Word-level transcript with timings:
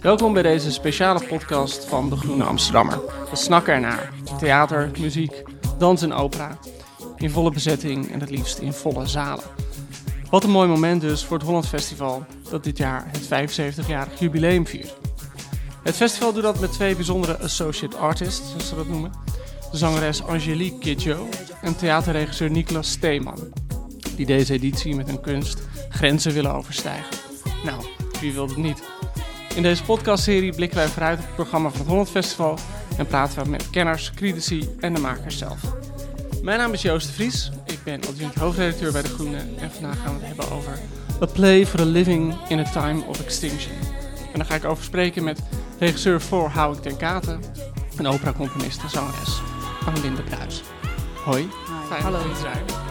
Welkom 0.00 0.32
bij 0.32 0.42
deze 0.42 0.72
speciale 0.72 1.26
podcast 1.26 1.84
van 1.84 2.10
De 2.10 2.16
Groene 2.16 2.44
Amsterdammer. 2.44 3.00
We 3.30 3.36
snakken 3.36 3.74
ernaar. 3.74 4.12
Theater, 4.38 4.90
muziek, 5.00 5.42
dans 5.78 6.02
en 6.02 6.12
opera. 6.12 6.58
In 7.16 7.30
volle 7.30 7.50
bezetting 7.50 8.10
en 8.10 8.20
het 8.20 8.30
liefst 8.30 8.58
in 8.58 8.72
volle 8.72 9.06
zalen. 9.06 9.44
Wat 10.30 10.44
een 10.44 10.50
mooi 10.50 10.68
moment 10.68 11.00
dus 11.00 11.24
voor 11.24 11.36
het 11.36 11.46
Holland 11.46 11.66
Festival, 11.66 12.24
dat 12.50 12.64
dit 12.64 12.78
jaar 12.78 13.06
het 13.06 13.50
75-jarig 13.50 14.18
jubileum 14.18 14.66
viert. 14.66 14.96
Het 15.82 15.96
festival 15.96 16.32
doet 16.32 16.42
dat 16.42 16.60
met 16.60 16.72
twee 16.72 16.94
bijzondere 16.94 17.38
associate 17.38 17.96
artists, 17.96 18.48
zoals 18.48 18.68
ze 18.68 18.74
dat 18.74 18.88
noemen. 18.88 19.12
De 19.70 19.76
zangeres 19.76 20.22
Angelique 20.22 20.78
Kidjo 20.78 21.28
en 21.62 21.76
theaterregisseur 21.76 22.50
Niklas 22.50 22.90
Steeman. 22.90 23.63
Die 24.16 24.26
deze 24.26 24.52
editie 24.52 24.94
met 24.94 25.06
hun 25.06 25.20
kunst 25.20 25.58
grenzen 25.88 26.32
willen 26.32 26.54
overstijgen. 26.54 27.16
Nou, 27.64 27.84
wie 28.20 28.32
wil 28.32 28.48
het 28.48 28.56
niet? 28.56 28.82
In 29.54 29.62
deze 29.62 29.84
podcastserie 29.84 30.54
blikken 30.54 30.78
wij 30.78 30.88
vooruit 30.88 31.18
op 31.18 31.24
het 31.24 31.34
programma 31.34 31.70
van 31.70 31.78
het 31.78 31.88
Holland 31.88 32.10
Festival 32.10 32.58
en 32.96 33.06
praten 33.06 33.42
we 33.42 33.48
met 33.48 33.70
kenners, 33.70 34.12
critici 34.14 34.68
en 34.80 34.94
de 34.94 35.00
makers 35.00 35.38
zelf. 35.38 35.60
Mijn 36.42 36.58
naam 36.58 36.72
is 36.72 36.82
Joost 36.82 37.06
de 37.06 37.12
Vries, 37.12 37.50
ik 37.66 37.78
ben 37.84 38.00
adjunct 38.08 38.34
hoofdredacteur 38.34 38.92
bij 38.92 39.02
De 39.02 39.08
Groene 39.08 39.38
en 39.58 39.70
vandaag 39.70 39.96
gaan 40.02 40.18
we 40.18 40.26
het 40.26 40.36
hebben 40.36 40.56
over 40.56 40.78
A 41.22 41.26
Play 41.26 41.66
for 41.66 41.78
the 41.78 41.86
Living 41.86 42.34
in 42.48 42.58
a 42.58 42.70
Time 42.70 43.04
of 43.04 43.20
Extinction. 43.20 43.72
En 44.32 44.38
daar 44.38 44.46
ga 44.46 44.54
ik 44.54 44.64
over 44.64 44.84
spreken 44.84 45.24
met 45.24 45.40
regisseur 45.78 46.20
voor 46.20 46.48
Hou 46.48 46.76
ik 46.76 46.82
ten 46.82 46.96
Katen 46.96 47.40
en 47.96 48.06
operacomponist 48.06 48.82
en 48.82 48.90
zangeres 48.90 49.40
Annelinde 49.86 50.22
Bruis. 50.22 50.62
Hoi, 51.24 51.48
fijn 51.88 52.02
hallo. 52.02 52.18
dat 52.18 52.40
je 52.40 52.46
er 52.46 52.83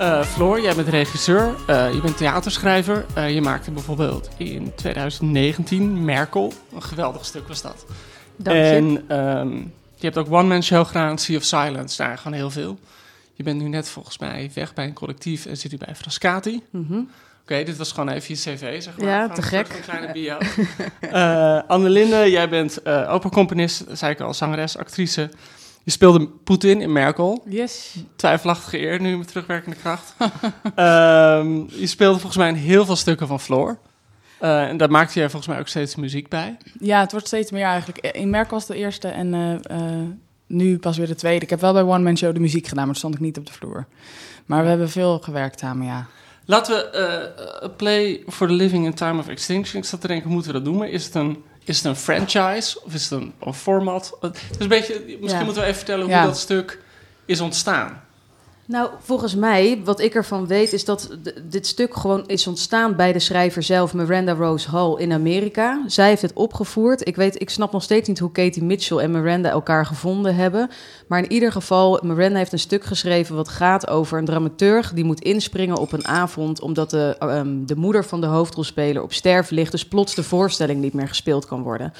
Eh, 0.00 0.22
Floor, 0.22 0.60
jij 0.60 0.74
bent 0.74 0.88
regisseur, 0.88 1.54
eh, 1.66 1.94
je 1.94 2.00
bent 2.00 2.16
theaterschrijver. 2.16 3.06
Eh, 3.14 3.34
je 3.34 3.40
maakte 3.40 3.70
bijvoorbeeld 3.70 4.28
in 4.36 4.72
2019 4.74 6.04
Merkel, 6.04 6.52
een 6.74 6.82
geweldig 6.82 7.24
stuk 7.24 7.48
was 7.48 7.62
dat. 7.62 7.84
Dank 8.36 8.56
je. 8.56 8.62
En 8.62 9.04
ehm, 9.08 9.56
je 9.94 10.06
hebt 10.06 10.18
ook 10.18 10.26
one-man 10.32 10.62
show 10.62 10.86
gedaan, 10.86 11.18
Sea 11.18 11.36
of 11.36 11.42
Silence, 11.42 11.96
daar 11.96 12.18
gewoon 12.18 12.32
heel 12.32 12.50
veel. 12.50 12.78
Je 13.34 13.42
bent 13.42 13.60
nu 13.60 13.68
net 13.68 13.88
volgens 13.88 14.18
mij 14.18 14.50
weg 14.54 14.74
bij 14.74 14.84
een 14.84 14.92
collectief 14.92 15.46
en 15.46 15.56
zit 15.56 15.72
nu 15.72 15.78
bij 15.78 15.94
Frascati. 15.94 16.62
Mhm. 16.70 17.00
Oké, 17.42 17.62
dit 17.62 17.76
was 17.76 17.92
gewoon 17.92 18.08
even 18.08 18.34
je 18.34 18.40
cv, 18.40 18.82
zeg 18.82 18.96
maar. 18.96 19.06
Ja, 19.08 19.20
Gewoon 19.22 19.34
te 19.34 19.42
een 19.42 19.48
gek. 19.48 19.66
van 19.66 19.80
kleine 19.80 20.12
bio. 20.12 20.38
Annelinde, 21.74 22.30
jij 22.30 22.48
bent 22.48 22.82
eh 22.82 23.12
operacomponist, 23.12 23.84
zei 23.92 24.12
ik 24.12 24.20
al, 24.20 24.34
zangeres, 24.34 24.76
actrice. 24.76 25.30
Je 25.82 25.90
speelde 25.90 26.28
Poetin 26.44 26.80
in 26.80 26.92
Merkel. 26.92 27.42
Yes. 27.48 27.94
Twijfelachtige 28.16 28.78
eer, 28.78 29.00
nu 29.00 29.16
met 29.16 29.28
terugwerkende 29.28 29.76
kracht. 29.76 30.14
Ehm, 30.74 31.62
je 31.68 31.86
speelde 31.86 32.18
volgens 32.18 32.36
mij 32.36 32.48
in 32.48 32.54
heel 32.54 32.84
veel 32.84 32.96
stukken 32.96 33.26
van 33.26 33.40
Floor. 33.40 33.78
Eh, 34.40 34.68
en 34.68 34.76
daar 34.76 34.90
maakte 34.90 35.18
jij 35.18 35.30
volgens 35.30 35.52
mij 35.52 35.60
ook 35.60 35.68
steeds 35.68 35.96
muziek 35.96 36.28
bij. 36.28 36.56
Ja, 36.78 37.00
het 37.00 37.10
wordt 37.10 37.26
steeds 37.26 37.50
meer 37.50 37.64
eigenlijk. 37.64 37.98
In 37.98 38.30
Merk 38.30 38.50
was 38.50 38.66
de 38.66 38.76
eerste 38.76 39.08
en 39.08 39.34
eh, 39.34 39.54
eh, 39.54 40.08
nu 40.46 40.78
pas 40.78 40.96
weer 40.96 41.06
de 41.06 41.14
tweede. 41.14 41.44
Ik 41.44 41.50
heb 41.50 41.60
wel 41.60 41.72
bij 41.72 41.82
One 41.82 42.02
Man 42.02 42.16
Show 42.16 42.34
de 42.34 42.40
muziek 42.40 42.66
gedaan, 42.66 42.84
maar 42.84 42.94
toen 42.94 43.10
stond 43.10 43.14
ik 43.14 43.20
niet 43.20 43.38
op 43.38 43.46
de 43.46 43.52
vloer. 43.52 43.86
Maar 44.46 44.62
we 44.62 44.68
hebben 44.68 44.90
veel 44.90 45.18
gewerkt 45.18 45.58
samen, 45.58 45.86
ja. 45.86 46.06
Laten 46.44 46.74
we 46.74 47.70
Play 47.76 48.22
for 48.28 48.46
the 48.46 48.52
Living 48.52 48.84
in 48.84 48.94
Time 48.94 49.18
of 49.18 49.28
Extinction. 49.28 49.82
Ik 49.82 49.88
zat 49.88 50.00
te 50.00 50.06
denken, 50.06 50.30
moeten 50.30 50.52
we 50.52 50.58
dat 50.58 50.66
noemen? 50.68 50.90
Is 50.90 51.04
het 51.04 51.14
een, 51.14 51.44
is 51.70 51.76
het 51.76 51.86
een 51.86 51.96
franchise 51.96 52.84
of 52.84 52.94
is 52.94 53.10
het 53.10 53.20
een, 53.20 53.32
een 53.40 53.54
format? 53.54 54.16
Het 54.20 54.36
is 54.50 54.56
een 54.58 54.68
beetje, 54.68 55.16
misschien 55.20 55.44
moeten 55.44 55.62
we 55.62 55.68
even 55.68 55.74
vertellen 55.74 56.06
hoe 56.06 56.26
dat 56.26 56.38
stuk 56.38 56.78
is 57.24 57.40
ontstaan. 57.40 58.04
Nou, 58.70 58.90
volgens 58.98 59.34
mij, 59.34 59.80
wat 59.84 60.00
ik 60.00 60.14
ervan 60.14 60.46
weet, 60.46 60.72
is 60.72 60.84
dat 60.84 61.16
dit 61.42 61.66
stuk 61.66 61.96
gewoon 61.96 62.26
is 62.26 62.46
ontstaan 62.46 62.96
bij 62.96 63.12
de 63.12 63.18
schrijver 63.18 63.62
zelf, 63.62 63.94
Miranda 63.94 64.32
Rose 64.32 64.70
Hall 64.70 64.94
in 64.96 65.12
Amerika. 65.12 65.82
Zij 65.86 66.08
heeft 66.08 66.22
het 66.22 66.32
opgevoerd. 66.32 67.08
Ik 67.08 67.16
weet, 67.16 67.40
ik 67.40 67.50
snap 67.50 67.72
nog 67.72 67.82
steeds 67.82 68.08
niet 68.08 68.18
hoe 68.18 68.32
Katie 68.32 68.64
Mitchell 68.64 68.98
en 68.98 69.10
Miranda 69.10 69.50
elkaar 69.50 69.86
gevonden 69.86 70.34
hebben. 70.34 70.70
Maar 71.08 71.22
in 71.22 71.32
ieder 71.32 71.52
geval, 71.52 72.00
Miranda 72.02 72.38
heeft 72.38 72.52
een 72.52 72.58
stuk 72.58 72.84
geschreven 72.84 73.36
wat 73.36 73.48
gaat 73.48 73.88
over 73.88 74.18
een 74.18 74.24
dramaturg 74.24 74.92
die 74.92 75.04
moet 75.04 75.22
inspringen 75.22 75.76
op 75.76 75.92
een 75.92 76.06
avond, 76.06 76.60
omdat 76.60 76.90
de, 76.90 77.16
ehm, 77.18 77.64
de 77.64 77.76
moeder 77.76 78.04
van 78.04 78.20
de 78.20 78.26
hoofdrolspeler 78.26 79.02
op 79.02 79.12
sterven 79.12 79.54
ligt, 79.54 79.72
dus 79.72 79.86
plots 79.86 80.14
de 80.14 80.22
voorstelling 80.22 80.80
niet 80.80 80.94
meer 80.94 81.08
gespeeld 81.08 81.46
kan 81.46 81.62
worden. 81.62 81.92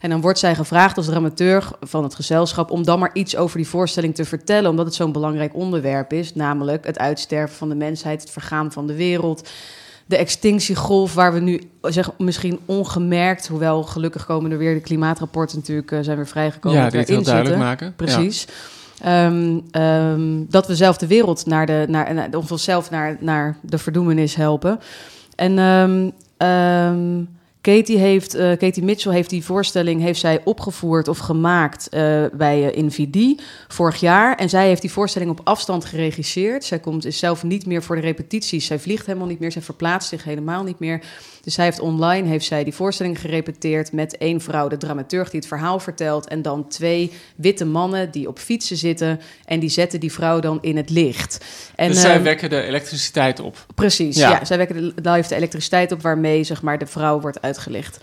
En 0.00 0.10
dan 0.10 0.20
wordt 0.20 0.38
zij 0.38 0.54
gevraagd 0.54 0.96
als 0.96 1.06
dramaturg 1.06 1.72
van 1.80 2.02
het 2.02 2.14
gezelschap 2.14 2.70
om 2.70 2.84
dan 2.84 2.98
maar 2.98 3.10
iets 3.12 3.36
over 3.36 3.56
die 3.56 3.68
voorstelling 3.68 4.14
te 4.14 4.24
vertellen, 4.24 4.70
omdat 4.70 4.86
het 4.86 4.94
zo'n 4.94 5.12
belangrijk 5.12 5.54
onderwerp 5.54 6.11
is, 6.12 6.34
namelijk 6.34 6.86
het 6.86 6.98
uitsterven 6.98 7.56
van 7.56 7.68
de 7.68 7.74
mensheid, 7.74 8.20
het 8.20 8.30
vergaan 8.30 8.72
van 8.72 8.86
de 8.86 8.94
wereld, 8.94 9.48
de 10.06 10.16
extinctiegolf 10.16 11.14
waar 11.14 11.32
we 11.32 11.40
nu 11.40 11.60
zeg, 11.80 12.10
misschien 12.18 12.58
ongemerkt, 12.64 13.48
hoewel 13.48 13.82
gelukkig 13.82 14.26
komen 14.26 14.50
er 14.50 14.58
weer 14.58 14.74
de 14.74 14.80
klimaatrapporten 14.80 15.58
natuurlijk 15.58 15.92
eh, 15.92 15.98
zijn 16.02 16.16
weer 16.16 16.26
vrijgekomen, 16.26 16.78
ja, 16.78 16.88
die 16.88 16.98
het 16.98 17.08
heel 17.08 17.16
erin 17.20 17.32
duidelijk 17.32 17.62
zitten. 17.62 17.88
maken. 17.88 17.94
Precies. 17.96 18.46
Ehm, 19.00 19.58
ehm, 19.70 20.44
dat 20.48 20.66
we 20.66 20.76
zelf 20.76 20.96
de 20.96 21.06
wereld 21.06 21.46
naar 21.46 21.66
de, 21.66 21.84
naar, 21.88 22.14
naar, 22.14 22.28
of 22.34 22.50
onszelf 22.50 22.90
naar, 22.90 23.16
naar 23.20 23.56
de 23.60 23.78
verdoemenis 23.78 24.34
helpen. 24.34 24.80
En 25.34 25.58
ehm, 26.36 27.24
Katie, 27.62 27.98
heeft, 27.98 28.34
eh, 28.34 28.56
Katie 28.56 28.82
Mitchell 28.82 29.12
heeft 29.12 29.30
die 29.30 29.44
voorstelling 29.44 30.00
heeft 30.00 30.20
zij 30.20 30.40
opgevoerd 30.44 31.08
of 31.08 31.18
gemaakt 31.18 31.88
eh, 31.88 32.24
bij 32.32 32.70
eh, 32.70 32.76
Invidie 32.76 33.40
vorig 33.68 34.00
jaar. 34.00 34.36
En 34.36 34.48
zij 34.48 34.66
heeft 34.66 34.80
die 34.80 34.90
voorstelling 34.90 35.30
op 35.30 35.40
afstand 35.44 35.84
geregisseerd. 35.84 36.64
Zij 36.64 36.78
komt, 36.78 37.04
is 37.04 37.18
zelf 37.18 37.42
niet 37.42 37.66
meer 37.66 37.82
voor 37.82 37.96
de 37.96 38.02
repetities. 38.02 38.66
Zij 38.66 38.78
vliegt 38.78 39.06
helemaal 39.06 39.26
niet 39.26 39.38
meer. 39.38 39.52
Zij 39.52 39.62
verplaatst 39.62 40.08
zich 40.08 40.24
helemaal 40.24 40.62
niet 40.62 40.78
meer. 40.78 41.02
Dus 41.42 41.54
zij 41.54 41.64
heeft 41.64 41.80
online 41.80 42.28
heeft 42.28 42.44
zij 42.44 42.64
die 42.64 42.74
voorstelling 42.74 43.20
gerepeteerd 43.20 43.92
met 43.92 44.16
één 44.18 44.40
vrouw, 44.40 44.68
de 44.68 44.76
dramaturg, 44.76 45.30
die 45.30 45.40
het 45.40 45.48
verhaal 45.48 45.78
vertelt. 45.78 46.28
En 46.28 46.42
dan 46.42 46.68
twee 46.68 47.12
witte 47.36 47.64
mannen 47.64 48.10
die 48.10 48.28
op 48.28 48.38
fietsen 48.38 48.76
zitten. 48.76 49.20
En 49.44 49.60
die 49.60 49.68
zetten 49.68 50.00
die 50.00 50.12
vrouw 50.12 50.40
dan 50.40 50.58
in 50.60 50.76
het 50.76 50.90
licht. 50.90 51.44
En, 51.74 51.88
dus 51.88 52.00
zij 52.00 52.22
wekken 52.22 52.50
de 52.50 52.62
elektriciteit 52.62 53.40
op. 53.40 53.66
Precies, 53.74 54.16
Ja. 54.16 54.30
ja. 54.30 54.44
Zij 54.44 54.56
wekken 54.56 54.76
de, 54.76 55.10
live 55.10 55.28
de 55.28 55.34
elektriciteit 55.34 55.92
op 55.92 56.02
waarmee 56.02 56.44
zeg 56.44 56.62
maar, 56.62 56.78
de 56.78 56.86
vrouw 56.86 57.20
wordt 57.20 57.40
uitgelicht. 57.52 58.00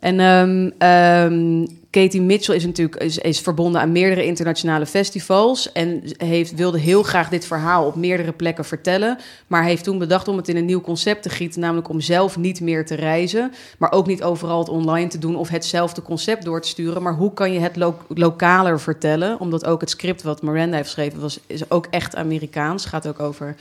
En 0.00 0.20
ehm, 0.20 0.70
ehm, 0.78 1.66
Katie 1.90 2.20
Mitchell 2.20 2.54
is 2.54 2.64
natuurlijk 2.64 3.02
is, 3.02 3.18
is 3.18 3.40
verbonden 3.40 3.80
aan 3.80 3.92
meerdere 3.92 4.24
internationale 4.24 4.86
festivals. 4.86 5.72
En 5.72 6.02
heeft, 6.16 6.54
wilde 6.54 6.78
heel 6.78 7.02
graag 7.02 7.28
dit 7.28 7.46
verhaal 7.46 7.86
op 7.86 7.94
meerdere 7.94 8.32
plekken 8.32 8.64
vertellen. 8.64 9.18
Maar 9.46 9.64
heeft 9.64 9.84
toen 9.84 9.98
bedacht 9.98 10.28
om 10.28 10.36
het 10.36 10.48
in 10.48 10.56
een 10.56 10.64
nieuw 10.64 10.80
concept 10.80 11.22
te 11.22 11.28
gieten. 11.28 11.60
Namelijk 11.60 11.88
om 11.88 12.00
zelf 12.00 12.36
niet 12.36 12.60
meer 12.60 12.86
te 12.86 12.94
reizen. 12.94 13.52
Maar 13.78 13.92
ook 13.92 14.06
niet 14.06 14.22
overal 14.22 14.58
het 14.58 14.68
online 14.68 15.08
te 15.08 15.18
doen 15.18 15.36
of 15.36 15.48
hetzelfde 15.48 16.02
concept 16.02 16.44
door 16.44 16.60
te 16.60 16.68
sturen. 16.68 17.02
Maar 17.02 17.14
hoe 17.14 17.32
kan 17.34 17.52
je 17.52 17.60
het 17.60 17.76
lo- 17.76 18.04
lokaler 18.08 18.80
vertellen? 18.80 19.40
Omdat 19.40 19.64
ook 19.64 19.80
het 19.80 19.90
script 19.90 20.22
wat 20.22 20.42
Miranda 20.42 20.76
heeft 20.76 20.88
geschreven 20.88 21.20
was, 21.20 21.40
is 21.46 21.70
ook 21.70 21.86
echt 21.90 22.16
Amerikaans. 22.16 22.84
Gaat 22.84 23.08
ook 23.08 23.20
over 23.20 23.56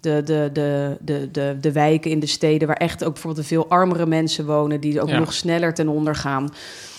de, 0.00 0.22
de, 0.24 0.50
de, 0.52 0.96
de, 1.00 1.28
de, 1.32 1.56
de 1.60 1.72
wijken 1.72 2.10
in 2.10 2.20
de 2.20 2.26
steden... 2.26 2.68
waar 2.68 2.76
echt 2.76 3.04
ook 3.04 3.12
bijvoorbeeld 3.12 3.46
veel 3.46 3.68
armere 3.68 4.06
mensen 4.06 4.46
wonen... 4.46 4.80
die 4.80 5.00
ook 5.00 5.08
Ja. 5.08 5.18
nog 5.18 5.32
sneller 5.32 5.74
ten 5.74 5.88
onder 5.88 6.14
gaan, 6.14 6.48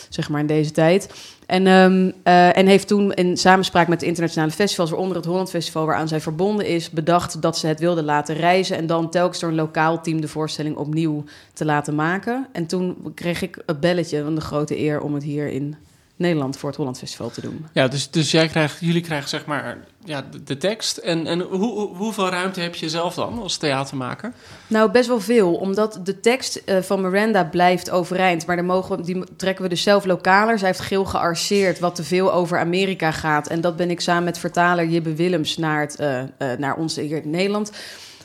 zeg 0.10 0.30
maar, 0.30 0.40
in 0.40 0.48
deze 0.48 0.72
tijd. 0.72 1.10
En, 1.46 1.68
ehm, 1.68 2.12
eh, 2.24 2.58
en 2.58 2.68
heeft 2.68 2.88
toen 2.88 3.14
in 3.14 3.38
samenspraak 3.38 3.88
met 3.88 4.00
de 4.00 4.06
internationale 4.06 4.52
festivals... 4.52 4.90
waaronder 4.90 5.18
het 5.18 5.26
Holland 5.26 5.50
Festival 5.50 5.86
waaraan 5.86 6.08
zij 6.08 6.22
verbonden 6.22 6.66
is... 6.66 6.90
bedacht 6.90 7.42
dat 7.42 7.58
ze 7.58 7.68
het 7.68 7.80
wilde 7.80 8.04
laten 8.04 8.36
reizen... 8.36 8.78
en 8.78 8.88
dan 8.88 9.10
telkens 9.10 9.40
door 9.40 9.50
een 9.50 9.56
lokaal 9.56 10.02
team 10.02 10.22
de 10.22 10.28
voorstelling 10.28 10.76
opnieuw 10.76 11.24
te 11.54 11.66
laten 11.66 11.96
maken. 11.96 12.48
En 12.52 12.66
toen 12.66 13.12
kreeg 13.16 13.42
ik 13.42 13.64
een 13.66 13.80
belletje 13.80 14.24
van 14.24 14.36
de 14.36 14.42
grote 14.42 14.80
eer... 14.80 15.02
om 15.02 15.14
het 15.14 15.24
hier 15.24 15.48
in 15.48 15.76
Nederland 16.20 16.58
voor 16.58 16.70
het 16.70 16.78
Holland 16.78 16.98
Festival 16.98 17.30
te 17.30 17.42
doen. 17.42 17.66
Ja, 17.74 17.88
dus, 17.88 18.10
dus 18.12 18.32
jij 18.32 18.48
krijgt, 18.48 18.78
jullie 18.80 19.02
krijgen 19.02 19.30
zeg 19.30 19.46
maar 19.46 19.78
ja, 20.04 20.22
de, 20.32 20.44
de 20.44 20.58
tekst. 20.58 20.98
En, 20.98 21.28
en 21.28 21.40
hoe, 21.40 21.58
hoe- 21.74 21.96
hoeveel 21.96 22.30
ruimte 22.30 22.60
heb 22.62 22.76
je 22.76 22.90
zelf 22.90 23.14
dan 23.16 23.40
als 23.42 23.58
theatermaker? 23.58 24.34
Nou, 24.68 24.92
best 24.92 25.08
wel 25.08 25.20
veel. 25.20 25.54
Omdat 25.56 26.00
de 26.04 26.20
tekst 26.20 26.56
eh, 26.56 26.78
van 26.82 27.02
Miranda 27.02 27.44
blijft 27.44 27.90
overeind. 27.90 28.46
Maar 28.46 28.56
daar 28.56 28.66
mogen 28.66 28.98
we, 28.98 29.04
die 29.04 29.24
trekken 29.38 29.64
we 29.64 29.70
dus 29.70 29.84
zelf 29.84 30.06
lokaler. 30.06 30.58
Zij 30.60 30.68
heeft 30.68 30.80
geel 30.80 31.06
gearseerd 31.06 31.80
wat 31.80 31.96
te 31.96 32.04
veel 32.04 32.34
over 32.34 32.60
Amerika 32.60 33.12
gaat. 33.12 33.48
En 33.48 33.62
dat 33.62 33.76
ben 33.76 33.90
ik 33.90 34.00
samen 34.00 34.24
met 34.24 34.38
vertaler 34.38 34.86
Jibbe 34.88 35.16
Willems 35.16 35.58
naar, 35.58 35.82
het, 35.82 35.96
eh, 35.96 36.24
naar 36.58 36.76
ons 36.76 36.96
hier 36.96 37.24
in 37.24 37.30
Nederland 37.30 37.72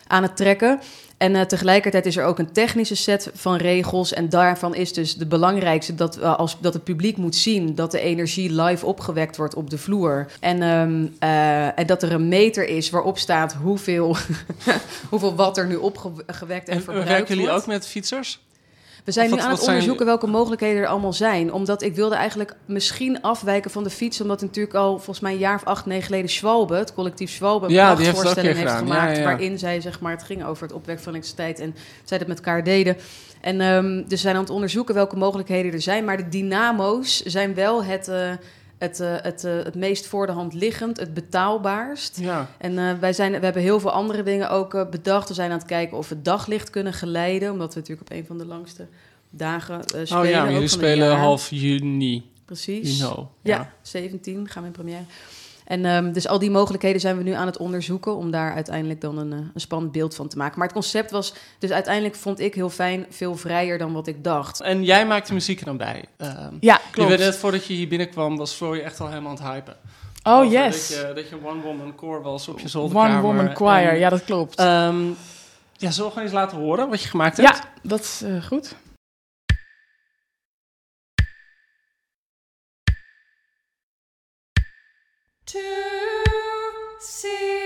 aan 0.07 0.23
het 0.23 0.37
trekken. 0.37 0.81
En 1.25 1.37
eh, 1.37 1.43
tegelijkertijd 1.43 2.06
is 2.06 2.17
er 2.17 2.25
ook 2.25 2.38
een 2.38 2.53
technische 2.53 2.94
set 2.94 3.31
van 3.35 3.56
regels. 3.56 4.12
En 4.12 4.29
daarvan 4.29 4.75
is 4.75 4.93
dus 4.93 5.17
de 5.17 5.26
belangrijkste 5.26 5.94
dat, 5.94 6.23
als, 6.23 6.56
dat 6.61 6.75
het 6.75 6.85
publiek 6.85 7.17
moet 7.17 7.37
zien 7.37 7.75
dat 7.75 7.91
de 7.91 8.00
energie 8.00 8.62
live 8.62 8.87
opgewekt 8.87 9.37
wordt 9.37 9.55
op 9.55 9.71
de 9.71 9.79
vloer. 9.79 10.26
En, 10.41 10.62
ehm, 10.62 11.06
eh, 11.19 11.79
en 11.79 11.87
dat 11.87 12.03
er 12.03 12.12
een 12.12 12.29
meter 12.29 12.69
is 12.69 12.91
waarop 12.91 13.19
staat 13.19 13.53
hoeveel, 13.53 14.17
hoeveel 15.11 15.35
watt 15.35 15.56
er 15.56 15.67
nu 15.67 15.76
opgewekt 15.76 16.69
en, 16.69 16.76
En 16.76 16.82
verbruikt 16.82 17.09
werken 17.09 17.29
jullie 17.29 17.50
wordt. 17.50 17.62
ook 17.62 17.67
met 17.67 17.87
fietsers? 17.87 18.44
We 19.05 19.12
zijn 19.12 19.31
nu 19.31 19.39
aan 19.39 19.49
het 19.49 19.59
zijn- 19.59 19.69
onderzoeken 19.71 20.06
welke 20.06 20.27
mogelijkheden 20.27 20.83
er 20.83 20.89
allemaal 20.89 21.12
zijn. 21.12 21.53
Omdat 21.53 21.83
ik 21.83 21.95
wilde 21.95 22.15
eigenlijk 22.15 22.55
misschien 22.67 23.23
afwijken 23.23 23.71
van 23.71 23.85
de 23.85 23.91
fiets. 23.91 24.21
Omdat 24.21 24.41
natuurlijk 24.41 24.75
al 24.75 24.95
volgens 24.95 25.21
mij 25.21 25.33
een 25.33 25.39
jaar 25.39 25.55
of 25.55 25.65
acht, 25.65 25.87
negen 25.87 26.05
geleden 26.05 26.31
Schwalbe, 26.31 26.75
het 26.77 26.95
collectief 26.95 27.31
Schwalbe, 27.31 27.67
een 27.67 27.73
Ja, 27.73 27.95
die 27.95 28.06
heeft 28.06 28.35
heeft 28.35 28.59
gedaan. 28.59 28.79
gemaakt. 28.79 29.03
Ja, 29.03 29.12
ja, 29.12 29.19
ja. 29.19 29.25
Waarin 29.25 29.59
zij, 29.59 29.81
zeg 29.81 30.01
maar, 30.01 30.12
het 30.12 30.23
ging 30.23 30.45
over 30.45 30.62
het 30.62 30.73
opwekken 30.73 31.05
van 31.05 31.12
elektriciteit. 31.12 31.59
En 31.61 31.75
zij 32.05 32.19
dat 32.19 32.27
met 32.27 32.37
elkaar 32.37 32.65
deden. 32.65 32.97
En 33.41 33.61
ehm, 33.61 33.95
dus 33.97 34.05
we 34.09 34.17
zijn 34.17 34.35
aan 34.35 34.41
het 34.43 34.51
onderzoeken 34.51 34.95
welke 34.95 35.17
mogelijkheden 35.17 35.73
er 35.73 35.83
zijn. 35.83 36.05
Maar 36.05 36.17
de 36.17 36.29
dynamo's 36.29 37.23
zijn 37.23 37.55
wel 37.55 37.85
het, 37.85 38.09
eh, 38.09 38.31
het, 38.85 39.01
eh, 39.01 39.15
het, 39.23 39.45
eh, 39.45 39.57
het 39.57 39.75
meest 39.75 40.07
voor 40.07 40.27
de 40.27 40.33
hand 40.33 40.55
liggend, 40.55 41.01
het 41.01 41.15
betaalbaarst. 41.15 42.19
Ja. 42.21 42.49
En 42.59 42.79
eh, 42.79 42.99
wij 42.99 43.13
zijn, 43.13 43.33
we 43.33 43.45
hebben 43.45 43.63
heel 43.63 43.81
veel 43.81 43.91
andere 43.91 44.23
dingen 44.23 44.51
ook 44.51 44.91
bedacht. 44.91 45.29
We 45.29 45.35
zijn 45.35 45.51
aan 45.51 45.59
het 45.59 45.67
kijken 45.67 45.97
of 45.97 46.09
we 46.09 46.23
daglicht 46.23 46.71
kunnen 46.71 46.93
geleiden. 46.93 47.53
Omdat 47.53 47.75
we 47.75 47.81
natuurlijk 47.81 48.11
op 48.11 48.17
een 48.17 48.27
van 48.27 48.39
de 48.39 48.47
langste 48.47 48.87
dagen 49.31 49.83
spelen. 49.85 50.19
Oh 50.19 50.29
ja, 50.29 50.51
jullie 50.51 50.69
spelen 50.69 51.17
half 51.17 51.51
juni. 51.51 52.31
Precies. 52.45 52.99
You 52.99 53.15
know. 53.15 53.27
Ja, 53.43 53.73
17 53.83 54.49
gaan 54.49 54.63
we 54.63 54.69
in 54.69 54.75
première. 54.75 55.05
En 55.65 55.85
ehm, 55.85 56.13
dus 56.13 56.29
al 56.29 56.39
die 56.39 56.51
mogelijkheden 56.51 57.01
zijn 57.01 57.17
we 57.17 57.23
nu 57.23 57.33
aan 57.33 57.47
het 57.47 57.57
onderzoeken... 57.57 58.17
om 58.17 58.31
daar 58.31 58.55
uiteindelijk 58.55 59.01
dan 59.01 59.19
een, 59.19 59.33
eh, 59.33 59.39
een 59.55 59.61
spannend 59.61 59.93
beeld 59.93 60.15
van 60.15 60.29
te 60.29 60.37
maken. 60.37 60.59
Maar 60.59 60.67
het 60.67 60.77
concept 60.77 61.11
was 61.11 61.35
dus 61.59 61.71
uiteindelijk, 61.71 62.15
vond 62.15 62.41
ik 62.41 62.55
heel 62.55 62.71
fijn... 62.71 63.07
veel 63.11 63.37
vrijer 63.37 63.79
dan 63.79 63.93
wat 63.93 64.07
ik 64.07 64.25
dacht. 64.25 64.61
En 64.61 64.85
jij 64.85 65.07
maakt 65.07 65.27
de 65.27 65.33
muziek 65.35 65.59
er 65.61 65.65
dan 65.67 65.77
bij. 65.77 66.05
Ehm, 66.17 66.55
Ja, 66.61 66.75
je 66.85 66.91
klopt. 66.91 67.09
werd 67.09 67.21
net 67.21 67.37
voordat 67.37 67.67
je 67.67 67.75
hier 67.75 67.89
binnenkwam, 67.89 68.37
was 68.37 68.53
Floor 68.53 68.77
je 68.77 68.83
echt 68.83 69.01
al 69.01 69.09
helemaal 69.09 69.31
aan 69.31 69.45
het 69.45 69.53
hypen. 69.53 69.77
Oh, 70.23 70.33
Over 70.39 70.53
yes. 70.53 70.89
Dat 70.89 70.99
je, 70.99 71.13
dat 71.15 71.29
je 71.29 71.35
een 71.35 71.47
one-woman 71.47 71.95
core 71.95 72.21
was 72.21 72.49
op 72.49 72.61
je 72.61 72.69
zolderkamer. 72.69 73.13
One 73.13 73.21
Woman 73.23 73.57
Choir, 73.57 73.89
En, 73.89 73.99
ja, 73.99 74.09
dat 74.09 74.25
klopt. 74.25 74.59
ehm, 74.59 75.07
ja, 75.77 75.91
zullen 75.91 76.05
we 76.05 76.09
gewoon 76.09 76.23
eens 76.23 76.33
laten 76.33 76.59
horen 76.59 76.89
wat 76.89 77.03
je 77.03 77.09
gemaakt 77.09 77.37
hebt? 77.37 77.49
ja, 77.57 77.65
dat 77.83 78.01
is 78.01 78.23
eh, 78.25 78.43
goed. 78.43 78.75
To 85.55 85.61
see 86.99 87.64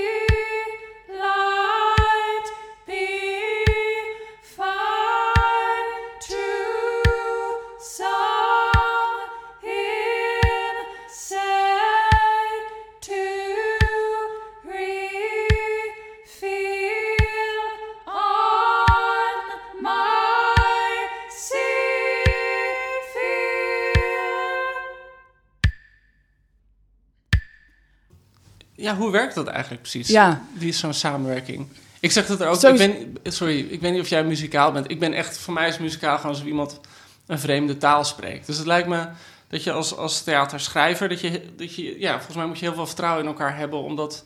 Ja, 28.89 28.97
hoe 28.97 29.11
werkt 29.11 29.35
dat 29.35 29.47
eigenlijk 29.47 29.83
precies? 29.83 30.09
Ja. 30.09 30.43
Die 30.53 30.69
is 30.69 30.79
zo'n 30.79 30.93
samenwerking. 30.95 31.67
Ik 32.01 32.13
zeg 32.13 32.27
dat 32.27 32.41
er 32.41 32.49
ook. 32.49 32.61
Zo- 32.61 32.73
Ik 32.73 32.77
ben, 32.79 33.33
sorry, 33.33 33.59
ik 33.71 33.81
weet 33.81 33.93
niet 33.93 34.01
of 34.01 34.09
jij 34.09 34.25
muzikaal 34.25 34.73
bent. 34.73 34.91
Ik 34.91 34.99
ben 34.99 35.13
echt, 35.13 35.39
voor 35.39 35.55
mij 35.55 35.69
is 35.69 35.79
muzikaal 35.79 36.17
gewoon 36.17 36.31
alsof 36.33 36.47
iemand 36.47 36.81
een 37.27 37.39
vreemde 37.39 37.77
taal 37.77 38.05
spreekt. 38.05 38.47
Dus 38.47 38.57
het 38.57 38.67
lijkt 38.67 38.89
me 38.89 39.07
dat 39.49 39.63
je 39.65 39.73
als, 39.73 39.97
als 39.97 40.23
theaterschrijver, 40.23 41.09
dat 41.09 41.21
je, 41.21 41.43
dat 41.57 41.75
je, 41.75 42.01
ja, 42.01 42.13
volgens 42.15 42.37
mij 42.37 42.47
moet 42.47 42.59
je 42.59 42.65
heel 42.65 42.75
veel 42.75 42.87
vertrouwen 42.87 43.23
in 43.23 43.29
elkaar 43.29 43.57
hebben, 43.57 43.83
omdat. 43.83 44.23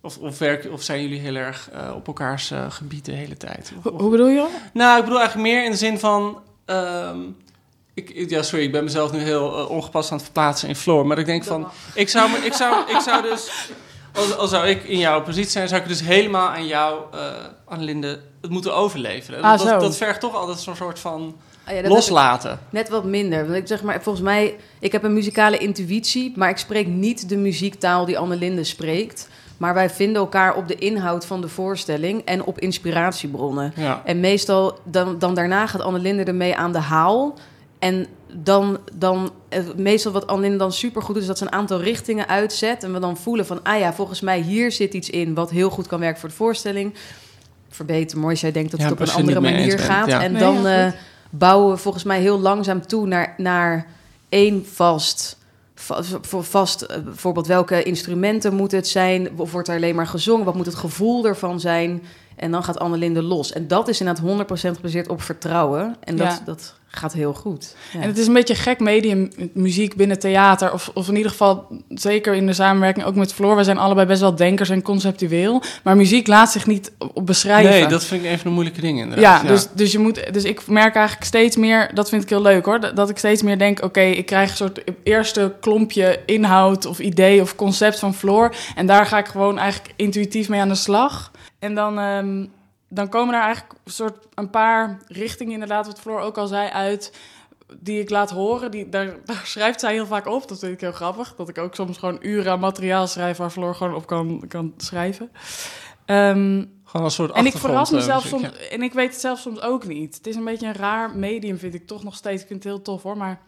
Of, 0.00 0.18
of, 0.18 0.38
werk, 0.38 0.68
of 0.72 0.82
zijn 0.82 1.02
jullie 1.02 1.20
heel 1.20 1.34
erg 1.34 1.70
eh, 1.70 1.92
op 1.94 2.06
elkaars 2.06 2.50
eh, 2.50 2.70
gebied 2.70 3.04
de 3.04 3.12
hele 3.12 3.36
tijd? 3.36 3.72
Of- 3.76 3.82
Ho- 3.84 3.90
of- 3.90 4.00
hoe 4.00 4.10
bedoel 4.10 4.28
je? 4.28 4.48
nou, 4.72 4.98
ik 4.98 5.04
bedoel 5.04 5.18
eigenlijk 5.20 5.48
meer 5.50 5.64
in 5.64 5.70
de 5.70 5.76
zin 5.76 5.98
van. 5.98 6.40
ehm, 6.64 7.18
ik, 7.94 8.30
ja, 8.30 8.42
sorry, 8.42 8.64
ik 8.64 8.72
ben 8.72 8.84
mezelf 8.84 9.12
nu 9.12 9.18
heel 9.18 9.58
eh, 9.58 9.70
ongepast 9.70 10.10
aan 10.10 10.16
het 10.16 10.24
verplaatsen 10.24 10.68
in 10.68 10.76
Floor. 10.76 11.06
Maar 11.06 11.18
ik 11.18 11.26
denk 11.26 11.44
van. 11.44 11.68
Ik 11.94 12.08
zou, 12.08 12.30
me, 12.30 12.36
ik 12.36 12.52
zou, 12.52 12.90
ik 12.90 13.00
zou 13.00 13.22
dus. 13.22 13.50
Als, 14.14 14.36
als 14.36 14.50
zou 14.50 14.66
ik 14.66 14.84
in 14.84 14.98
jouw 14.98 15.22
positie 15.22 15.50
zijn, 15.50 15.68
zou 15.68 15.80
ik 15.80 15.88
dus 15.88 16.00
helemaal 16.00 16.48
aan 16.48 16.66
jou, 16.66 17.00
eh 17.12 17.20
aan 17.68 17.82
Linde, 17.82 18.20
het 18.40 18.50
moeten 18.50 18.74
overleveren. 18.74 19.42
Ah, 19.42 19.58
dat, 19.58 19.80
dat 19.80 19.96
vergt 19.96 20.20
toch 20.20 20.34
altijd 20.34 20.58
zo'n 20.58 20.76
soort 20.76 20.98
van 20.98 21.36
Ah 21.64 21.74
ja, 21.74 21.88
loslaten. 21.88 22.58
Net 22.70 22.88
wat 22.88 23.04
minder. 23.04 23.44
Want 23.44 23.56
ik 23.56 23.66
zeg 23.66 23.82
maar, 23.82 24.02
volgens 24.02 24.24
mij, 24.24 24.56
ik 24.80 24.92
heb 24.92 25.02
een 25.02 25.12
muzikale 25.12 25.58
intuïtie, 25.58 26.32
maar 26.36 26.48
ik 26.48 26.56
spreek 26.56 26.86
niet 26.86 27.28
de 27.28 27.36
muziektaal 27.36 28.04
die 28.04 28.18
Annelinde 28.18 28.64
spreekt. 28.64 29.28
Maar 29.56 29.74
wij 29.74 29.90
vinden 29.90 30.22
elkaar 30.22 30.54
op 30.54 30.68
de 30.68 30.74
inhoud 30.74 31.26
van 31.26 31.40
de 31.40 31.48
voorstelling 31.48 32.24
en 32.24 32.44
op 32.44 32.58
inspiratiebronnen. 32.58 33.72
Ja. 33.76 34.02
En 34.04 34.20
meestal, 34.20 34.78
dan, 34.84 35.18
dan 35.18 35.34
daarna 35.34 35.66
gaat 35.66 35.80
Annelinde 35.80 36.24
ermee 36.24 36.56
aan 36.56 36.72
de 36.72 36.78
haal. 36.78 37.34
En 37.82 38.06
dan, 38.32 38.78
dan 38.92 39.30
meestal 39.76 40.12
wat 40.12 40.26
Annelinde 40.26 40.56
dan 40.58 40.72
supergoed 40.72 41.12
doet, 41.14 41.22
is 41.22 41.28
dat 41.28 41.38
ze 41.38 41.44
een 41.44 41.52
aantal 41.52 41.80
richtingen 41.80 42.28
uitzet. 42.28 42.82
En 42.84 42.92
we 42.92 42.98
dan 42.98 43.16
voelen 43.16 43.46
van, 43.46 43.62
ah 43.62 43.78
ja, 43.78 43.92
volgens 43.92 44.20
mij 44.20 44.40
hier 44.40 44.72
zit 44.72 44.94
iets 44.94 45.10
in 45.10 45.34
wat 45.34 45.50
heel 45.50 45.70
goed 45.70 45.86
kan 45.86 46.00
werken 46.00 46.20
voor 46.20 46.28
de 46.28 46.34
voorstelling. 46.34 46.94
Verbeter, 47.68 48.18
mooi 48.18 48.30
als 48.30 48.40
jij 48.40 48.52
denkt 48.52 48.70
dat 48.70 48.80
Ja, 48.80 48.86
het 48.86 48.94
op 48.94 49.00
een 49.06 49.12
andere 49.14 49.40
manier 49.40 49.66
bent, 49.76 49.80
gaat. 49.80 50.06
ja. 50.08 50.22
En 50.22 50.32
Nee, 50.32 50.40
dan 50.42 50.62
ja, 50.62 50.76
eh, 50.78 50.90
goed. 50.90 51.00
bouwen 51.30 51.70
we 51.70 51.76
volgens 51.76 52.04
mij 52.04 52.20
heel 52.20 52.40
langzaam 52.40 52.86
toe 52.86 53.06
naar, 53.06 53.34
naar 53.36 53.86
één 54.28 54.66
vast. 54.72 55.36
va- 55.74 56.02
Voor 56.20 56.44
vast, 56.44 56.82
eh, 56.82 56.98
bijvoorbeeld 57.02 57.46
welke 57.46 57.82
instrumenten 57.82 58.54
moeten 58.54 58.78
het 58.78 58.88
zijn? 58.88 59.28
Of 59.36 59.52
wordt 59.52 59.68
er 59.68 59.76
alleen 59.76 59.94
maar 59.94 60.06
gezongen? 60.06 60.44
Wat 60.44 60.54
moet 60.54 60.66
het 60.66 60.74
gevoel 60.74 61.26
ervan 61.26 61.60
zijn? 61.60 62.02
En 62.36 62.50
dan 62.50 62.64
gaat 62.64 62.78
Annelinde 62.78 63.22
los. 63.22 63.52
En 63.52 63.68
dat 63.68 63.88
is 63.88 64.00
inderdaad 64.00 64.24
100% 64.24 64.76
gebaseerd 64.76 65.08
op 65.08 65.22
vertrouwen. 65.22 65.96
En 66.04 66.16
dat, 66.16 66.26
Ja. 66.26 66.38
dat 66.44 66.74
gaat 66.94 67.12
heel 67.12 67.32
goed. 67.34 67.74
Ja. 67.92 68.00
En 68.00 68.06
het 68.08 68.18
is 68.18 68.26
een 68.26 68.32
beetje 68.32 68.54
een 68.54 68.60
gek 68.60 68.80
medium, 68.80 69.30
muziek 69.52 69.94
binnen 69.96 70.18
theater. 70.18 70.72
Of, 70.72 70.90
of 70.94 71.08
in 71.08 71.16
ieder 71.16 71.30
geval, 71.30 71.66
zeker 71.88 72.34
in 72.34 72.46
de 72.46 72.52
samenwerking 72.52 73.06
ook 73.06 73.14
met 73.14 73.32
Floor. 73.32 73.56
We 73.56 73.64
zijn 73.64 73.78
allebei 73.78 74.06
best 74.06 74.20
wel 74.20 74.34
denkers 74.34 74.68
en 74.68 74.82
conceptueel. 74.82 75.62
Maar 75.82 75.96
muziek 75.96 76.26
laat 76.26 76.52
zich 76.52 76.66
niet 76.66 76.92
op 77.14 77.26
beschrijven. 77.26 77.70
Nee, 77.70 77.86
dat 77.86 78.04
vind 78.04 78.24
ik 78.24 78.30
een 78.30 78.38
van 78.38 78.46
de 78.46 78.52
moeilijke 78.54 78.80
dingen 78.80 79.02
inderdaad. 79.02 79.42
Ja, 79.42 79.48
Dus, 79.48 79.68
dus, 79.74 79.92
je 79.92 79.98
moet, 79.98 80.32
dus 80.32 80.44
ik 80.44 80.66
merk 80.66 80.94
eigenlijk 80.94 81.26
steeds 81.26 81.56
meer, 81.56 81.90
dat 81.94 82.08
vind 82.08 82.22
ik 82.22 82.28
heel 82.28 82.42
leuk 82.42 82.64
hoor, 82.64 82.80
dat, 82.80 82.96
dat 82.96 83.08
ik 83.10 83.18
steeds 83.18 83.42
meer 83.42 83.58
denk, 83.58 83.82
oké, 83.82 84.00
ik 84.00 84.26
krijg 84.26 84.50
een 84.50 84.56
soort 84.56 84.82
eerste 85.02 85.54
klompje 85.60 86.20
inhoud 86.26 86.86
of 86.86 86.98
idee 86.98 87.40
of 87.40 87.54
concept 87.56 87.98
van 87.98 88.14
Floor. 88.14 88.54
En 88.76 88.86
daar 88.86 89.06
ga 89.06 89.18
ik 89.18 89.26
gewoon 89.26 89.58
eigenlijk 89.58 89.92
intuïtief 89.96 90.48
mee 90.48 90.60
aan 90.60 90.68
de 90.68 90.74
slag. 90.74 91.30
En 91.62 91.74
dan, 91.74 91.98
ehm, 91.98 92.46
dan 92.88 93.08
komen 93.08 93.34
er 93.34 93.40
eigenlijk 93.40 93.74
een 93.84 93.92
soort 93.92 94.26
een 94.34 94.50
paar 94.50 94.98
richtingen, 95.06 95.52
inderdaad, 95.52 95.86
wat 95.86 96.00
Floor 96.00 96.20
ook 96.20 96.38
al 96.38 96.46
zei, 96.46 96.68
uit 96.70 97.16
die 97.80 98.00
ik 98.00 98.10
laat 98.10 98.30
horen. 98.30 98.70
Die, 98.70 98.88
daar, 98.88 99.16
daar 99.24 99.42
schrijft 99.44 99.80
zij 99.80 99.92
heel 99.92 100.06
vaak 100.06 100.26
op. 100.26 100.48
Dat 100.48 100.58
vind 100.58 100.72
ik 100.72 100.80
heel 100.80 100.92
grappig. 100.92 101.34
Dat 101.36 101.48
ik 101.48 101.58
ook 101.58 101.74
soms 101.74 101.98
gewoon 101.98 102.18
uren 102.20 102.52
aan 102.52 102.60
materiaal 102.60 103.06
schrijf 103.06 103.36
waar 103.36 103.50
Floor 103.50 103.74
gewoon 103.74 103.94
op 103.94 104.06
kan, 104.06 104.44
kan 104.48 104.74
schrijven. 104.76 105.30
Ehm, 106.04 106.64
Gewoon 106.84 107.06
een 107.06 107.12
soort 107.12 107.32
en 107.32 107.46
ik 107.46 107.56
verras 107.56 107.90
eh, 107.90 107.96
mezelf 107.96 108.26
soms, 108.26 108.68
en 108.68 108.82
ik 108.82 108.92
weet 108.92 109.10
het 109.10 109.20
zelf 109.20 109.38
soms 109.38 109.60
ook 109.60 109.86
niet. 109.86 110.14
Het 110.16 110.26
is 110.26 110.36
een 110.36 110.44
beetje 110.44 110.66
een 110.66 110.74
raar 110.74 111.16
medium, 111.16 111.58
vind 111.58 111.74
ik 111.74 111.86
toch 111.86 112.04
nog 112.04 112.14
steeds. 112.14 112.42
Ik 112.42 112.48
vind 112.48 112.64
het 112.64 112.72
heel 112.72 112.82
tof 112.82 113.02
hoor, 113.02 113.16
maar. 113.16 113.40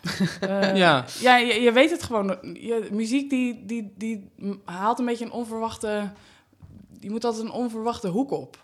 eh, 0.40 0.76
Ja. 0.76 1.04
ja, 1.20 1.36
je, 1.36 1.60
je 1.60 1.72
weet 1.72 1.90
het 1.90 2.02
gewoon. 2.02 2.38
Je, 2.42 2.88
muziek 2.92 3.30
die, 3.30 3.64
die, 3.66 3.92
die 3.96 4.30
haalt 4.64 4.98
een 4.98 5.04
beetje 5.04 5.24
een 5.24 5.32
onverwachte. 5.32 6.12
Die 7.04 7.12
moet 7.12 7.24
altijd 7.24 7.44
een 7.44 7.50
onverwachte 7.50 8.08
hoek 8.08 8.30
op. 8.30 8.58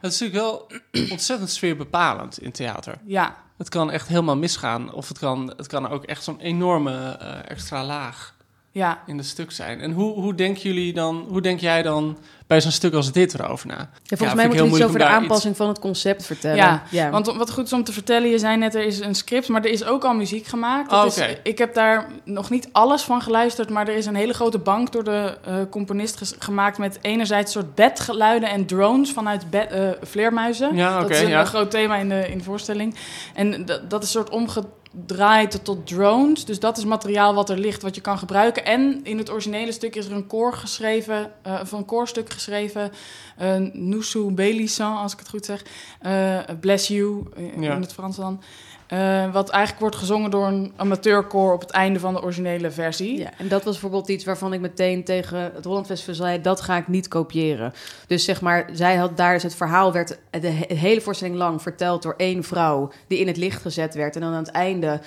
Het 0.00 0.12
is 0.12 0.20
natuurlijk 0.20 0.46
wel 0.46 0.70
ontzettend 1.10 1.50
sfeerbepalend 1.50 2.38
in 2.38 2.52
theater. 2.52 2.98
Ja, 3.04 3.36
Het 3.56 3.68
kan 3.68 3.90
echt 3.90 4.08
helemaal 4.08 4.36
misgaan. 4.36 4.92
Of 4.92 5.08
het 5.08 5.18
kan, 5.18 5.52
het 5.56 5.66
kan 5.66 5.88
ook 5.88 6.04
echt 6.04 6.24
zo'n 6.24 6.40
enorme 6.40 7.16
eh, 7.20 7.50
extra 7.50 7.84
laag 7.84 8.34
ja. 8.74 9.02
in 9.06 9.16
het 9.16 9.26
stuk 9.26 9.50
zijn. 9.52 9.80
En 9.80 9.92
hoe, 9.92 10.12
hoe 10.14 10.34
denken 10.34 10.62
jullie 10.62 10.92
dan, 10.92 11.24
hoe 11.28 11.40
denk 11.40 11.60
jij 11.60 11.82
dan 11.82 12.18
bij 12.46 12.60
zo'n 12.60 12.70
stuk 12.70 12.94
als 12.94 13.12
dit 13.12 13.34
erover 13.34 13.66
na? 13.66 13.90
Ja, 14.02 14.16
volgens 14.16 14.34
mij 14.34 14.48
we 14.48 14.54
heel 14.54 14.66
iets 14.66 14.82
over 14.82 14.98
de 14.98 15.04
aanpassing 15.04 15.56
van 15.56 15.68
het 15.68 15.78
concept 15.78 16.26
vertellen. 16.26 16.56
Ja, 16.56 16.82
ja. 16.90 17.10
Want 17.10 17.26
wat 17.26 17.50
goed 17.50 17.64
is 17.64 17.72
om 17.72 17.84
te 17.84 17.92
vertellen, 17.92 18.28
je 18.28 18.38
zei 18.38 18.56
net, 18.56 18.74
er 18.74 18.84
is 18.84 19.00
een 19.00 19.14
script, 19.14 19.48
maar 19.48 19.64
er 19.64 19.70
is 19.70 19.84
ook 19.84 20.04
al 20.04 20.14
muziek 20.14 20.46
gemaakt. 20.46 20.90
Dat 20.90 21.00
Oh, 21.00 21.06
is- 21.06 21.36
ik 21.42 21.58
heb 21.58 21.74
daar 21.74 22.06
nog 22.24 22.50
niet 22.50 22.68
alles 22.72 23.02
van 23.02 23.22
geluisterd, 23.22 23.70
maar 23.70 23.88
er 23.88 23.96
is 23.96 24.06
een 24.06 24.14
hele 24.14 24.34
grote 24.34 24.58
bank 24.58 24.92
door 24.92 25.04
de 25.04 25.38
eh, 25.44 25.56
componist 25.70 26.34
gemaakt 26.38 26.78
met 26.78 26.98
enerzijds 27.00 27.52
soort 27.52 27.74
bedgeluiden 27.74 28.48
en 28.48 28.66
drones 28.66 29.12
vanuit 29.12 29.50
bed, 29.50 29.70
eh, 29.70 29.88
vleermuizen. 30.02 30.76
Ja, 30.76 31.00
dat 31.00 31.10
is 31.10 31.20
een, 31.20 31.46
groot 31.46 31.70
thema 31.70 31.96
in 31.96 32.08
de, 32.08 32.28
in 32.30 32.38
de 32.38 32.44
voorstelling. 32.44 32.94
En 33.34 33.64
dat, 33.64 33.90
dat 33.90 34.02
is 34.02 34.14
een 34.14 34.20
soort 34.20 34.30
omgedraaid 34.94 35.64
tot 35.64 35.86
drones. 35.86 36.44
Dus 36.44 36.60
dat 36.60 36.76
is 36.78 36.84
materiaal 36.84 37.34
wat 37.34 37.50
er 37.50 37.58
ligt, 37.58 37.82
wat 37.82 37.94
je 37.94 38.00
kan 38.00 38.18
gebruiken. 38.18 38.64
En 38.64 39.00
in 39.02 39.18
het 39.18 39.30
originele 39.30 39.72
stuk 39.72 39.94
is 39.94 40.06
er 40.06 40.12
een 40.12 40.26
koor 40.26 40.52
geschreven, 40.52 41.32
eh, 41.42 41.58
of 41.62 41.72
een 41.72 41.84
koorstuk 41.84 42.32
geschreven. 42.32 42.90
Uh, 43.42 43.56
Nusu 43.72 44.30
Bélissan, 44.30 44.96
als 44.96 45.12
ik 45.12 45.18
het 45.18 45.28
goed 45.28 45.44
zeg. 45.44 45.64
Eh, 46.00 46.38
Bless 46.60 46.88
You, 46.88 47.22
eh, 47.36 47.62
Ja. 47.62 47.74
in 47.74 47.80
het 47.80 47.92
Frans 47.92 48.16
dan. 48.16 48.40
Eh, 48.86 49.32
wat 49.32 49.48
eigenlijk 49.50 49.80
wordt 49.80 49.96
gezongen 49.96 50.30
door 50.30 50.46
een 50.46 50.72
amateurkoor 50.76 51.52
op 51.52 51.60
het 51.60 51.70
einde 51.70 51.98
van 52.00 52.14
de 52.14 52.22
originele 52.22 52.70
versie. 52.70 53.18
Ja, 53.18 53.30
en 53.38 53.48
dat 53.48 53.64
was 53.64 53.72
bijvoorbeeld 53.72 54.08
iets 54.08 54.24
waarvan 54.24 54.52
ik 54.52 54.60
meteen 54.60 55.04
tegen 55.04 55.50
het 55.54 55.64
Holland 55.64 55.86
Festival 55.86 56.14
zei... 56.14 56.40
dat 56.40 56.60
ga 56.60 56.76
ik 56.76 56.88
niet 56.88 57.08
kopiëren. 57.08 57.72
Dus 58.06 58.24
zeg 58.24 58.40
maar, 58.40 58.68
zij 58.72 58.96
had 58.96 59.16
daar... 59.16 59.32
Dus 59.32 59.42
het 59.42 59.54
verhaal 59.54 59.92
werd 59.92 60.18
de 60.30 60.48
he- 60.48 60.74
hele 60.74 61.00
voorstelling 61.00 61.36
lang 61.36 61.62
verteld 61.62 62.02
door 62.02 62.14
één 62.16 62.42
vrouw... 62.44 62.90
die 63.06 63.18
in 63.18 63.26
het 63.26 63.36
licht 63.36 63.62
gezet 63.62 63.94
werd. 63.94 64.14
En 64.14 64.20
dan 64.20 64.32
aan 64.32 64.42
het 64.44 64.50
einde 64.50 65.00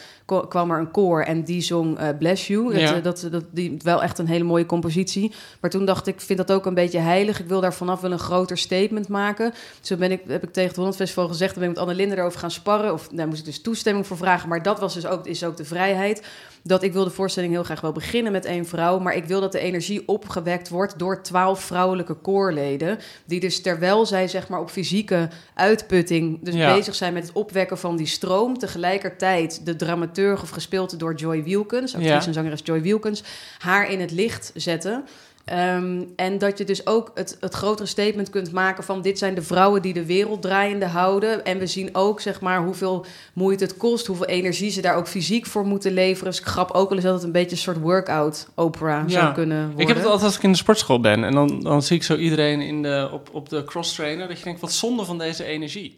kwam 0.49 0.71
er 0.71 0.79
een 0.79 0.91
koor 0.91 1.21
en 1.21 1.43
die 1.43 1.61
zong 1.61 1.97
eh, 1.97 2.07
Bless 2.19 2.47
You. 2.47 2.71
Dat, 2.73 2.81
Ja. 2.81 2.95
eh, 2.95 3.03
dat, 3.03 3.27
dat, 3.31 3.43
die, 3.51 3.77
wel 3.83 4.03
echt 4.03 4.17
een 4.19 4.27
hele 4.27 4.43
mooie 4.43 4.65
compositie. 4.65 5.33
Maar 5.61 5.69
toen 5.69 5.85
dacht 5.85 6.07
ik, 6.07 6.13
ik 6.15 6.21
vind 6.21 6.37
dat 6.47 6.51
ook 6.51 6.65
een 6.65 6.73
beetje 6.73 6.99
heilig. 6.99 7.39
Ik 7.39 7.47
wil 7.47 7.61
daar 7.61 7.73
vanaf 7.73 8.01
wel 8.01 8.11
een 8.11 8.19
groter 8.19 8.57
statement 8.57 9.07
maken. 9.07 9.51
Dus 9.79 9.87
toen 9.87 9.97
ben 9.99 10.11
ik, 10.11 10.21
heb 10.27 10.43
ik 10.43 10.51
tegen 10.53 10.67
het 10.67 10.77
Holland 10.77 10.95
Festival 10.95 11.27
gezegd... 11.27 11.51
dan 11.53 11.59
ben 11.61 11.69
ik 11.71 11.75
met 11.77 11.85
Anne 11.87 11.95
Linde 11.97 12.15
erover 12.17 12.39
gaan 12.39 12.51
sparren. 12.51 12.93
Of 12.93 13.07
daar 13.07 13.27
moest 13.27 13.39
ik 13.39 13.45
dus 13.45 13.61
toestemming 13.67 14.07
voor 14.07 14.17
vragen. 14.17 14.49
Maar 14.49 14.63
dat 14.63 14.79
was 14.79 14.93
dus 14.93 15.05
ook, 15.05 15.25
is 15.27 15.43
ook 15.43 15.57
de 15.57 15.65
vrijheid 15.65 16.21
dat 16.63 16.83
ik 16.83 16.93
wil 16.93 17.03
de 17.03 17.09
voorstelling 17.09 17.53
heel 17.53 17.63
graag 17.63 17.81
wel 17.81 17.91
beginnen 17.91 18.31
met 18.31 18.45
één 18.45 18.65
vrouw, 18.65 18.99
maar 18.99 19.15
ik 19.15 19.25
wil 19.25 19.41
dat 19.41 19.51
de 19.51 19.59
energie 19.59 20.07
opgewekt 20.07 20.69
wordt 20.69 20.99
door 20.99 21.23
twaalf 21.23 21.59
vrouwelijke 21.63 22.13
koorleden, 22.13 22.97
die 23.25 23.39
dus 23.39 23.61
terwijl 23.61 24.05
zij 24.05 24.27
zeg 24.27 24.47
maar 24.47 24.59
op 24.59 24.69
fysieke 24.69 25.29
uitputting 25.53 26.39
dus 26.41 26.53
Ja. 26.55 26.73
bezig 26.75 26.95
zijn 26.95 27.13
met 27.13 27.23
het 27.27 27.31
opwekken 27.35 27.77
van 27.77 27.95
die 27.95 28.05
stroom, 28.07 28.57
tegelijkertijd 28.57 29.65
de 29.65 29.75
dramaturg 29.75 30.41
of 30.41 30.49
gespeeld 30.49 30.99
door 30.99 31.13
Joy 31.15 31.43
Wilkins, 31.43 31.93
actrice 31.93 32.13
Ja. 32.19 32.25
en 32.27 32.33
zangeres 32.33 32.61
Joy 32.63 32.81
Wilkins, 32.81 33.23
haar 33.57 33.91
in 33.91 33.99
het 33.99 34.11
licht 34.11 34.51
zetten. 34.55 35.05
Ehm, 35.47 36.03
en 36.15 36.37
dat 36.37 36.57
je 36.57 36.63
dus 36.63 36.87
ook 36.87 37.11
het, 37.13 37.37
het 37.39 37.53
grotere 37.53 37.87
statement 37.87 38.29
kunt 38.29 38.51
maken 38.51 38.83
van 38.83 39.01
dit 39.01 39.17
zijn 39.17 39.35
de 39.35 39.41
vrouwen 39.41 39.81
die 39.81 39.93
de 39.93 40.05
wereld 40.05 40.41
draaiende 40.41 40.85
houden. 40.85 41.45
En 41.45 41.57
we 41.57 41.67
zien 41.67 41.89
ook 41.91 42.21
zeg 42.21 42.41
maar 42.41 42.63
hoeveel 42.63 43.05
moeite 43.33 43.63
het 43.63 43.77
kost, 43.77 44.05
hoeveel 44.05 44.25
energie 44.25 44.71
ze 44.71 44.81
daar 44.81 44.95
ook 44.95 45.07
fysiek 45.07 45.45
voor 45.45 45.65
moeten 45.65 45.91
leveren. 45.91 46.31
Dus 46.31 46.39
ik 46.39 46.45
grap 46.45 46.71
ook 46.71 46.87
wel 46.89 46.97
eens 46.97 47.05
dat 47.07 47.13
het 47.15 47.23
een 47.23 47.31
beetje 47.31 47.51
een 47.51 47.57
soort 47.57 47.79
workout 47.79 48.47
opera 48.55 49.03
Ja. 49.07 49.09
zou 49.19 49.33
kunnen 49.33 49.61
worden. 49.65 49.79
Ik 49.81 49.87
heb 49.87 49.97
het 49.97 50.05
altijd 50.05 50.23
als 50.23 50.35
ik 50.37 50.43
in 50.43 50.51
de 50.51 50.57
sportschool 50.57 50.99
ben. 50.99 51.23
En 51.23 51.31
dan, 51.33 51.59
dan 51.59 51.81
zie 51.81 51.95
ik 51.95 52.03
zo 52.03 52.15
iedereen 52.15 52.61
in 52.61 52.81
de, 52.81 53.09
op, 53.11 53.29
op 53.31 53.49
de 53.49 53.63
cross 53.63 53.95
trainer. 53.95 54.27
Dat 54.27 54.37
je 54.37 54.43
denkt, 54.43 54.61
wat 54.61 54.71
zonde 54.71 55.05
van 55.05 55.17
deze 55.17 55.43
energie. 55.43 55.97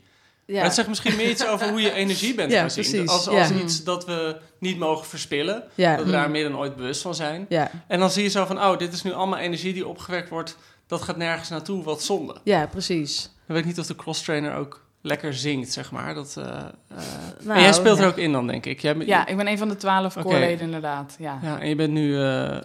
Ja. 0.50 0.64
Het 0.64 0.74
zegt 0.74 0.88
misschien 0.88 1.16
meer 1.16 1.30
iets 1.30 1.46
over 1.46 1.70
hoe 1.70 1.82
je 1.82 1.94
energie 1.94 2.34
bent 2.34 2.52
Ja, 2.54 2.60
gaan 2.60 2.72
zien. 2.72 2.84
precies. 2.84 3.10
Als, 3.10 3.26
Ja. 3.26 3.40
als 3.40 3.52
iets 3.52 3.84
dat 3.84 4.06
we 4.06 4.38
niet 4.60 4.78
mogen 4.78 5.06
verspillen. 5.06 5.64
ja. 5.76 5.96
Dat 5.96 6.06
we 6.06 6.12
daar 6.12 6.30
meer 6.32 6.44
dan 6.50 6.58
ooit 6.58 6.76
bewust 6.76 7.02
van 7.02 7.16
zijn. 7.16 7.46
En 7.88 8.00
dan 8.00 8.10
zie 8.12 8.24
je 8.24 8.30
zo 8.30 8.46
van, 8.46 8.58
oh, 8.58 8.78
dit 8.78 8.94
is 8.94 9.04
nu 9.04 9.14
allemaal 9.14 9.40
energie 9.40 9.74
die 9.74 9.88
opgewekt 9.88 10.30
wordt. 10.30 10.58
Dat 10.88 11.02
gaat 11.02 11.18
nergens 11.18 11.50
naartoe, 11.50 11.84
wat 11.84 12.04
zonde. 12.04 12.36
ja, 12.44 12.68
precies. 12.68 13.22
Dan 13.24 13.32
weet 13.56 13.60
ik 13.60 13.66
niet 13.66 13.80
of 13.80 13.86
de 13.88 13.96
cross 13.96 14.24
trainer 14.24 14.56
ook 14.56 14.82
lekker 15.02 15.34
zingt, 15.34 15.72
zeg 15.72 15.92
maar. 15.92 16.14
Dat, 16.14 16.36
eh, 16.38 16.44
eh, 16.44 16.98
Nou, 17.40 17.58
en 17.58 17.64
jij 17.64 17.74
speelt 17.74 17.98
ja. 17.98 18.04
er 18.04 18.10
ook 18.10 18.18
in 18.18 18.32
dan, 18.32 18.48
denk 18.48 18.66
ik. 18.66 18.82
Jij, 18.82 18.96
Ja, 18.98 19.28
ik 19.28 19.38
ben 19.38 19.48
een 19.48 19.58
van 19.58 19.68
de 19.68 19.76
twaalf 19.76 20.18
Oké. 20.18 20.26
koorleden 20.28 20.60
inderdaad. 20.60 21.16
Ja. 21.20 21.40
ja, 21.42 21.60
en 21.60 21.70
je 21.70 21.76
bent 21.76 21.92
nu 21.92 22.16
eh 22.16 22.58
eh 22.58 22.64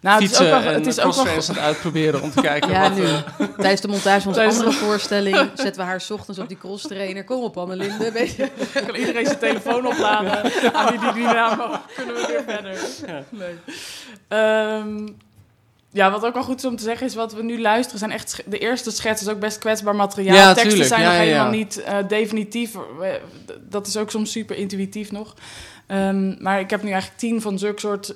Nou, 0.00 0.22
het 0.22 0.22
is 0.22 0.28
fietsen 0.28 0.46
ook 0.46 0.62
wel, 0.62 0.72
en 0.72 0.74
het 0.74 0.86
is 0.86 0.98
ook 0.98 1.04
wel 1.04 1.12
cross-trainers 1.12 1.48
aan 1.48 1.54
het 1.54 1.64
uitproberen 1.64 2.22
om 2.22 2.30
te 2.30 2.40
kijken 2.50 2.70
Ja, 2.70 2.80
wat... 2.80 2.98
nu. 2.98 3.06
Tijdens 3.56 3.80
de 3.80 3.88
montage 3.88 4.20
van 4.20 4.28
onze 4.32 4.44
andere 4.44 4.72
voorstelling 4.72 5.36
zetten 5.54 5.82
we 5.82 5.88
haar 5.88 6.04
ochtends 6.08 6.40
op 6.40 6.48
die 6.48 6.58
cross 6.58 6.86
trainer. 6.86 7.24
Kom 7.24 7.42
op, 7.42 7.56
Annelinde. 7.56 8.12
Weet 8.18 8.34
je? 8.34 8.50
kan 8.86 8.94
iedereen 8.94 9.26
zijn 9.26 9.38
telefoon 9.38 9.86
opladen. 9.86 10.42
Aan 10.74 10.90
die 10.90 11.00
die 11.00 11.12
dynamo 11.12 11.76
kunnen 11.96 12.14
we 12.14 12.26
weer 12.28 12.54
verder. 12.54 12.78
Ja. 13.06 13.22
Leuk. 13.30 13.58
Ehm, 14.28 15.08
ja, 15.92 16.10
wat 16.10 16.24
ook 16.24 16.34
wel 16.34 16.42
goed 16.42 16.58
is 16.58 16.64
om 16.64 16.76
te 16.76 16.82
zeggen 16.82 17.06
is 17.06 17.14
wat 17.14 17.32
we 17.34 17.42
nu 17.42 17.60
luisteren 17.60 17.98
zijn 17.98 18.10
echt 18.10 18.42
de 18.46 18.58
eerste 18.58 18.90
schets 18.90 19.22
is 19.22 19.28
ook 19.28 19.40
best 19.40 19.58
kwetsbaar 19.58 19.96
materiaal. 19.96 20.36
Ja, 20.36 20.46
Teksten 20.48 20.68
tuurlijk. 20.68 20.88
zijn 20.88 21.00
Ja, 21.00 21.06
nog 21.08 21.16
ja, 21.16 21.22
helemaal 21.22 21.50
niet 21.50 21.82
eh, 21.82 21.96
definitief. 22.08 22.70
D- 23.46 23.52
Dat 23.60 23.86
is 23.86 23.96
ook 23.96 24.10
soms 24.10 24.30
super 24.30 24.56
intuïtief 24.56 25.10
nog. 25.12 25.34
Ehm, 25.86 26.42
maar 26.42 26.60
ik 26.60 26.70
heb 26.70 26.82
nu 26.82 26.90
eigenlijk 26.90 27.20
tien 27.20 27.40
van 27.42 27.58
zulke 27.58 27.80
soort 27.80 28.14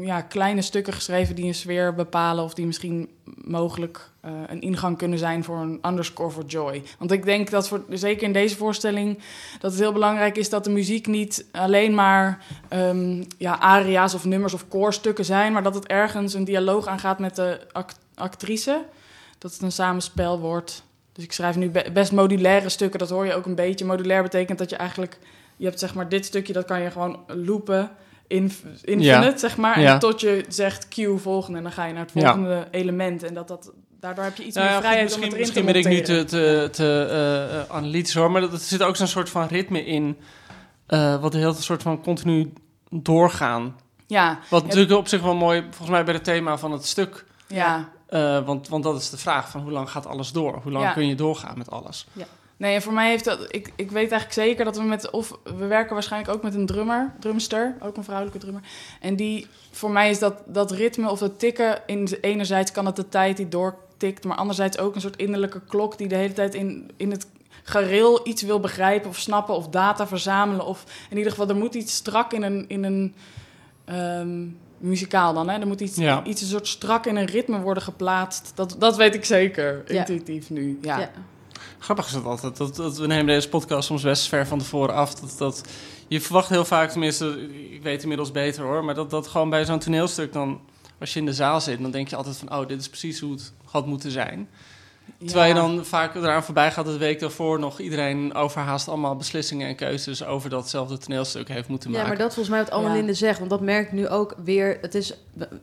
ja, 0.00 0.20
kleine 0.20 0.62
stukken 0.62 0.92
geschreven 0.92 1.34
die 1.34 1.44
een 1.44 1.54
sfeer 1.54 1.94
bepalen 1.94 2.44
of 2.44 2.54
die 2.54 2.66
misschien 2.66 3.10
mogelijk 3.44 4.10
eh, 4.20 4.32
een 4.46 4.60
ingang 4.60 4.98
kunnen 4.98 5.18
zijn 5.18 5.44
voor 5.44 5.56
een 5.58 5.78
underscore 5.86 6.30
for 6.30 6.44
joy. 6.44 6.82
Want 6.98 7.12
ik 7.12 7.24
denk 7.24 7.50
dat 7.50 7.68
voor, 7.68 7.84
zeker 7.88 8.22
in 8.22 8.32
deze 8.32 8.56
voorstelling 8.56 9.18
dat 9.58 9.70
het 9.70 9.80
heel 9.80 9.92
belangrijk 9.92 10.36
is 10.36 10.48
dat 10.48 10.64
de 10.64 10.70
muziek 10.70 11.06
niet 11.06 11.46
alleen 11.52 11.94
maar 11.94 12.44
ehm, 12.68 13.24
ja, 13.38 13.58
aria's 13.58 14.14
of 14.14 14.24
nummers 14.24 14.54
of 14.54 14.68
koorstukken 14.68 15.24
zijn, 15.24 15.52
maar 15.52 15.62
dat 15.62 15.74
het 15.74 15.86
ergens 15.86 16.34
een 16.34 16.44
dialoog 16.44 16.86
aangaat 16.86 17.18
met 17.18 17.36
de 17.36 17.60
act- 17.72 17.98
actrice. 18.14 18.84
Dat 19.38 19.52
het 19.52 19.62
een 19.62 19.72
samenspel 19.72 20.38
wordt. 20.38 20.82
Dus 21.12 21.24
ik 21.24 21.32
schrijf 21.32 21.56
nu 21.56 21.70
be- 21.70 21.90
best 21.92 22.12
modulaire 22.12 22.68
stukken, 22.68 22.98
dat 22.98 23.10
hoor 23.10 23.26
je 23.26 23.34
ook 23.34 23.46
een 23.46 23.54
beetje. 23.54 23.84
Modulair 23.84 24.22
betekent 24.22 24.58
dat 24.58 24.70
je 24.70 24.76
eigenlijk, 24.76 25.18
je 25.56 25.64
hebt 25.64 25.78
zeg 25.78 25.94
maar 25.94 26.08
dit 26.08 26.24
stukje, 26.24 26.52
dat 26.52 26.64
kan 26.64 26.80
je 26.80 26.90
gewoon 26.90 27.18
loopen. 27.26 27.90
In, 28.26 28.52
infinite, 28.82 29.02
Ja. 29.02 29.36
zeg 29.38 29.56
maar. 29.56 29.80
Ja. 29.80 29.92
En 29.92 29.98
tot 29.98 30.20
je 30.20 30.44
zegt 30.48 30.88
cue 30.88 31.18
volgende. 31.18 31.56
En 31.58 31.62
dan 31.62 31.72
ga 31.72 31.84
je 31.84 31.92
naar 31.92 32.02
het 32.04 32.10
Ja. 32.14 32.20
volgende 32.22 32.68
element. 32.70 33.22
En 33.22 33.34
dat, 33.34 33.48
dat, 33.48 33.72
daardoor 34.00 34.24
heb 34.24 34.36
je 34.36 34.44
iets 34.44 34.54
Nou 34.56 34.66
meer 34.66 34.76
ja, 34.76 34.80
vrijheid 34.82 35.14
om 35.14 35.20
misschien, 35.20 35.32
erin 35.32 35.38
misschien 35.40 35.66
te 35.66 35.72
ben 35.72 35.92
ik 35.92 35.98
nu 35.98 36.00
te, 36.00 36.24
te, 36.24 36.68
te 36.72 37.06
eh, 37.10 37.60
eh, 37.60 37.68
analytisch 37.70 38.14
hoor, 38.14 38.30
maar 38.30 38.40
dat- 38.40 38.52
er 38.52 38.58
zit 38.58 38.82
ook 38.82 38.96
zo'n 38.96 39.06
soort 39.06 39.30
van 39.30 39.46
ritme 39.46 39.84
in, 39.84 40.16
eh, 40.86 41.20
wat 41.20 41.32
de 41.32 41.38
hele 41.38 41.50
tijd 41.52 41.64
soort 41.64 41.82
van 41.82 42.02
continu 42.02 42.52
doorgaan. 42.90 43.76
Ja, 44.06 44.38
Wat 44.50 44.60
Ja. 44.60 44.66
natuurlijk 44.66 44.98
op 44.98 45.08
zich 45.08 45.22
wel 45.22 45.34
mooi, 45.34 45.60
volgens 45.60 45.88
mij 45.90 46.04
bij 46.04 46.14
het 46.14 46.24
thema 46.24 46.58
van 46.58 46.72
het 46.72 46.86
stuk, 46.86 47.24
ja. 47.46 47.88
eh, 48.06 48.44
want, 48.44 48.68
want 48.68 48.82
dat 48.84 49.00
is 49.00 49.10
de 49.10 49.16
vraag 49.18 49.50
van 49.50 49.60
hoe 49.60 49.70
lang 49.72 49.90
gaat 49.90 50.06
alles 50.06 50.32
door? 50.32 50.60
Hoe 50.62 50.72
lang 50.72 50.84
Ja. 50.84 50.92
kun 50.92 51.06
je 51.08 51.14
doorgaan 51.14 51.58
met 51.58 51.70
alles? 51.70 52.06
Nee, 52.62 52.74
en 52.74 52.82
voor 52.82 52.92
mij 52.92 53.08
heeft 53.08 53.24
dat... 53.24 53.46
Ik, 53.48 53.72
ik 53.76 53.90
weet 53.90 54.10
eigenlijk 54.10 54.32
zeker 54.32 54.64
dat 54.64 54.76
we 54.76 54.82
met... 54.82 55.10
Of 55.10 55.38
we 55.58 55.66
werken 55.66 55.94
waarschijnlijk 55.94 56.34
ook 56.34 56.42
met 56.42 56.54
een 56.54 56.66
drummer, 56.66 57.12
drumster. 57.20 57.76
Ook 57.80 57.96
een 57.96 58.04
vrouwelijke 58.04 58.38
drummer. 58.38 58.62
En 59.00 59.16
die... 59.16 59.46
Voor 59.70 59.90
mij 59.90 60.10
is 60.10 60.18
dat, 60.18 60.42
dat 60.46 60.70
ritme 60.70 61.10
of 61.10 61.18
dat 61.18 61.38
tikken... 61.38 61.82
In, 61.86 62.08
enerzijds 62.20 62.72
kan 62.72 62.86
het 62.86 62.96
de 62.96 63.08
tijd 63.08 63.36
die 63.36 63.48
doortikt... 63.48 64.24
maar 64.24 64.36
anderzijds 64.36 64.78
ook 64.78 64.94
een 64.94 65.00
soort 65.00 65.16
innerlijke 65.16 65.60
klok... 65.68 65.98
die 65.98 66.08
de 66.08 66.14
hele 66.14 66.32
tijd 66.32 66.54
in, 66.54 66.90
in 66.96 67.10
het 67.10 67.26
gareel 67.62 68.28
iets 68.28 68.42
wil 68.42 68.60
begrijpen 68.60 69.10
of 69.10 69.18
snappen... 69.18 69.54
of 69.54 69.68
data 69.68 70.06
verzamelen. 70.06 70.66
Of 70.66 70.84
in 71.10 71.16
ieder 71.16 71.32
geval, 71.32 71.48
er 71.48 71.56
moet 71.56 71.74
iets 71.74 71.94
strak 71.94 72.32
in 72.32 72.42
een... 72.42 72.64
In 72.68 72.84
een 72.84 73.14
ehm, 73.84 74.46
muzikaal 74.78 75.34
dan, 75.34 75.48
hè? 75.48 75.60
Er 75.60 75.66
moet 75.66 75.80
iets, 75.80 75.96
Ja. 75.96 76.24
iets 76.24 76.40
een 76.40 76.48
soort 76.48 76.68
strak 76.68 77.06
in 77.06 77.16
een 77.16 77.26
ritme 77.26 77.60
worden 77.60 77.82
geplaatst. 77.82 78.52
Dat, 78.54 78.76
dat 78.78 78.96
weet 78.96 79.14
ik 79.14 79.24
zeker, 79.24 79.82
Ja. 79.86 79.98
intuïtief 79.98 80.50
nu. 80.50 80.78
Ja. 80.80 80.98
Ja. 80.98 81.10
Grappig 81.82 82.06
is 82.06 82.12
het 82.12 82.24
altijd. 82.24 82.56
Dat, 82.56 82.76
dat, 82.76 82.98
we 82.98 83.06
nemen 83.06 83.26
deze 83.26 83.48
podcast 83.48 83.86
soms 83.86 84.02
best 84.02 84.28
ver 84.28 84.46
van 84.46 84.58
tevoren 84.58 84.94
af. 84.94 85.14
Dat, 85.14 85.38
dat, 85.38 85.62
je 86.08 86.20
verwacht 86.20 86.48
heel 86.48 86.64
vaak, 86.64 86.90
tenminste, 86.90 87.48
ik 87.70 87.82
weet 87.82 88.02
inmiddels 88.02 88.30
beter 88.30 88.64
hoor, 88.64 88.84
maar 88.84 88.94
dat, 88.94 89.10
dat 89.10 89.26
gewoon 89.26 89.50
bij 89.50 89.64
zo'n 89.64 89.78
toneelstuk 89.78 90.32
dan, 90.32 90.60
als 91.00 91.12
je 91.12 91.18
in 91.18 91.26
de 91.26 91.34
zaal 91.34 91.60
zit, 91.60 91.80
dan 91.80 91.90
denk 91.90 92.08
je 92.08 92.16
altijd 92.16 92.36
van, 92.36 92.52
oh, 92.52 92.68
dit 92.68 92.80
is 92.80 92.88
precies 92.88 93.20
hoe 93.20 93.32
het 93.32 93.52
had 93.64 93.86
moeten 93.86 94.10
zijn. 94.10 94.48
Terwijl 95.26 95.48
je 95.48 95.54
Ja. 95.54 95.66
dan 95.66 95.84
vaak 95.84 96.14
eraan 96.14 96.44
voorbij 96.44 96.70
gaat 96.72 96.84
dat 96.84 96.94
de 96.94 97.00
week 97.00 97.20
daarvoor 97.20 97.58
nog 97.58 97.78
iedereen 97.80 98.34
overhaast 98.34 98.88
allemaal 98.88 99.16
beslissingen 99.16 99.68
en 99.68 99.76
keuzes 99.76 100.24
over 100.24 100.50
datzelfde 100.50 100.98
toneelstuk 100.98 101.48
heeft 101.48 101.68
moeten 101.68 101.90
Ja, 101.90 101.96
maken. 101.96 102.10
maar 102.10 102.22
dat 102.22 102.34
volgens 102.34 102.54
mij 102.54 102.64
wat 102.64 102.72
Annelinde 102.72 103.14
zegt. 103.14 103.38
Want 103.38 103.50
dat 103.50 103.60
merk 103.60 103.86
ik 103.86 103.92
nu 103.92 104.08
ook 104.08 104.34
weer. 104.44 104.78
Het 104.80 104.94
is, 104.94 105.14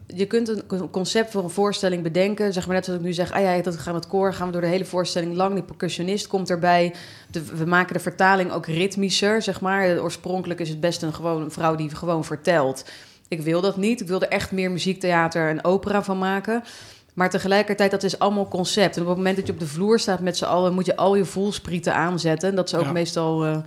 je 0.07 0.25
kunt 0.25 0.47
een 0.67 0.89
concept 0.89 1.31
voor 1.31 1.43
een 1.43 1.49
voorstelling 1.49 2.03
bedenken. 2.03 2.53
Zeg 2.53 2.65
maar 2.65 2.75
net 2.75 2.85
zoals 2.85 2.99
ik 2.99 3.05
nu 3.05 3.13
zeg. 3.13 3.31
Ah 3.31 3.41
ja, 3.41 3.61
dat 3.61 3.77
gaan 3.77 3.93
we 3.93 3.99
het 3.99 4.07
koor. 4.09 4.33
Gaan 4.33 4.45
we 4.45 4.51
door 4.51 4.61
de 4.61 4.67
hele 4.67 4.85
voorstelling 4.85 5.35
lang. 5.35 5.53
Die 5.53 5.63
percussionist 5.63 6.27
komt 6.27 6.49
erbij. 6.49 6.93
De, 7.31 7.45
we 7.45 7.65
maken 7.65 7.93
de 7.93 7.99
vertaling 7.99 8.51
ook 8.51 8.65
ritmischer. 8.65 9.41
Zeg 9.41 9.61
maar. 9.61 9.99
Oorspronkelijk 10.01 10.59
is 10.59 10.69
het 10.69 10.79
best 10.79 11.01
een, 11.01 11.13
gewoon, 11.13 11.41
een 11.41 11.51
vrouw 11.51 11.75
die 11.75 11.95
gewoon 11.95 12.25
vertelt. 12.25 12.85
Ik 13.27 13.41
wil 13.41 13.61
dat 13.61 13.77
niet. 13.77 14.01
Ik 14.01 14.07
wil 14.07 14.21
er 14.21 14.27
echt 14.29 14.51
meer 14.51 14.71
muziektheater 14.71 15.49
en 15.49 15.63
opera 15.63 16.03
van 16.03 16.17
maken. 16.17 16.63
Maar 17.13 17.29
tegelijkertijd, 17.29 17.91
dat 17.91 18.03
is 18.03 18.19
allemaal 18.19 18.47
concept. 18.47 18.95
En 18.95 19.01
op 19.01 19.07
het 19.07 19.17
moment 19.17 19.35
dat 19.35 19.47
je 19.47 19.53
op 19.53 19.59
de 19.59 19.67
vloer 19.67 19.99
staat 19.99 20.19
met 20.19 20.37
z'n 20.37 20.45
allen... 20.45 20.73
moet 20.73 20.85
je 20.85 20.95
al 20.95 21.15
je 21.15 21.25
voelsprieten 21.25 21.95
aanzetten. 21.95 22.49
En 22.49 22.55
dat 22.55 22.67
is 22.67 22.75
ook 22.75 22.83
Ja. 22.85 22.91
meestal... 22.91 23.45
eh, 23.45 23.57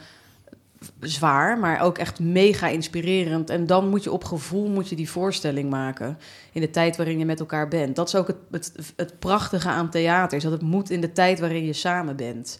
zwaar, 1.00 1.58
maar 1.58 1.80
ook 1.80 1.99
echt 1.99 2.20
mega 2.20 2.68
inspirerend. 2.68 3.50
En 3.50 3.66
dan 3.66 3.88
moet 3.88 4.04
je 4.04 4.12
op 4.12 4.25
gevoel 4.25 4.68
moet 4.68 4.88
je 4.88 4.96
die 4.96 5.11
voorstelling 5.11 5.70
maken 5.70 6.18
in 6.52 6.61
de 6.61 6.70
tijd 6.70 6.96
waarin 6.96 7.18
je 7.18 7.25
met 7.25 7.40
elkaar 7.40 7.68
bent. 7.68 7.96
Dat 7.96 8.08
is 8.08 8.14
ook 8.14 8.26
het, 8.26 8.37
het, 8.50 8.72
het 8.96 9.18
prachtige 9.18 9.68
aan 9.68 9.90
theater, 9.90 10.37
is 10.37 10.42
dat 10.42 10.52
het 10.52 10.62
moet 10.62 10.90
in 10.90 11.00
de 11.00 11.12
tijd 11.12 11.40
waarin 11.40 11.64
je 11.64 11.72
samen 11.72 12.16
bent. 12.16 12.58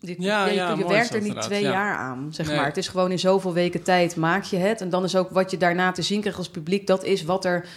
Je, 0.00 0.14
Ja, 0.18 0.46
je, 0.46 0.54
ja, 0.54 0.74
je 0.74 0.86
werkt 0.86 1.14
er 1.14 1.22
niet 1.22 1.42
twee 1.42 1.62
ja. 1.62 1.70
jaar 1.70 1.96
aan, 1.96 2.28
zeg 2.30 2.46
Nee. 2.46 2.56
maar. 2.56 2.66
Het 2.66 2.76
is 2.76 2.88
gewoon 2.88 3.10
in 3.10 3.18
zoveel 3.18 3.52
weken 3.52 3.82
tijd 3.82 4.16
maak 4.16 4.44
je 4.44 4.56
het. 4.56 4.80
En 4.80 4.90
dan 4.90 5.04
is 5.04 5.16
ook 5.16 5.30
wat 5.30 5.50
je 5.50 5.56
daarna 5.56 5.92
te 5.92 6.02
zien 6.02 6.20
krijgt 6.20 6.38
als 6.38 6.48
publiek... 6.50 6.86
dat 6.86 7.04
is 7.04 7.24
wat, 7.24 7.44
er, 7.44 7.68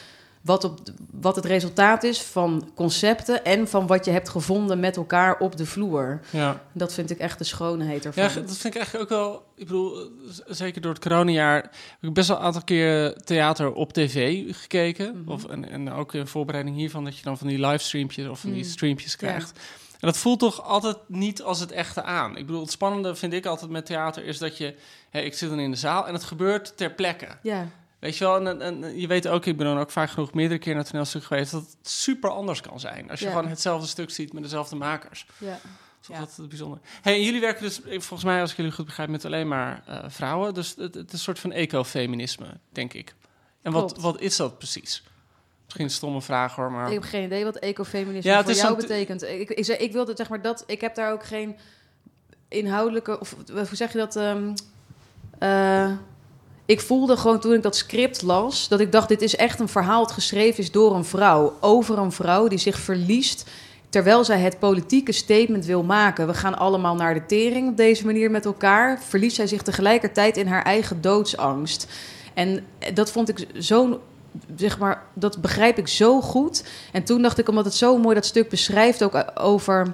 wat, 0.46 0.64
op, 0.64 0.80
wat 1.12 1.36
het 1.36 1.46
resultaat 1.46 2.04
is 2.04 2.22
van 2.22 2.72
concepten... 2.76 3.46
en 3.46 3.68
van 3.68 3.88
wat 3.88 4.06
je 4.06 4.12
hebt 4.12 4.30
gevonden 4.30 4.80
met 4.80 4.98
elkaar 4.98 5.38
op 5.40 5.58
de 5.58 5.66
vloer. 5.66 6.20
Ja. 6.30 6.62
Dat 6.72 6.94
vind 6.94 7.12
ik 7.12 7.18
echt 7.18 7.38
de 7.38 7.44
schoonheid 7.44 8.06
ervan. 8.06 8.24
Ja, 8.24 8.30
dat 8.30 8.58
vind 8.58 8.76
ik 8.76 8.82
eigenlijk 8.82 9.12
ook 9.12 9.18
wel. 9.20 9.46
Ik 9.56 9.66
bedoel, 9.66 10.10
zeker 10.48 10.82
door 10.82 10.94
het 10.94 11.02
coronajaar 11.02 11.56
heb 12.00 12.10
ik 12.10 12.14
best 12.14 12.28
wel 12.28 12.38
een 12.38 12.44
aantal 12.44 12.64
keer 12.64 13.16
theater 13.16 13.74
op 13.74 13.94
tv 13.94 14.44
gekeken. 14.62 15.22
Mhm. 15.22 15.32
of, 15.32 15.46
en, 15.46 15.70
en 15.70 15.92
ook 15.92 16.14
in 16.14 16.28
voorbereiding 16.28 16.76
hiervan 16.76 17.04
dat 17.04 17.18
je 17.18 17.24
dan 17.24 17.38
van 17.38 17.48
die 17.48 17.60
livestreamjes 17.60 18.28
of 18.28 18.40
van 18.40 18.52
die 18.52 18.64
Mm. 18.64 18.70
streampjes 18.70 19.12
Ja. 19.12 19.18
krijgt. 19.18 19.60
En 20.00 20.08
dat 20.12 20.18
voelt 20.18 20.40
toch 20.40 20.64
altijd 20.64 20.98
niet 21.08 21.42
als 21.42 21.60
het 21.60 21.72
echte 21.72 22.04
aan. 22.04 22.38
Ik 22.38 22.46
bedoel, 22.46 22.62
het 22.62 22.72
spannende 22.72 23.16
vind 23.16 23.34
ik 23.34 23.46
altijd 23.46 23.72
met 23.72 23.86
theater 23.86 24.26
is 24.26 24.38
dat 24.38 24.58
je... 24.58 24.76
Hè, 25.10 25.20
ik 25.22 25.34
zit 25.34 25.50
dan 25.50 25.60
in 25.60 25.72
de 25.72 25.78
zaal 25.78 26.08
en 26.08 26.14
het 26.14 26.24
gebeurt 26.24 26.78
ter 26.78 26.92
plekke. 26.92 27.28
Ja, 27.42 27.68
Weet 28.00 28.18
je 28.18 28.26
wel, 28.26 28.48
en, 28.62 29.00
je 29.00 29.08
weet 29.08 29.28
ook, 29.28 29.46
ik 29.46 29.58
ben 29.58 29.66
dan 29.66 29.80
ook 29.80 29.92
vaak 29.92 30.10
genoeg 30.10 30.34
meerdere 30.34 30.60
keer 30.60 30.74
naar 30.74 30.82
het 30.82 30.90
toneelstuk 30.92 31.24
geweest... 31.24 31.52
dat 31.52 31.62
het 31.62 31.90
super 31.90 32.30
anders 32.30 32.62
kan 32.62 32.80
zijn. 32.80 33.10
Als 33.10 33.20
je 33.20 33.26
Ja. 33.26 33.32
gewoon 33.32 33.48
hetzelfde 33.48 33.88
stuk 33.88 34.10
ziet 34.10 34.34
met 34.34 34.44
dezelfde 34.44 34.76
makers. 34.76 35.26
ja. 35.38 35.60
Dus. 36.08 36.18
Dat 36.18 36.36
is 36.38 36.48
bijzonder. 36.48 36.80
Hey, 37.02 37.24
jullie 37.24 37.42
werken 37.42 37.64
dus, 37.64 37.82
volgens 37.86 38.24
mij, 38.24 38.42
als 38.42 38.52
ik 38.52 38.58
jullie 38.58 38.72
goed 38.72 38.86
begrijp, 38.86 39.10
met 39.10 39.26
alleen 39.26 39.48
maar 39.48 39.84
eh, 39.88 40.04
vrouwen. 40.08 40.54
Dus 40.54 40.76
het, 40.78 40.96
het 40.96 41.08
is 41.08 41.14
een 41.14 41.20
soort 41.20 41.40
van 41.40 41.52
ecofeminisme, 41.52 42.46
denk 42.70 42.94
ik. 42.94 43.16
En 43.62 43.72
wat, 43.72 43.86
Klopt. 43.86 44.02
wat 44.02 44.22
is 44.22 44.36
dat 44.36 44.58
precies? 44.58 45.04
Misschien 45.64 45.86
een 45.86 45.92
stomme 45.92 46.22
vraag 46.22 46.56
hoor, 46.56 46.72
maar... 46.72 46.88
Ik 46.88 46.94
heb 46.94 47.04
geen 47.04 47.24
idee 47.24 47.44
wat 47.44 47.56
ecofeminisme 47.56 48.32
Ja, 48.32 48.44
voor 48.44 48.54
jou 48.54 48.76
betekent. 48.76 49.24
Ik, 49.24 49.50
ik, 49.50 49.68
ik 49.68 49.92
wilde 49.92 50.14
zeg 50.16 50.30
maar 50.30 50.42
dat. 50.42 50.64
Ik 50.68 50.82
heb 50.82 50.96
daar 50.96 51.12
ook 51.12 51.26
geen 51.26 51.58
inhoudelijke. 52.48 53.20
Of 53.20 53.36
hoe 53.54 53.68
zeg 53.72 53.92
je 53.92 53.98
dat? 53.98 54.16
ehm, 54.16 54.54
eh, 55.40 55.92
ik 56.66 56.82
voelde 56.82 57.18
gewoon 57.18 57.40
toen 57.40 57.54
ik 57.54 57.64
dat 57.64 57.76
script 57.76 58.22
las. 58.22 58.68
dat 58.68 58.80
ik 58.80 58.92
dacht: 58.92 59.08
dit 59.08 59.22
is 59.22 59.36
echt 59.36 59.60
een 59.60 59.68
verhaal 59.68 60.04
dat 60.04 60.12
geschreven 60.12 60.64
is 60.64 60.72
door 60.72 60.96
een 60.96 61.06
vrouw. 61.06 61.54
Over 61.60 61.98
een 61.98 62.12
vrouw 62.12 62.48
die 62.48 62.58
zich 62.58 62.80
verliest. 62.80 63.50
terwijl 63.90 64.24
zij 64.24 64.40
het 64.40 64.60
politieke 64.60 65.12
statement 65.12 65.66
wil 65.66 65.84
maken. 65.84 66.28
We 66.28 66.34
gaan 66.34 66.58
allemaal 66.58 66.96
naar 66.96 67.14
de 67.14 67.26
tering 67.26 67.70
op 67.70 67.78
deze 67.78 68.06
manier 68.06 68.32
met 68.32 68.46
elkaar. 68.46 69.02
Verliest 69.02 69.36
zij 69.36 69.48
zich 69.48 69.62
tegelijkertijd 69.62 70.38
in 70.38 70.48
haar 70.48 70.64
eigen 70.64 71.02
doodsangst. 71.02 71.88
En 72.34 72.66
dat 72.94 73.12
vond 73.12 73.30
ik 73.30 73.48
zo'n. 73.54 73.98
Zeg 74.56 74.80
maar, 74.80 75.04
dat 75.14 75.42
begrijp 75.42 75.78
ik 75.78 75.88
zo 75.88 76.22
goed. 76.22 76.64
En 76.92 77.04
toen 77.04 77.22
dacht 77.22 77.38
ik, 77.38 77.50
omdat 77.50 77.66
het 77.66 77.74
zo 77.74 77.98
mooi 77.98 78.16
dat 78.16 78.26
stuk 78.26 78.50
beschrijft, 78.50 79.04
ook 79.04 79.26
over 79.36 79.94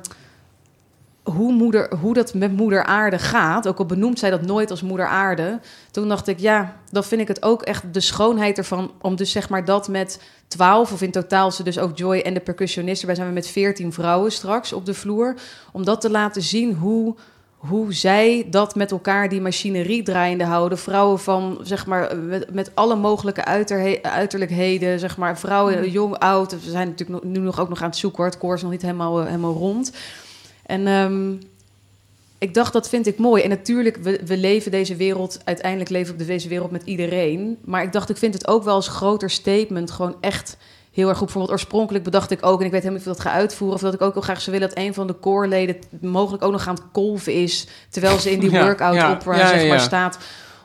hoe, 1.24 1.54
moeder, 1.54 1.96
hoe 2.02 2.14
dat 2.14 2.34
met 2.34 2.56
moeder 2.56 2.84
aarde 2.84 3.20
gaat. 3.20 3.68
Ook 3.68 3.78
al 3.78 3.86
benoemt 3.86 4.20
zij 4.20 4.30
dat 4.30 4.42
nooit 4.42 4.72
als 4.72 4.82
moeder 4.82 5.08
aarde. 5.08 5.60
Toen 5.92 6.10
dacht 6.10 6.28
ik, 6.28 6.40
ja, 6.40 6.78
dan 6.92 7.04
vind 7.04 7.22
ik 7.22 7.28
het 7.28 7.44
ook 7.44 7.62
echt 7.62 7.94
de 7.94 8.00
schoonheid 8.00 8.58
ervan. 8.58 8.92
Om 9.02 9.16
dus 9.16 9.32
zeg 9.32 9.50
maar 9.50 9.66
dat 9.66 9.88
met 9.88 10.22
twaalf, 10.48 10.92
of 10.92 11.02
in 11.02 11.12
totaal 11.12 11.52
ze 11.52 11.64
dus 11.64 11.80
ook 11.80 11.98
Joy 11.98 12.18
en 12.18 12.34
de 12.34 12.40
percussionisten. 12.40 13.08
Wij 13.08 13.16
zijn 13.16 13.28
we 13.28 13.34
met 13.34 13.48
veertien 13.48 13.94
vrouwen 13.94 14.32
straks 14.32 14.74
op 14.74 14.86
de 14.86 14.94
vloer. 14.94 15.36
Om 15.72 15.86
dat 15.86 16.02
te 16.02 16.10
laten 16.10 16.42
zien 16.42 16.74
hoe, 16.74 17.16
hoe 17.58 17.94
zij 17.94 18.48
dat 18.50 18.76
met 18.76 18.92
elkaar, 18.92 19.30
die 19.30 19.42
machinerie 19.42 20.04
draaiende 20.04 20.46
houden. 20.46 20.78
Vrouwen 20.78 21.20
van, 21.20 21.60
zeg 21.62 21.86
maar, 21.86 22.18
met, 22.18 22.54
met 22.54 22.72
alle 22.74 22.96
mogelijke 22.96 23.46
uiterlijkheden. 24.02 25.00
Zeg 25.00 25.18
maar, 25.18 25.40
vrouwen, 25.40 25.92
jong, 25.92 26.18
oud. 26.18 26.52
We 26.52 26.70
zijn 26.72 26.88
natuurlijk 26.88 27.24
nu 27.24 27.40
nog 27.40 27.60
ook 27.60 27.70
nog 27.70 27.82
aan 27.82 27.90
het 27.90 27.98
zoeken 27.98 28.18
hoor. 28.18 28.32
Het 28.32 28.40
koor 28.40 28.56
is 28.56 28.62
nog 28.62 28.72
niet 28.72 28.82
helemaal, 28.82 29.20
eh, 29.20 29.26
helemaal 29.26 29.54
rond. 29.54 29.92
En 30.72 30.88
ehm, 30.88 31.34
ik 32.38 32.54
dacht, 32.54 32.74
dat 32.74 32.90
vind 32.90 33.08
ik 33.08 33.18
mooi. 33.18 33.44
En 33.44 33.50
natuurlijk, 33.50 33.98
we, 33.98 34.22
we 34.26 34.38
leven 34.38 34.72
deze 34.72 34.96
wereld... 34.96 35.40
Uiteindelijk 35.44 35.90
leven 35.90 36.18
we 36.18 36.26
deze 36.26 36.48
wereld 36.48 36.72
met 36.72 36.82
iedereen. 36.86 37.58
Maar 37.66 37.84
ik 37.84 37.92
dacht, 37.92 38.10
ik 38.10 38.18
vind 38.18 38.34
het 38.34 38.48
ook 38.48 38.64
wel 38.64 38.74
als 38.74 38.88
groter 38.88 39.30
statement... 39.30 39.92
gewoon 39.92 40.16
echt 40.22 40.58
heel 40.92 41.08
erg 41.08 41.18
goed. 41.18 41.26
Bijvoorbeeld 41.26 41.54
oorspronkelijk 41.54 42.04
bedacht 42.04 42.32
ik 42.32 42.46
ook... 42.46 42.60
en 42.60 42.66
ik 42.66 42.72
weet 42.72 42.82
helemaal 42.82 43.04
niet 43.04 43.10
of 43.10 43.18
ik 43.18 43.24
dat 43.24 43.32
ga 43.32 43.40
uitvoeren... 43.40 43.76
of 43.76 43.82
dat 43.82 43.94
ik 43.94 44.02
ook 44.02 44.14
wel 44.14 44.24
graag 44.24 44.42
zou 44.42 44.58
willen... 44.58 44.74
dat 44.76 44.84
een 44.84 44.94
van 44.94 45.08
de 45.08 45.14
koorleden 45.14 45.76
mogelijk 46.02 46.44
ook 46.44 46.52
nog 46.52 46.68
aan 46.68 46.76
het 46.76 46.84
kolven 46.92 47.34
is... 47.34 47.68
terwijl 47.90 48.20
ze 48.20 48.32
in 48.32 48.40
die 48.40 48.52
Ja, 48.52 48.64
workout 48.64 48.96
ja, 48.96 49.12
opera 49.12 49.38
ja, 49.38 49.48
zeg 49.48 49.68
maar, 49.68 49.80
staat... 49.80 50.18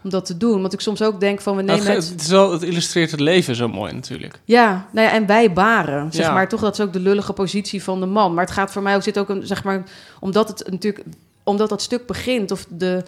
om 0.07 0.13
dat 0.13 0.25
te 0.25 0.37
doen. 0.37 0.61
Want 0.61 0.73
ik 0.73 0.81
soms 0.81 1.03
ook 1.03 1.21
denk 1.21 1.41
van... 1.41 1.57
we 1.57 1.63
Nou, 1.63 1.79
nemen 1.79 1.95
het, 1.95 2.03
het... 2.03 2.13
het, 2.13 2.23
is 2.23 2.29
wel, 2.29 2.53
het 2.53 2.63
illustreert 2.63 3.11
het 3.11 3.21
leven 3.21 3.55
zo 3.55 3.69
mooi 3.69 3.93
natuurlijk. 3.93 4.41
Ja, 4.45 4.89
nou 4.93 5.07
ja, 5.07 5.13
en 5.13 5.27
wij 5.27 5.53
baren. 5.53 6.13
Zeg 6.13 6.27
Ja. 6.27 6.33
maar 6.33 6.49
toch, 6.49 6.61
dat 6.61 6.79
is 6.79 6.85
ook 6.85 6.93
de 6.93 7.01
lullige 7.01 7.33
positie 7.33 7.83
van 7.83 8.01
de 8.01 8.07
man. 8.07 8.35
Maar 8.35 8.45
het 8.45 8.53
gaat 8.53 8.73
voor 8.73 8.83
mij 8.83 8.95
ook, 8.95 9.03
zit 9.03 9.19
ook 9.19 9.29
een, 9.29 9.47
zeg 9.47 9.65
maar, 9.65 9.85
omdat 10.21 10.49
het 10.49 10.71
natuurlijk, 10.71 11.05
omdat 11.43 11.69
dat 11.69 11.83
stuk 11.83 12.07
begint, 12.07 12.51
of 12.51 12.67
de, 12.69 13.05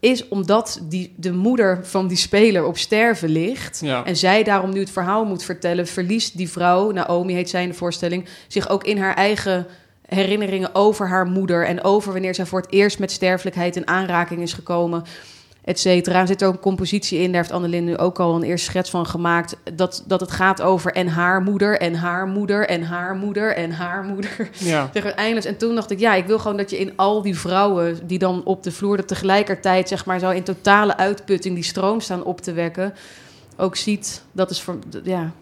is 0.00 0.28
omdat 0.28 0.80
die, 0.88 1.12
de 1.16 1.32
moeder 1.32 1.80
van 1.82 2.08
die 2.08 2.16
speler 2.16 2.64
op 2.64 2.78
sterven 2.78 3.28
ligt. 3.28 3.80
Ja. 3.82 4.04
En 4.04 4.16
zij 4.16 4.42
daarom 4.42 4.72
nu 4.72 4.80
het 4.80 4.90
verhaal 4.90 5.24
moet 5.24 5.44
vertellen, 5.44 5.86
verliest 5.86 6.36
die 6.36 6.50
vrouw, 6.50 6.90
Naomi 6.90 7.34
heet 7.34 7.50
zij 7.50 7.62
in 7.62 7.68
de 7.68 7.74
voorstelling, 7.74 8.28
zich 8.48 8.68
ook 8.68 8.84
in 8.84 8.98
haar 8.98 9.14
eigen 9.14 9.66
herinneringen 10.06 10.74
over 10.74 11.08
haar 11.08 11.26
moeder 11.26 11.66
en 11.66 11.84
over 11.84 12.12
wanneer 12.12 12.34
zij 12.34 12.46
voor 12.46 12.60
het 12.60 12.72
eerst 12.72 12.98
met 12.98 13.12
sterfelijkheid 13.12 13.76
in 13.76 13.86
aanraking 13.86 14.42
is 14.42 14.52
gekomen 14.52 15.04
et 15.64 15.78
cetera. 15.78 16.20
Er 16.20 16.26
zit 16.26 16.44
ook 16.44 16.52
een 16.52 16.60
compositie 16.60 17.18
in, 17.18 17.26
daar 17.26 17.40
heeft 17.40 17.52
Annelien 17.52 17.84
nu 17.84 17.96
ook 17.96 18.20
al 18.20 18.34
een 18.34 18.42
eerste 18.42 18.70
schets 18.70 18.90
van 18.90 19.06
gemaakt, 19.06 19.56
dat, 19.74 20.04
dat 20.06 20.20
het 20.20 20.30
gaat 20.30 20.62
over 20.62 20.92
en 20.92 21.08
haar 21.08 21.42
moeder, 21.42 21.78
en 21.78 21.94
haar 21.94 22.26
moeder, 22.26 22.68
en 22.68 22.82
haar 22.82 23.16
moeder, 23.16 23.54
en 23.56 23.70
haar 23.70 24.02
moeder. 24.04 24.50
Ja. 24.58 24.90
Eindeloos. 25.16 25.44
En 25.44 25.56
toen 25.56 25.74
dacht 25.74 25.90
ik, 25.90 25.98
ja, 25.98 26.14
ik 26.14 26.26
wil 26.26 26.38
gewoon 26.38 26.56
dat 26.56 26.70
je 26.70 26.78
in 26.78 26.92
al 26.96 27.22
die 27.22 27.38
vrouwen 27.38 28.06
die 28.06 28.18
dan 28.18 28.44
op 28.44 28.62
de 28.62 28.72
vloer 28.72 28.98
er 28.98 29.06
tegelijkertijd, 29.06 29.88
zeg 29.88 30.04
maar, 30.06 30.18
zo 30.18 30.30
in 30.30 30.42
totale 30.42 30.96
uitputting 30.96 31.54
die 31.54 31.64
stroom 31.64 32.00
staan 32.00 32.24
op 32.24 32.40
te 32.40 32.52
wekken, 32.52 32.94
ook 33.56 33.76
ziet, 33.76 34.22
dat 34.32 34.50
is 34.50 34.62
voor, 34.62 34.78
ja... 35.02 35.32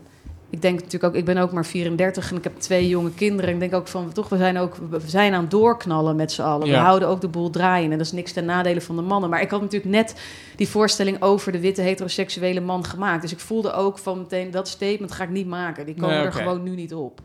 Ik 0.51 0.63
denk 0.63 0.75
natuurlijk 0.75 1.05
ook, 1.05 1.15
ik 1.15 1.25
ben 1.25 1.37
ook 1.39 1.53
maar 1.53 1.67
34 1.67 2.31
en 2.31 2.37
ik 2.37 2.45
heb 2.45 2.59
twee 2.59 2.89
jonge 2.89 3.11
kinderen. 3.15 3.55
Ik 3.55 3.61
denk 3.61 3.75
ook 3.75 3.89
van, 3.89 4.13
toch, 4.13 4.29
we 4.29 4.37
zijn 4.37 4.59
ook, 4.59 4.77
we 4.91 5.01
zijn 5.07 5.35
aan 5.35 5.41
het 5.41 5.51
doorknallen 5.51 6.17
met 6.17 6.33
z'n 6.33 6.43
allen. 6.43 6.69
We 6.69 6.77
houden 6.77 7.09
ook 7.09 7.21
de 7.21 7.29
boel 7.29 7.51
draaien 7.51 7.91
en 7.93 7.99
dat 7.99 8.07
is 8.07 8.13
niks 8.13 8.33
ten 8.33 8.45
nadele 8.45 8.81
van 8.81 8.97
de 8.97 9.03
mannen. 9.03 9.31
Maar 9.31 9.41
ik 9.41 9.51
had 9.51 9.61
natuurlijk 9.61 9.91
net 9.93 10.15
die 10.57 10.69
voorstelling 10.69 11.23
over 11.23 11.53
de 11.53 11.61
witte 11.61 11.83
heteroseksuele 11.83 12.61
man 12.61 12.85
gemaakt. 12.85 13.23
Dus 13.23 13.33
ik 13.33 13.41
voelde 13.41 13.73
ook 13.73 13.99
van 13.99 14.19
meteen, 14.19 14.51
dat 14.51 14.69
statement 14.69 15.13
ga 15.13 15.23
ik 15.25 15.31
niet 15.31 15.47
maken. 15.47 15.87
Die 15.87 15.95
komen 15.95 16.17
Nee, 16.17 16.25
er 16.25 16.33
gewoon 16.33 16.63
nu 16.63 16.71
niet 16.75 16.95
op. 16.95 17.21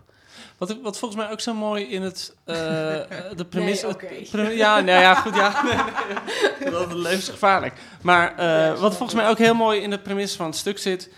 Wat, 0.57 0.77
wat 0.83 0.97
volgens 0.97 1.21
mij 1.21 1.31
ook 1.31 1.39
zo 1.39 1.53
mooi 1.53 1.83
in 1.83 2.01
het... 2.01 2.35
eh, 2.45 2.55
de 3.35 3.45
premisse... 3.49 3.95
Nee, 4.09 4.27
pre- 4.31 4.49
ja, 4.49 4.79
nou 4.79 5.01
ja, 5.01 5.15
goed, 5.15 5.35
ja. 5.35 5.63
Nee, 5.63 5.73
nee, 6.59 6.69
dat 6.71 6.87
is 6.87 6.93
levensgevaarlijk. 6.93 7.73
Maar 8.01 8.35
eh, 8.35 8.79
wat 8.79 8.95
volgens 8.95 9.13
mij 9.19 9.29
ook 9.29 9.37
heel 9.37 9.53
mooi 9.53 9.81
in 9.81 9.89
de 9.89 9.99
premisse 9.99 10.37
van 10.37 10.45
het 10.45 10.55
stuk 10.55 10.77
zit... 10.77 11.09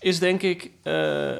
is 0.00 0.18
denk 0.18 0.42
ik... 0.42 0.70
eh, 0.82 1.32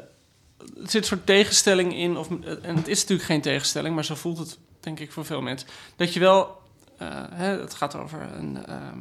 er 0.85 0.91
zit 0.91 1.01
een 1.01 1.07
soort 1.07 1.25
tegenstelling 1.25 1.95
in... 1.95 2.17
Of, 2.17 2.27
en 2.61 2.75
het 2.75 2.87
is 2.87 2.99
natuurlijk 3.01 3.27
geen 3.29 3.41
tegenstelling... 3.41 3.95
maar 3.95 4.05
zo 4.05 4.15
voelt 4.15 4.37
het 4.37 4.57
denk 4.79 4.99
ik 4.99 5.11
voor 5.11 5.25
veel 5.25 5.41
mensen... 5.41 5.67
dat 5.95 6.13
je 6.13 6.19
wel... 6.19 6.61
eh, 6.97 7.07
hè, 7.31 7.59
het 7.59 7.73
gaat 7.73 7.95
over 7.95 8.21
een... 8.21 8.65
ehm, 8.65 8.99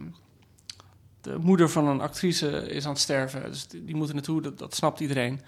de 1.20 1.38
moeder 1.40 1.70
van 1.70 1.86
een 1.88 2.00
actrice 2.00 2.48
is 2.70 2.84
aan 2.84 2.92
het 2.92 3.00
sterven. 3.00 3.50
Dus 3.50 3.66
die, 3.66 3.84
die 3.84 3.94
moet 3.94 4.08
er 4.08 4.14
naartoe, 4.14 4.42
dat, 4.42 4.58
dat 4.58 4.74
snapt 4.74 5.00
iedereen. 5.00 5.40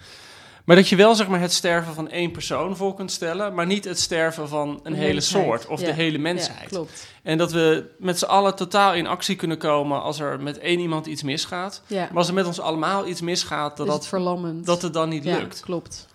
Maar 0.65 0.75
dat 0.75 0.89
je 0.89 0.95
wel 0.95 1.15
zeg 1.15 1.27
maar, 1.27 1.39
het 1.39 1.53
sterven 1.53 1.93
van 1.93 2.09
één 2.09 2.31
persoon 2.31 2.75
voor 2.75 2.93
kunt 2.95 3.11
stellen, 3.11 3.53
maar 3.53 3.65
niet 3.65 3.85
het 3.85 3.99
sterven 3.99 4.47
van 4.47 4.79
een 4.83 4.91
De 4.93 4.97
hele 4.97 5.13
mensheid, 5.13 5.45
soort 5.45 5.67
of 5.67 5.79
ja. 5.79 5.85
de 5.85 5.93
hele 5.93 6.15
Ja, 6.17 6.21
mensheid. 6.23 6.67
klopt. 6.69 7.07
en 7.23 7.37
dat 7.37 7.51
we 7.51 7.85
met 7.99 8.19
z'n 8.19 8.25
allen 8.25 8.55
totaal 8.55 8.93
in 8.93 9.07
actie 9.07 9.35
kunnen 9.35 9.57
komen 9.57 10.01
als 10.01 10.19
er 10.19 10.41
met 10.41 10.57
één 10.57 10.79
iemand 10.79 11.05
iets 11.05 11.23
misgaat. 11.23 11.81
Ja, 11.87 12.07
Maar 12.09 12.17
als 12.17 12.27
er 12.27 12.33
met 12.33 12.45
ons 12.45 12.59
allemaal 12.59 13.07
iets 13.07 13.21
misgaat, 13.21 13.77
dat, 13.77 13.87
dat, 13.87 14.07
verlammend. 14.07 14.65
dat 14.65 14.81
het 14.81 14.93
dan 14.93 15.09
niet 15.09 15.23
ja, 15.23 15.37
lukt. 15.37 15.59
klopt. 15.59 16.07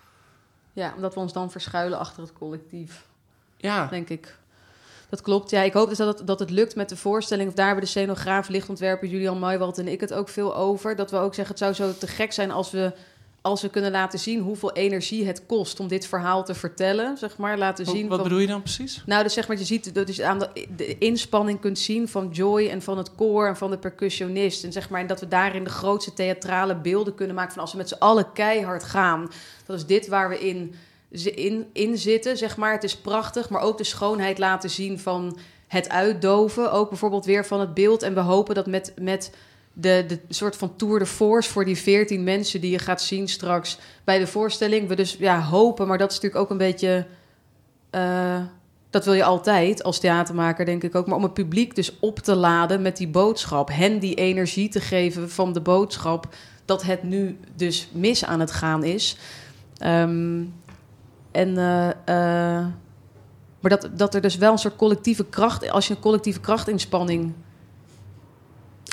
Ja, 0.72 0.92
omdat 0.96 1.14
we 1.14 1.20
ons 1.20 1.32
dan 1.32 1.50
verschuilen 1.50 1.98
achter 1.98 2.22
het 2.22 2.32
collectief. 2.32 3.06
Ja, 3.56 3.86
denk 3.86 4.08
ik. 4.08 4.36
Dat 5.08 5.20
klopt. 5.20 5.50
Ja, 5.50 5.62
ik 5.62 5.72
hoop 5.72 5.88
dus 5.88 5.98
dat 5.98 6.18
het, 6.18 6.26
dat 6.26 6.38
het 6.38 6.50
lukt 6.50 6.74
met 6.74 6.88
de 6.88 6.96
voorstelling. 6.96 7.48
Of 7.48 7.54
daar 7.54 7.66
hebben 7.66 7.84
de 7.84 7.90
scenograaf, 7.90 8.48
lichtontwerper 8.48 9.08
Julian 9.08 9.38
Maaiwald 9.38 9.78
en 9.78 9.88
ik 9.88 10.00
het 10.00 10.12
ook 10.12 10.28
veel 10.28 10.56
over. 10.56 10.96
Dat 10.96 11.10
we 11.10 11.16
ook 11.16 11.34
zeggen, 11.34 11.54
het 11.54 11.64
zou 11.64 11.90
zo 11.90 11.98
te 11.98 12.06
gek 12.06 12.32
zijn 12.32 12.50
als 12.50 12.70
we, 12.70 12.92
als 13.42 13.62
we 13.62 13.68
kunnen 13.68 13.90
laten 13.90 14.18
zien 14.18 14.40
hoeveel 14.40 14.72
energie 14.72 15.26
het 15.26 15.46
kost 15.46 15.80
om 15.80 15.88
dit 15.88 16.06
verhaal 16.06 16.44
te 16.44 16.54
vertellen. 16.54 17.18
Zeg 17.18 17.36
maar, 17.36 17.58
laten 17.58 17.86
zien. 17.86 18.08
wat 18.08 18.14
van- 18.18 18.22
bedoel 18.22 18.38
je 18.38 18.46
dan 18.46 18.62
precies? 18.62 19.02
Nou, 19.06 19.22
dus 19.22 19.32
zeg 19.32 19.48
maar, 19.48 19.58
je 19.58 19.64
ziet 19.64 19.94
dat 19.94 20.16
je 20.16 20.24
aan 20.26 20.38
de, 20.38 20.66
de 20.76 20.98
inspanning 20.98 21.60
kunt 21.60 21.78
zien 21.78 22.08
van 22.08 22.28
Joy 22.32 22.68
en 22.68 22.82
van 22.82 22.98
het 22.98 23.14
koor 23.14 23.46
en 23.46 23.56
van 23.56 23.70
de 23.70 23.78
percussionist. 23.78 24.64
En 24.64 24.72
zeg 24.72 24.88
maar, 24.90 25.00
en 25.00 25.06
dat 25.06 25.20
we 25.20 25.28
daarin 25.28 25.64
de 25.64 25.70
grootste 25.70 26.12
theatrale 26.12 26.76
beelden 26.76 27.14
kunnen 27.14 27.36
maken 27.36 27.52
van 27.52 27.62
als 27.62 27.72
we 27.72 27.78
met 27.78 27.88
z'n 27.88 27.98
allen 27.98 28.32
keihard 28.32 28.84
gaan. 28.84 29.30
Dat 29.66 29.76
is 29.76 29.86
dit 29.86 30.08
waar 30.08 30.28
we 30.28 30.38
in, 30.48 30.74
in, 31.34 31.66
in 31.72 31.98
zitten, 31.98 32.36
zeg 32.36 32.56
maar. 32.56 32.72
Het 32.72 32.84
is 32.84 32.96
prachtig, 32.96 33.48
maar 33.48 33.62
ook 33.62 33.78
de 33.78 33.84
schoonheid 33.84 34.38
laten 34.38 34.70
zien 34.70 34.98
van 34.98 35.38
het 35.66 35.88
uitdoven. 35.88 36.72
Ook 36.72 36.88
bijvoorbeeld 36.88 37.24
weer 37.24 37.46
van 37.46 37.60
het 37.60 37.74
beeld. 37.74 38.02
En 38.02 38.14
we 38.14 38.20
hopen 38.20 38.54
dat 38.54 38.66
met, 38.66 38.92
met 39.00 39.30
de, 39.72 40.04
de 40.08 40.20
soort 40.28 40.56
van 40.56 40.76
tour 40.76 40.98
de 40.98 41.06
force 41.06 41.50
voor 41.50 41.64
die 41.64 41.76
veertien 41.76 42.24
mensen 42.24 42.60
die 42.60 42.70
je 42.70 42.78
gaat 42.78 43.02
zien 43.02 43.28
straks 43.28 43.78
bij 44.04 44.18
de 44.18 44.26
voorstelling. 44.26 44.88
We 44.88 44.94
dus 44.96 45.16
ja, 45.18 45.40
hopen, 45.42 45.86
maar 45.86 45.98
dat 45.98 46.10
is 46.10 46.14
natuurlijk 46.14 46.42
ook 46.44 46.50
een 46.50 46.56
beetje. 46.66 47.06
eh, 47.90 48.40
dat 48.90 49.04
wil 49.04 49.14
je 49.14 49.24
altijd 49.24 49.82
als 49.82 50.00
theatermaker, 50.00 50.64
denk 50.64 50.82
ik 50.82 50.94
ook. 50.94 51.06
Maar 51.06 51.16
om 51.16 51.22
het 51.22 51.34
publiek 51.34 51.74
dus 51.74 51.98
op 52.00 52.18
te 52.18 52.34
laden 52.34 52.82
met 52.82 52.96
die 52.96 53.08
boodschap. 53.08 53.68
Hen 53.68 53.98
die 53.98 54.14
energie 54.14 54.68
te 54.68 54.80
geven 54.80 55.30
van 55.30 55.52
de 55.52 55.60
boodschap. 55.60 56.34
Dat 56.64 56.82
het 56.82 57.02
nu 57.02 57.38
dus 57.56 57.88
mis 57.92 58.24
aan 58.24 58.40
het 58.40 58.50
gaan 58.52 58.84
is. 58.84 59.16
Ehm, 59.78 60.42
en. 61.30 61.58
eh, 61.58 61.88
eh, 61.90 62.66
maar 63.60 63.70
dat, 63.70 63.88
dat 63.92 64.14
er 64.14 64.20
dus 64.20 64.36
wel 64.36 64.52
een 64.52 64.58
soort 64.58 64.76
collectieve 64.76 65.24
kracht. 65.24 65.70
Als 65.70 65.86
je 65.88 65.94
een 65.94 66.00
collectieve 66.00 66.40
krachtinspanning 66.40 67.32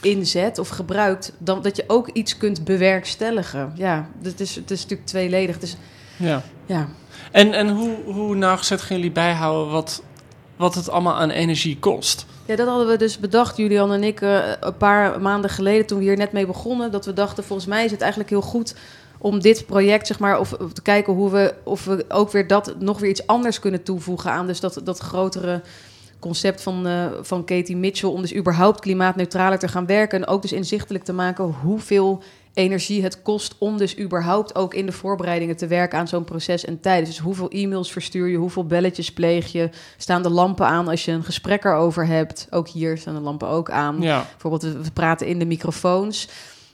inzet 0.01 0.57
of 0.57 0.69
gebruikt, 0.69 1.31
dan 1.37 1.61
dat 1.61 1.75
je 1.75 1.83
ook 1.87 2.07
iets 2.07 2.37
kunt 2.37 2.63
bewerkstelligen. 2.63 3.71
Ja, 3.75 4.09
het 4.21 4.39
is, 4.39 4.55
het 4.55 4.71
is 4.71 4.81
natuurlijk 4.81 5.07
tweeledig. 5.07 5.59
Dus 5.59 5.75
Ja. 6.17 6.41
ja, 6.65 6.87
En, 7.31 7.53
en 7.53 7.69
hoe, 7.69 7.95
hoe 8.05 8.35
nauwgezet 8.35 8.81
gaan 8.81 8.95
jullie 8.97 9.11
bijhouden 9.11 9.73
wat, 9.73 10.03
wat 10.55 10.75
het 10.75 10.89
allemaal 10.89 11.15
aan 11.15 11.29
energie 11.29 11.79
kost. 11.79 12.25
Ja, 12.45 12.55
dat 12.55 12.67
hadden 12.67 12.87
we 12.87 12.97
dus 12.97 13.19
bedacht, 13.19 13.57
Julian 13.57 13.91
en 13.91 14.03
ik, 14.03 14.21
eh, 14.21 14.39
een 14.59 14.77
paar 14.77 15.21
maanden 15.21 15.49
geleden 15.49 15.85
toen 15.85 15.97
we 15.97 16.03
hier 16.03 16.17
net 16.17 16.31
mee 16.31 16.45
begonnen. 16.45 16.91
Dat 16.91 17.05
we 17.05 17.13
dachten, 17.13 17.43
volgens 17.43 17.67
mij 17.67 17.85
is 17.85 17.91
het 17.91 18.01
eigenlijk 18.01 18.29
heel 18.29 18.41
goed 18.41 18.75
om 19.17 19.39
dit 19.39 19.65
project, 19.65 20.07
zeg 20.07 20.19
maar, 20.19 20.39
of, 20.39 20.53
of 20.53 20.73
te 20.73 20.81
kijken 20.81 21.13
hoe 21.13 21.31
we, 21.31 21.53
of 21.63 21.85
we 21.85 22.05
ook 22.09 22.31
weer 22.31 22.47
dat 22.47 22.75
nog 22.79 22.99
weer 22.99 23.09
iets 23.09 23.27
anders 23.27 23.59
kunnen 23.59 23.83
toevoegen 23.83 24.31
aan. 24.31 24.47
Dus 24.47 24.59
dat, 24.59 24.81
dat 24.83 24.99
grotere 24.99 25.61
concept 26.19 26.61
van, 26.61 26.87
eh, 26.87 27.05
van 27.21 27.45
Katie 27.45 27.77
Mitchell 27.77 28.09
om 28.09 28.21
dus 28.21 28.35
überhaupt 28.35 28.79
klimaatneutraler 28.79 29.59
te 29.59 29.67
gaan 29.67 29.85
werken. 29.85 30.19
En 30.21 30.27
ook 30.27 30.41
dus 30.41 30.51
inzichtelijk 30.53 31.03
te 31.03 31.13
maken 31.13 31.45
hoeveel 31.45 32.21
energie 32.53 33.03
het 33.03 33.21
kost 33.21 33.55
om 33.57 33.77
dus 33.77 33.99
überhaupt 33.99 34.55
ook 34.55 34.73
in 34.73 34.85
de 34.85 34.91
voorbereidingen 34.91 35.57
te 35.57 35.67
werken 35.67 35.99
aan 35.99 36.07
zo'n 36.07 36.23
proces 36.23 36.65
en 36.65 36.79
tijd. 36.79 37.05
Dus 37.05 37.19
hoeveel 37.19 37.49
e-mails 37.49 37.91
verstuur 37.91 38.27
je, 38.27 38.37
hoeveel 38.37 38.65
belletjes 38.65 39.13
pleeg 39.13 39.51
je, 39.51 39.69
staan 39.97 40.23
de 40.23 40.29
lampen 40.29 40.65
aan 40.65 40.87
als 40.87 41.05
je 41.05 41.11
een 41.11 41.23
gesprek 41.23 41.63
erover 41.63 42.07
hebt. 42.07 42.47
Ook 42.49 42.67
hier 42.67 42.97
staan 42.97 43.13
de 43.15 43.21
lampen 43.21 43.47
ook 43.47 43.69
aan. 43.69 44.01
Ja, 44.01 44.25
Bijvoorbeeld, 44.31 44.83
we 44.83 44.91
praten 44.93 45.27
in 45.27 45.39
de 45.39 45.45
microfoons. 45.45 46.27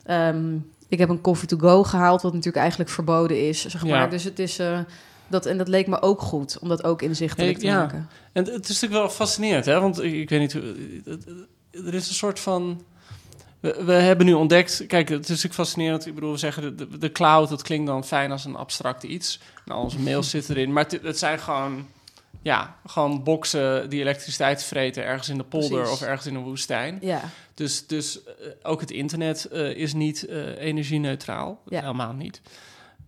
Ehm, 0.04 0.56
ik 0.90 1.00
heb 1.00 1.10
een 1.10 1.22
coffee 1.22 1.48
to 1.48 1.58
go 1.58 1.84
gehaald, 1.84 2.22
wat 2.22 2.32
natuurlijk 2.34 2.58
eigenlijk 2.62 2.90
verboden 2.90 3.48
is. 3.48 3.62
Zeg 3.66 3.84
maar. 3.84 4.00
Ja. 4.00 4.08
Dus 4.08 4.24
het 4.24 4.40
is. 4.40 4.60
eh, 4.60 4.80
dat, 5.28 5.46
en 5.46 5.58
dat 5.58 5.68
leek 5.68 5.88
me 5.88 6.02
ook 6.02 6.22
goed 6.22 6.60
om 6.60 6.68
dat 6.68 6.84
ook 6.84 7.02
inzichtelijk 7.02 7.58
te 7.58 7.66
ja. 7.66 7.78
maken. 7.80 8.10
en 8.34 8.44
het 8.44 8.70
is 8.70 8.82
natuurlijk 8.82 9.02
wel 9.02 9.10
fascinerend, 9.10 9.66
hè? 9.66 9.80
Want 9.80 10.02
ik, 10.04 10.30
weet 10.30 10.40
niet, 10.40 10.54
het- 11.06 11.26
er 11.86 11.94
is 11.94 12.08
een 12.08 12.14
soort 12.14 12.40
van... 12.40 12.82
We, 13.60 13.84
we 13.86 13.94
hebben 13.94 14.26
nu 14.26 14.34
ontdekt, 14.34 14.84
kijk, 14.88 15.10
het 15.10 15.22
is 15.24 15.28
natuurlijk 15.28 15.54
fascinerend. 15.56 16.06
Ik 16.06 16.16
bedoel, 16.16 16.32
we 16.32 16.38
zeggen 16.38 16.78
de, 16.78 16.98
de, 16.98 17.12
cloud, 17.12 17.50
dat 17.50 17.62
klinkt 17.62 17.88
dan 17.88 18.04
fijn 18.06 18.32
als 18.32 18.46
een 18.46 18.56
abstract 18.56 19.04
iets. 19.04 19.40
Al 19.68 19.82
onze 19.82 20.00
mails 20.00 20.30
zitten 20.36 20.56
erin. 20.56 20.74
Maar 20.74 20.84
het, 20.84 21.00
het 21.02 21.18
zijn 21.18 21.40
gewoon, 21.40 21.88
ja, 22.42 22.76
gewoon 22.86 23.24
boxen 23.24 23.90
die 23.90 24.00
elektriciteit 24.02 24.64
vreten 24.64 25.04
ergens 25.04 25.30
in 25.30 25.38
de 25.38 25.44
polder 25.44 25.82
Precies. 25.82 26.02
of 26.02 26.08
ergens 26.08 26.26
in 26.28 26.36
een 26.36 26.44
woestijn. 26.44 26.98
Ja, 27.02 27.22
Dus, 27.54 27.88
dus 27.88 28.24
eh, 28.24 28.32
ook 28.64 28.82
het 28.82 28.92
internet 28.92 29.46
eh, 29.46 29.76
is 29.76 29.94
niet 29.94 30.26
eh, 30.26 30.58
energie-neutraal. 30.58 31.62
Ja. 31.70 31.80
Helemaal 31.82 32.14
niet. 32.14 32.42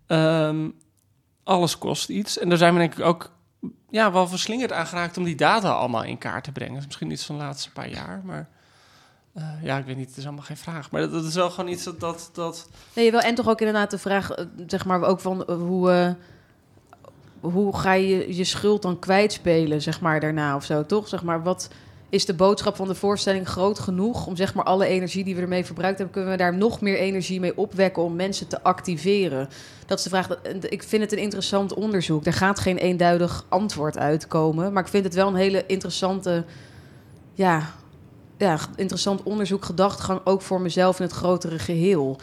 Ehm, 0.06 0.68
alles 1.48 1.78
kost 1.78 2.08
iets. 2.08 2.38
En 2.38 2.48
daar 2.48 2.58
zijn 2.58 2.72
we 2.72 2.78
denk 2.78 2.94
ik 2.94 3.04
ook 3.04 3.30
ja, 3.90 4.12
wel 4.12 4.28
verslingerd 4.28 4.72
aan 4.72 4.86
geraakt 4.86 5.16
om 5.16 5.24
die 5.24 5.36
data 5.36 5.70
allemaal 5.70 6.04
in 6.04 6.18
kaart 6.18 6.44
te 6.44 6.52
brengen. 6.52 6.82
Misschien 6.84 7.10
iets 7.10 7.24
van 7.24 7.38
de 7.38 7.42
laatste 7.44 7.72
paar 7.72 7.88
jaar, 7.88 8.22
maar... 8.24 8.48
eh, 9.34 9.62
ja, 9.62 9.78
ik 9.78 9.84
weet 9.84 9.96
niet, 9.96 10.08
het 10.08 10.16
is 10.16 10.24
allemaal 10.24 10.44
geen 10.44 10.56
vraag. 10.56 10.90
Maar 10.90 11.10
dat, 11.10 11.24
is 11.24 11.34
wel 11.34 11.50
gewoon 11.50 11.70
iets 11.70 11.84
dat... 11.84 12.00
dat, 12.00 12.30
dat 12.32 12.68
nee, 12.92 13.10
wel 13.10 13.20
en 13.20 13.34
toch 13.34 13.48
ook 13.48 13.60
inderdaad 13.60 13.90
de 13.90 13.98
vraag, 13.98 14.30
eh, 14.30 14.44
zeg 14.66 14.84
maar 14.84 15.02
ook 15.02 15.20
van 15.20 15.44
eh, 15.44 15.56
hoe, 15.56 16.16
hoe 17.40 17.76
ga 17.76 17.92
je 17.92 18.36
je 18.36 18.44
schuld 18.44 18.82
dan 18.82 18.98
kwijtspelen, 18.98 19.82
zeg 19.82 20.00
maar 20.00 20.20
daarna 20.20 20.56
of 20.56 20.64
zo, 20.64 20.86
toch? 20.86 21.08
Zeg 21.08 21.22
maar, 21.22 21.42
wat 21.42 21.68
is 22.10 22.24
de 22.24 22.34
boodschap 22.34 22.76
van 22.76 22.88
de 22.88 22.94
voorstelling 22.94 23.48
groot 23.48 23.78
genoeg 23.78 24.26
om 24.26 24.36
zeg 24.36 24.54
maar 24.54 24.64
alle 24.64 24.86
energie 24.86 25.24
die 25.24 25.34
we 25.34 25.40
ermee 25.40 25.64
verbruikt 25.64 25.98
hebben, 25.98 26.14
kunnen 26.14 26.32
we 26.32 26.38
daar 26.38 26.54
nog 26.54 26.80
meer 26.80 26.96
energie 26.96 27.40
mee 27.40 27.56
opwekken 27.56 28.02
om 28.02 28.16
mensen 28.16 28.48
te 28.48 28.62
activeren? 28.62 29.48
Dat 29.86 29.98
is 29.98 30.04
de 30.04 30.10
vraag. 30.10 30.28
En 30.28 30.70
Ik 30.70 30.82
vind 30.82 31.02
het 31.02 31.12
een 31.12 31.18
interessant 31.18 31.74
onderzoek. 31.74 32.26
Er 32.26 32.32
gaat 32.32 32.60
geen 32.60 32.76
eenduidig 32.76 33.44
antwoord 33.48 33.98
uitkomen, 33.98 34.72
maar 34.72 34.82
ik 34.82 34.88
vind 34.88 35.04
het 35.04 35.14
wel 35.14 35.28
een 35.28 35.34
hele 35.34 35.66
interessante, 35.66 36.44
ja, 37.34 37.74
ja, 38.38 38.58
interessant 38.76 39.22
onderzoek, 39.22 39.64
gedachtegang 39.64 40.20
ook 40.24 40.42
voor 40.42 40.60
mezelf 40.60 40.98
in 40.98 41.04
het 41.04 41.14
grotere 41.14 41.58
geheel. 41.58 42.18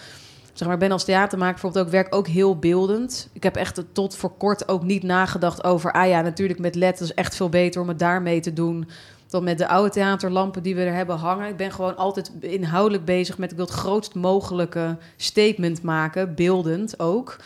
Zeg 0.53 0.67
maar, 0.67 0.75
ik 0.75 0.83
ben 0.83 0.91
als 0.91 1.03
theatermaker 1.03 1.53
bijvoorbeeld 1.53 1.85
ook 1.85 1.91
werk 1.91 2.15
ook 2.15 2.27
heel 2.27 2.59
beeldend. 2.59 3.29
Ik 3.33 3.43
heb 3.43 3.55
echt 3.55 3.83
tot 3.91 4.15
voor 4.15 4.37
kort 4.37 4.67
ook 4.67 4.83
niet 4.83 5.03
nagedacht 5.03 5.63
over, 5.63 5.91
ah 5.91 6.07
ja, 6.07 6.21
natuurlijk 6.21 6.59
met 6.59 6.75
is 7.01 7.13
echt 7.13 7.35
veel 7.35 7.49
beter 7.49 7.81
om 7.81 7.87
het 7.87 7.99
daarmee 7.99 8.39
te 8.39 8.53
doen 8.53 8.87
dan 9.27 9.43
met 9.43 9.57
de 9.57 9.67
oude 9.67 9.89
theaterlampen 9.89 10.63
die 10.63 10.75
we 10.75 10.83
er 10.83 10.93
hebben 10.93 11.17
hangen. 11.17 11.49
Ik 11.49 11.57
ben 11.57 11.71
gewoon 11.71 11.97
altijd 11.97 12.31
inhoudelijk 12.39 13.05
bezig 13.05 13.37
met 13.37 13.51
ik 13.51 13.57
wil 13.57 13.65
het 13.65 13.75
grootst 13.75 14.15
mogelijke 14.15 14.97
statement 15.15 15.81
maken, 15.81 16.35
beeldend 16.35 16.99
ook. 16.99 17.37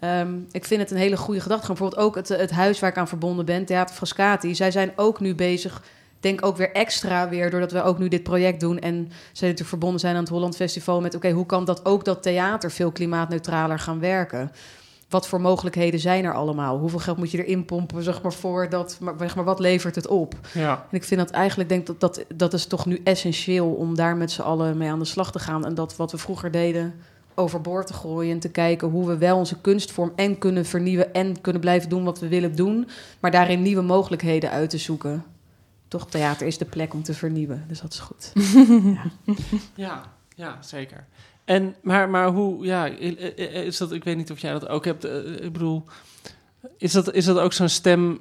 Ehm, 0.00 0.38
ik 0.52 0.64
vind 0.64 0.80
het 0.80 0.90
een 0.90 0.96
hele 0.96 1.16
goede 1.16 1.40
gedachte. 1.40 1.66
Bijvoorbeeld 1.66 2.02
ook 2.02 2.14
het, 2.14 2.28
het 2.28 2.50
huis 2.50 2.80
waar 2.80 2.90
ik 2.90 2.96
aan 2.96 3.08
verbonden 3.08 3.44
ben, 3.44 3.64
Theater 3.64 3.94
Frascati. 3.94 4.54
Zij 4.54 4.70
zijn 4.70 4.92
ook 4.96 5.20
nu 5.20 5.34
bezig, 5.34 5.82
denk 6.20 6.44
ook 6.44 6.56
weer 6.56 6.72
extra 6.72 7.28
weer, 7.28 7.50
doordat 7.50 7.72
we 7.72 7.82
ook 7.82 7.98
nu 7.98 8.08
dit 8.08 8.22
project 8.22 8.60
doen. 8.60 8.78
En 8.78 8.94
zij 9.08 9.48
natuurlijk 9.48 9.68
verbonden 9.68 10.00
zijn 10.00 10.14
aan 10.14 10.20
het 10.20 10.30
Holland 10.30 10.56
Festival 10.56 11.00
met, 11.00 11.14
oké, 11.14 11.30
hoe 11.30 11.46
kan 11.46 11.64
dat 11.64 11.84
ook 11.84 12.04
dat 12.04 12.22
theater 12.22 12.70
veel 12.70 12.90
klimaatneutraler 12.90 13.78
gaan 13.78 14.00
werken? 14.00 14.52
Wat 15.10 15.28
voor 15.28 15.40
mogelijkheden 15.40 16.00
zijn 16.00 16.24
er 16.24 16.34
allemaal? 16.34 16.78
Hoeveel 16.78 16.98
geld 16.98 17.16
moet 17.16 17.30
je 17.30 17.44
erin 17.44 17.64
pompen, 17.64 18.02
zeg 18.02 18.22
maar, 18.22 18.32
voor 18.32 18.68
dat, 18.68 18.98
maar, 19.00 19.14
zeg 19.18 19.36
maar, 19.36 19.44
wat 19.44 19.60
levert 19.60 19.94
het 19.94 20.06
op? 20.06 20.34
ja. 20.52 20.86
En 20.90 20.96
ik 20.96 21.04
vind 21.04 21.20
dat 21.20 21.30
eigenlijk, 21.30 21.68
denk 21.68 21.86
dat, 21.86 22.00
dat 22.00 22.24
dat 22.34 22.52
is 22.52 22.66
toch 22.66 22.86
nu 22.86 23.00
essentieel 23.04 23.72
om 23.72 23.94
daar 23.94 24.16
met 24.16 24.30
z'n 24.30 24.40
allen 24.40 24.76
mee 24.76 24.90
aan 24.90 24.98
de 24.98 25.04
slag 25.04 25.32
te 25.32 25.38
gaan. 25.38 25.64
En 25.64 25.74
dat 25.74 25.96
wat 25.96 26.12
we 26.12 26.18
vroeger 26.18 26.50
deden, 26.50 26.94
overboord 27.34 27.86
te 27.86 27.92
gooien 27.92 28.32
en 28.32 28.40
te 28.40 28.50
kijken 28.50 28.88
hoe 28.88 29.06
we 29.06 29.18
wel 29.18 29.36
onze 29.36 29.60
kunstvorm 29.60 30.12
en 30.16 30.38
kunnen 30.38 30.66
vernieuwen 30.66 31.14
en 31.14 31.40
kunnen 31.40 31.60
blijven 31.60 31.88
doen 31.88 32.04
wat 32.04 32.18
we 32.18 32.28
willen 32.28 32.56
doen, 32.56 32.88
maar 33.20 33.30
daarin 33.30 33.62
nieuwe 33.62 33.82
mogelijkheden 33.82 34.50
uit 34.50 34.70
te 34.70 34.78
zoeken. 34.78 35.24
Toch, 35.88 36.06
theater 36.06 36.46
is 36.46 36.58
de 36.58 36.64
plek 36.64 36.94
om 36.94 37.02
te 37.02 37.14
vernieuwen, 37.14 37.64
dus 37.68 37.80
dat 37.80 37.92
is 37.92 37.98
goed. 37.98 38.32
Ja, 39.74 40.02
ja, 40.34 40.56
zeker. 40.60 41.06
En, 41.50 41.74
maar, 41.82 42.08
maar 42.08 42.28
hoe, 42.28 42.64
ja, 42.64 42.86
is 42.86 43.76
dat, 43.76 43.92
ik 43.92 44.04
weet 44.04 44.16
niet 44.16 44.30
of 44.30 44.38
jij 44.38 44.52
dat 44.52 44.68
ook 44.68 44.84
hebt, 44.84 45.04
eh, 45.04 45.44
ik 45.44 45.52
bedoel, 45.52 45.84
is 46.76 46.92
dat, 46.92 47.12
is 47.12 47.24
dat 47.24 47.38
ook 47.38 47.52
zo'n 47.52 47.68
stem 47.68 48.20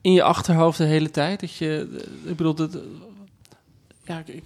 in 0.00 0.12
je 0.12 0.22
achterhoofd 0.22 0.78
de 0.78 0.84
hele 0.84 1.10
tijd? 1.10 1.40
Dat 1.40 1.54
je, 1.54 1.88
eh, 2.24 2.30
ik 2.30 2.36
bedoel, 2.36 2.54
dat, 2.54 2.74
eh, 2.74 2.80
ja, 4.04 4.18
ik, 4.18 4.28
ik, 4.28 4.42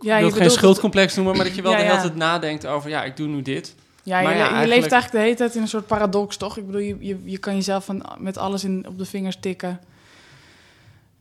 Ja, 0.00 0.16
wil 0.16 0.26
je 0.26 0.32
het 0.32 0.42
geen 0.42 0.50
schuldcomplex 0.50 1.14
noemen, 1.14 1.36
maar 1.36 1.44
dat 1.44 1.54
je 1.54 1.62
wel 1.62 1.72
Ja, 1.72 1.78
de 1.78 1.84
hele 1.84 2.00
tijd 2.00 2.16
nadenkt 2.16 2.66
over, 2.66 2.90
ja, 2.90 3.04
ik 3.04 3.16
doe 3.16 3.28
nu 3.28 3.42
dit. 3.42 3.74
Ja, 4.02 4.22
Maar 4.22 4.32
je, 4.32 4.38
ja, 4.38 4.44
je 4.44 4.50
eigenlijk- 4.50 4.80
leeft 4.80 4.92
eigenlijk 4.92 5.12
de 5.12 5.18
hele 5.18 5.34
tijd 5.36 5.54
in 5.54 5.62
een 5.62 5.68
soort 5.68 5.86
paradox, 5.86 6.36
toch? 6.36 6.56
Ik 6.56 6.66
bedoel, 6.66 6.80
je, 6.80 6.96
je, 7.00 7.18
je 7.24 7.38
kan 7.38 7.54
jezelf 7.54 7.84
van, 7.84 8.06
met 8.18 8.38
alles 8.38 8.64
in, 8.64 8.84
op 8.88 8.98
de 8.98 9.04
vingers 9.04 9.36
tikken. 9.40 9.80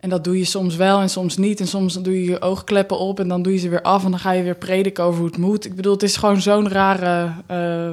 En 0.03 0.09
dat 0.09 0.23
doe 0.23 0.37
je 0.37 0.45
soms 0.45 0.75
wel 0.75 0.99
en 0.99 1.09
soms 1.09 1.37
niet. 1.37 1.59
En 1.59 1.67
soms 1.67 1.93
doe 1.93 2.19
je 2.23 2.31
je 2.31 2.41
oogkleppen 2.41 2.97
op 2.99 3.19
en 3.19 3.27
dan 3.27 3.41
doe 3.41 3.53
je 3.53 3.59
ze 3.59 3.69
weer 3.69 3.81
af... 3.81 4.03
en 4.03 4.11
dan 4.11 4.19
ga 4.19 4.31
je 4.31 4.43
weer 4.43 4.55
prediken 4.55 5.03
over 5.03 5.19
hoe 5.19 5.27
het 5.27 5.37
moet. 5.37 5.65
Ik 5.65 5.75
bedoel, 5.75 5.93
het 5.93 6.03
is 6.03 6.17
gewoon 6.17 6.41
zo'n 6.41 6.69
rare, 6.69 7.31
eh, 7.47 7.91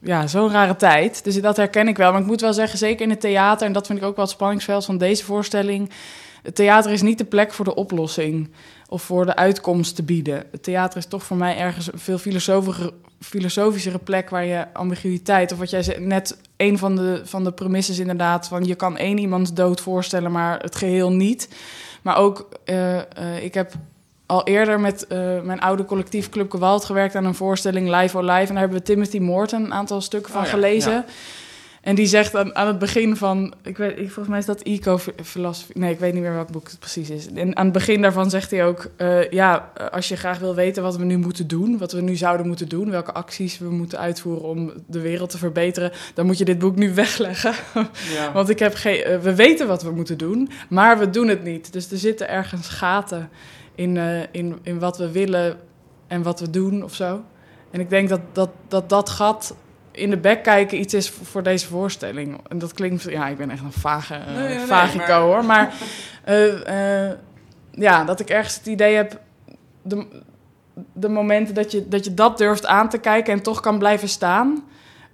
ja, 0.00 0.26
zo'n 0.26 0.50
rare 0.50 0.76
tijd. 0.76 1.24
Dus 1.24 1.40
dat 1.40 1.56
herken 1.56 1.88
ik 1.88 1.96
wel. 1.96 2.12
Maar 2.12 2.20
ik 2.20 2.26
moet 2.26 2.40
wel 2.40 2.52
zeggen, 2.52 2.78
zeker 2.78 3.02
in 3.02 3.10
het 3.10 3.20
theater... 3.20 3.66
en 3.66 3.72
dat 3.72 3.86
vind 3.86 3.98
ik 3.98 4.04
ook 4.04 4.16
wel 4.16 4.24
het 4.24 4.34
spanningsveld 4.34 4.84
van 4.84 4.98
deze 4.98 5.24
voorstelling... 5.24 5.90
het 6.42 6.54
theater 6.54 6.90
is 6.92 7.02
niet 7.02 7.18
de 7.18 7.24
plek 7.24 7.52
voor 7.52 7.64
de 7.64 7.74
oplossing... 7.74 8.50
of 8.88 9.02
voor 9.02 9.26
de 9.26 9.36
uitkomst 9.36 9.96
te 9.96 10.02
bieden. 10.02 10.44
Het 10.50 10.62
theater 10.62 10.98
is 10.98 11.06
toch 11.06 11.22
voor 11.22 11.36
mij 11.36 11.56
ergens 11.56 11.92
een 11.92 11.98
veel 11.98 12.18
filosofischer, 12.18 12.90
filosofischere 13.20 13.98
plek 13.98 14.30
waar 14.30 14.44
je 14.44 14.66
ambiguïteit, 14.72 15.52
of 15.52 15.58
wat 15.58 15.70
jij 15.70 15.82
zei, 15.82 16.00
net 16.00 16.38
een 16.56 16.78
van 16.78 16.96
de, 16.96 17.20
van 17.24 17.44
de 17.44 17.52
premisses 17.52 17.98
inderdaad, 17.98 18.48
van 18.48 18.64
je 18.64 18.74
kan 18.74 18.96
één 18.96 19.18
iemands 19.18 19.54
dood 19.54 19.80
voorstellen, 19.80 20.32
maar 20.32 20.58
het 20.58 20.76
geheel 20.76 21.12
niet. 21.12 21.48
Maar 22.02 22.16
ook, 22.16 22.48
eh, 22.64 22.98
eh, 22.98 23.44
ik 23.44 23.54
heb 23.54 23.72
al 24.26 24.44
eerder 24.44 24.80
met 24.80 25.06
eh, 25.06 25.40
mijn 25.40 25.60
oude 25.60 25.84
collectief 25.84 26.28
Club 26.28 26.50
Gewalt 26.50 26.84
gewerkt 26.84 27.14
aan 27.14 27.24
een 27.24 27.34
voorstelling 27.34 27.96
Live 28.00 28.16
or 28.16 28.24
Live. 28.24 28.40
En 28.40 28.46
daar 28.46 28.58
hebben 28.58 28.78
we 28.78 28.84
Timothy 28.84 29.18
Morton 29.18 29.64
een 29.64 29.74
aantal 29.74 30.00
stukken 30.00 30.32
van 30.32 30.40
Oh 30.40 30.46
ja, 30.46 30.52
gelezen. 30.52 30.92
ja. 30.92 31.04
En 31.80 31.94
die 31.94 32.06
zegt 32.06 32.36
aan, 32.36 32.54
aan 32.54 32.66
het 32.66 32.78
begin 32.78 33.16
van, 33.16 33.54
ik 33.62 33.76
weet, 33.76 33.98
ik, 33.98 34.04
volgens 34.04 34.28
mij 34.28 34.38
is 34.38 34.44
dat 34.44 34.62
eco-filosofie. 34.62 35.78
Nee, 35.78 35.92
ik 35.92 35.98
weet 35.98 36.12
niet 36.12 36.22
meer 36.22 36.34
welk 36.34 36.50
boek 36.50 36.68
het 36.68 36.78
precies 36.78 37.10
is. 37.10 37.32
En 37.32 37.56
aan 37.56 37.64
het 37.64 37.72
begin 37.72 38.02
daarvan 38.02 38.30
zegt 38.30 38.50
hij 38.50 38.64
ook, 38.64 38.90
eh, 38.96 39.30
ja, 39.30 39.72
als 39.90 40.08
je 40.08 40.16
graag 40.16 40.38
wil 40.38 40.54
weten 40.54 40.82
wat 40.82 40.96
we 40.96 41.04
nu 41.04 41.16
moeten 41.18 41.46
doen, 41.46 41.78
wat 41.78 41.92
we 41.92 42.00
nu 42.00 42.16
zouden 42.16 42.46
moeten 42.46 42.68
doen, 42.68 42.90
welke 42.90 43.12
acties 43.12 43.58
we 43.58 43.70
moeten 43.70 43.98
uitvoeren 43.98 44.42
om 44.42 44.72
de 44.86 45.00
wereld 45.00 45.30
te 45.30 45.38
verbeteren, 45.38 45.92
dan 46.14 46.26
moet 46.26 46.38
je 46.38 46.44
dit 46.44 46.58
boek 46.58 46.76
nu 46.76 46.94
wegleggen. 47.04 47.54
Ja. 48.14 48.32
Want 48.32 48.48
ik 48.48 48.58
heb 48.58 48.74
geen, 48.74 49.02
eh, 49.02 49.18
we 49.18 49.34
weten 49.34 49.66
wat 49.66 49.82
we 49.82 49.90
moeten 49.90 50.18
doen, 50.18 50.50
maar 50.68 50.98
we 50.98 51.10
doen 51.10 51.28
het 51.28 51.44
niet. 51.44 51.72
Dus 51.72 51.90
er 51.90 51.98
zitten 51.98 52.28
ergens 52.28 52.68
gaten 52.68 53.30
in, 53.74 53.96
eh, 53.96 54.20
in, 54.30 54.58
in 54.62 54.78
wat 54.78 54.98
we 54.98 55.10
willen 55.10 55.58
en 56.06 56.22
wat 56.22 56.40
we 56.40 56.50
doen 56.50 56.84
of 56.84 56.94
zo. 56.94 57.24
En 57.70 57.80
ik 57.80 57.90
denk 57.90 58.08
dat 58.08 58.20
dat, 58.32 58.50
dat, 58.68 58.88
dat 58.88 59.10
gat 59.10 59.54
in 59.92 60.10
de 60.10 60.16
bek 60.16 60.42
kijken 60.42 60.78
iets 60.80 60.94
is 60.94 61.10
voor, 61.10 61.42
deze 61.42 61.66
voorstelling. 61.66 62.40
En 62.48 62.58
dat 62.58 62.72
klinkt, 62.72 63.02
ja, 63.02 63.26
ik 63.28 63.36
ben 63.36 63.50
echt 63.50 63.62
een 63.62 63.72
vage, 63.72 64.14
Nee, 64.26 64.36
nee, 64.46 64.56
nee, 64.56 64.66
vagico 64.66 65.06
maar- 65.06 65.20
hoor. 65.20 65.44
Maar 65.44 65.72
eh, 66.24 67.06
eh, 67.08 67.16
ja, 67.70 68.04
dat 68.04 68.20
ik 68.20 68.30
ergens 68.30 68.54
het 68.56 68.66
idee 68.66 68.94
heb, 68.96 69.20
de, 69.82 70.06
de 70.92 71.08
momenten 71.08 71.54
dat 71.54 71.72
je, 71.72 71.88
dat 71.88 72.04
je 72.04 72.14
dat 72.14 72.38
durft 72.38 72.66
aan 72.66 72.88
te 72.88 72.98
kijken 72.98 73.32
en 73.32 73.42
toch 73.42 73.60
kan 73.60 73.78
blijven 73.78 74.08
staan. 74.08 74.64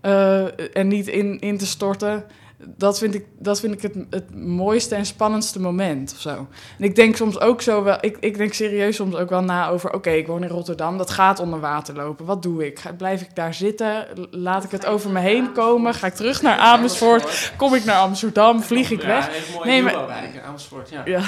eh, 0.00 0.76
en 0.76 0.88
niet 0.88 1.06
in, 1.08 1.38
in 1.40 1.58
te 1.58 1.66
storten. 1.66 2.24
Dat 2.59 2.99
vind 2.99 3.14
ik, 3.14 3.27
dat 3.38 3.61
vind 3.61 3.73
ik 3.73 3.83
het, 3.83 3.95
het 4.11 4.35
mooiste 4.35 4.95
en 4.95 5.07
spannendste 5.07 5.61
moment 5.61 6.12
of 6.12 6.21
zo. 6.21 6.47
En 6.79 6.85
ik 6.85 6.95
denk 6.95 7.16
soms 7.16 7.40
ook 7.40 7.62
zo 7.62 7.83
wel, 7.83 7.99
ik, 8.01 8.16
ik 8.21 8.37
denk 8.37 8.53
serieus 8.53 8.97
soms 8.97 9.14
ook 9.14 9.31
wel 9.31 9.42
na 9.42 9.69
over, 9.69 9.92
oké, 9.92 10.11
ik 10.11 10.27
woon 10.27 10.42
in 10.42 10.49
Rotterdam, 10.49 10.99
dat 10.99 11.11
gaat 11.11 11.40
onder 11.40 11.61
water 11.61 11.95
lopen. 11.95 12.27
Wat 12.27 12.42
doe 12.42 12.66
ik? 12.66 12.79
Ga, 12.79 12.92
blijf 12.92 13.21
ik 13.21 13.35
daar 13.35 13.55
zitten? 13.55 14.07
Laat 14.31 14.64
ik 14.64 14.71
het 14.71 14.87
over 14.87 15.11
me 15.11 15.21
heen 15.21 15.53
komen? 15.53 15.95
Ga 15.95 16.07
ik 16.07 16.14
terug 16.14 16.42
naar 16.42 16.59
Amersfoort? 16.59 17.53
Kom 17.57 17.75
ik 17.75 17.85
naar 17.85 17.99
Amsterdam? 17.99 18.62
Vlieg 18.62 18.90
ik 18.90 19.03
weg? 19.03 19.31
Nee, 19.64 19.83
maar- 19.83 20.07
wijk, 20.07 20.42
Amersfoort, 20.47 20.90
ja. 20.90 21.03
Ja. 21.05 21.21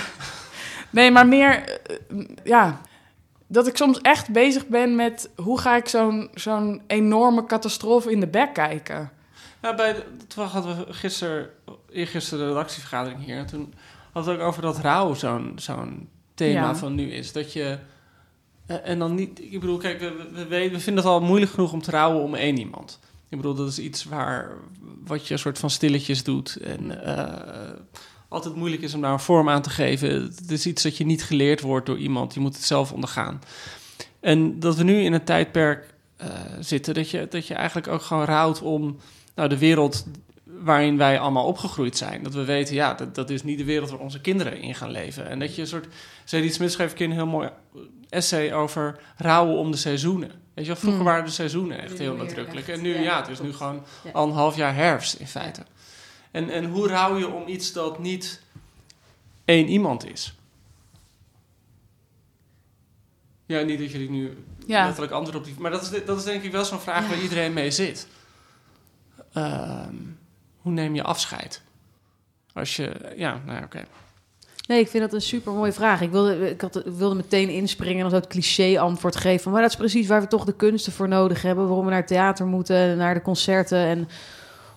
Nee, 0.91 1.11
maar 1.11 1.27
meer, 1.27 1.65
eh, 1.65 1.97
ja, 2.45 2.81
dat 3.47 3.67
ik 3.67 3.77
soms 3.77 4.01
echt 4.01 4.31
bezig 4.31 4.67
ben 4.67 4.97
met 4.97 5.31
hoe 5.37 5.61
ga 5.61 5.77
ik 5.77 5.89
zo'n 5.89 6.29
zo'n 6.35 6.83
enorme 6.87 7.45
catastrofe 7.45 8.11
in 8.11 8.21
de 8.21 8.27
bek 8.27 8.53
kijken. 8.53 9.11
Ja, 9.63 9.75
bij 9.75 9.93
de, 9.93 10.03
toen 10.27 10.45
hadden 10.45 10.77
we 10.87 10.93
gisteren, 10.93 11.49
eergisteren 11.91 12.39
de 12.45 12.53
redactievergadering 12.53 13.25
hier. 13.25 13.37
En 13.37 13.47
toen 13.47 13.75
hadden 14.13 14.33
we 14.33 14.39
het 14.39 14.41
ook 14.41 14.49
over 14.49 14.63
dat 14.63 14.79
rouw 14.79 15.15
zo'n 15.15 15.53
zo'n 15.57 16.09
thema 16.35 16.61
Ja. 16.61 16.75
van 16.77 16.95
nu 16.95 17.11
is. 17.13 17.33
Dat 17.33 17.53
je... 17.53 17.79
eh, 18.67 18.77
En 18.89 18.99
dan 18.99 19.15
niet... 19.15 19.41
Ik 19.53 19.61
bedoel, 19.61 19.77
kijk, 19.79 20.01
we, 20.01 20.13
we, 20.33 20.47
we, 20.47 20.71
we 20.71 20.81
vinden 20.81 21.03
het 21.05 21.13
al 21.13 21.21
moeilijk 21.21 21.53
genoeg 21.53 21.73
om 21.73 21.83
te 21.83 21.91
rouwen 21.91 22.23
om 22.23 22.35
één 22.35 22.59
iemand. 22.59 22.99
Ik 23.29 23.37
bedoel, 23.37 23.55
dat 23.55 23.69
is 23.69 23.79
iets 23.79 24.05
waar... 24.05 24.51
Wat 25.05 25.27
je 25.27 25.33
een 25.33 25.39
soort 25.41 25.59
van 25.59 25.71
stilletjes 25.71 26.23
doet. 26.25 26.57
En 26.57 27.05
eh, 27.05 27.73
altijd 28.29 28.55
moeilijk 28.55 28.83
is 28.83 28.95
om 28.95 29.01
daar 29.01 29.13
een 29.13 29.21
vorm 29.21 29.49
aan 29.49 29.63
te 29.63 29.71
geven. 29.71 30.11
Het 30.23 30.51
is 30.51 30.67
iets 30.67 30.83
dat 30.83 30.97
je 30.97 31.05
niet 31.07 31.25
geleerd 31.25 31.61
wordt 31.61 31.87
door 31.87 31.99
iemand. 31.99 32.35
Je 32.35 32.41
moet 32.41 32.55
het 32.55 32.65
zelf 32.65 32.93
ondergaan. 32.93 33.41
En 34.21 34.61
dat 34.61 34.77
we 34.77 34.83
nu 34.83 35.01
in 35.01 35.13
een 35.13 35.25
tijdperk 35.25 35.95
eh, 36.17 36.29
zitten... 36.61 36.95
Dat 36.95 37.11
je, 37.11 37.27
dat 37.31 37.47
je 37.47 37.55
eigenlijk 37.55 37.89
ook 37.89 38.03
gewoon 38.03 38.25
rouwt 38.25 38.63
om 38.63 38.97
nou, 39.39 39.51
de 39.51 39.59
wereld 39.59 40.05
waarin 40.45 40.97
wij 40.97 41.19
allemaal 41.19 41.45
opgegroeid 41.47 41.97
zijn. 41.97 42.23
Dat 42.23 42.35
we 42.35 42.45
weten, 42.45 42.75
ja, 42.75 42.95
dat, 42.95 43.15
dat 43.15 43.31
is 43.31 43.43
niet 43.43 43.59
de 43.59 43.65
wereld 43.65 43.91
waar 43.91 43.99
onze 43.99 44.21
kinderen 44.21 44.61
in 44.61 44.75
gaan 44.75 44.91
leven. 44.91 45.29
En 45.29 45.39
dat 45.39 45.55
je 45.55 45.61
een 45.61 45.69
soort... 45.69 45.87
Sadie 46.25 46.53
Smith 46.53 46.73
schreef 46.73 46.91
een 46.91 46.97
keer 46.97 47.07
een 47.07 47.13
heel 47.13 47.27
mooi 47.27 47.49
essay 48.09 48.53
over 48.53 49.01
rouwen 49.17 49.57
om 49.57 49.71
de 49.71 49.77
seizoenen. 49.77 50.29
Weet 50.55 50.65
je 50.67 50.73
wel, 50.73 50.77
vroeger 50.81 51.01
Mm. 51.01 51.07
waren 51.07 51.25
de 51.25 51.31
seizoenen 51.31 51.79
echt 51.83 51.93
Nu 51.93 51.99
heel 51.99 52.15
nadrukkelijk. 52.15 52.69
En 52.69 52.81
nu, 52.81 52.95
ja, 52.95 53.01
ja, 53.01 53.21
het 53.21 53.29
is 53.29 53.41
nu 53.41 53.53
gewoon 53.53 53.83
Ja. 54.05 54.11
al 54.11 54.27
een 54.27 54.33
half 54.33 54.57
jaar 54.57 54.75
herfst 54.75 55.15
in 55.15 55.27
feite. 55.27 55.63
En, 56.31 56.51
en 56.51 56.65
hoe 56.65 56.89
rouw 56.89 57.17
je 57.19 57.29
om 57.29 57.49
iets 57.49 57.73
dat 57.73 57.99
niet 57.99 58.43
één 59.45 59.69
iemand 59.69 60.11
is? 60.13 60.35
Ja, 63.47 63.61
niet 63.63 63.79
dat 63.79 63.91
jullie 63.91 64.11
nu 64.11 64.45
Ja. 64.67 64.85
letterlijk 64.85 65.13
antwoord 65.13 65.39
op 65.39 65.45
die... 65.45 65.55
Maar 65.59 65.71
dat 65.71 65.83
is, 65.93 66.05
dat 66.05 66.19
is 66.19 66.25
denk 66.25 66.43
ik 66.43 66.53
wel 66.53 66.65
zo'n 66.65 66.81
vraag 66.81 67.09
waar 67.09 67.21
iedereen 67.21 67.53
mee 67.53 67.71
zit. 67.71 68.07
Ehm, 69.33 69.95
hoe 70.61 70.73
neem 70.73 70.95
je 70.95 71.03
afscheid? 71.03 71.63
Als 72.55 72.77
je... 72.77 73.13
Ja, 73.17 73.41
nou 73.47 73.65
oké. 73.65 73.85
Nee, 74.67 74.81
ik 74.81 74.89
vind 74.89 75.03
dat 75.03 75.13
een 75.13 75.21
super 75.21 75.53
mooie 75.53 75.73
vraag. 75.73 76.01
Ik 76.01 76.11
wilde, 76.11 76.51
ik, 76.51 76.61
had, 76.61 76.77
ik 76.77 76.93
wilde 76.93 77.15
meteen 77.15 77.49
inspringen 77.49 77.99
en 77.99 78.05
als 78.05 78.13
het 78.13 78.27
cliché 78.27 78.79
antwoord 78.79 79.17
geven. 79.17 79.51
Maar 79.51 79.61
dat 79.63 79.71
is 79.71 79.77
precies 79.77 80.07
waar 80.07 80.21
we 80.21 80.27
toch 80.27 80.45
de 80.45 80.55
kunsten 80.57 80.93
voor 80.93 81.09
nodig 81.09 81.43
hebben. 81.43 81.67
Waarom 81.67 81.85
we 81.85 81.91
naar 81.91 82.01
het 82.01 82.09
theater 82.09 82.47
moeten, 82.47 82.97
naar 82.97 83.15
de 83.15 83.23
concerten. 83.23 83.79
En 83.79 84.09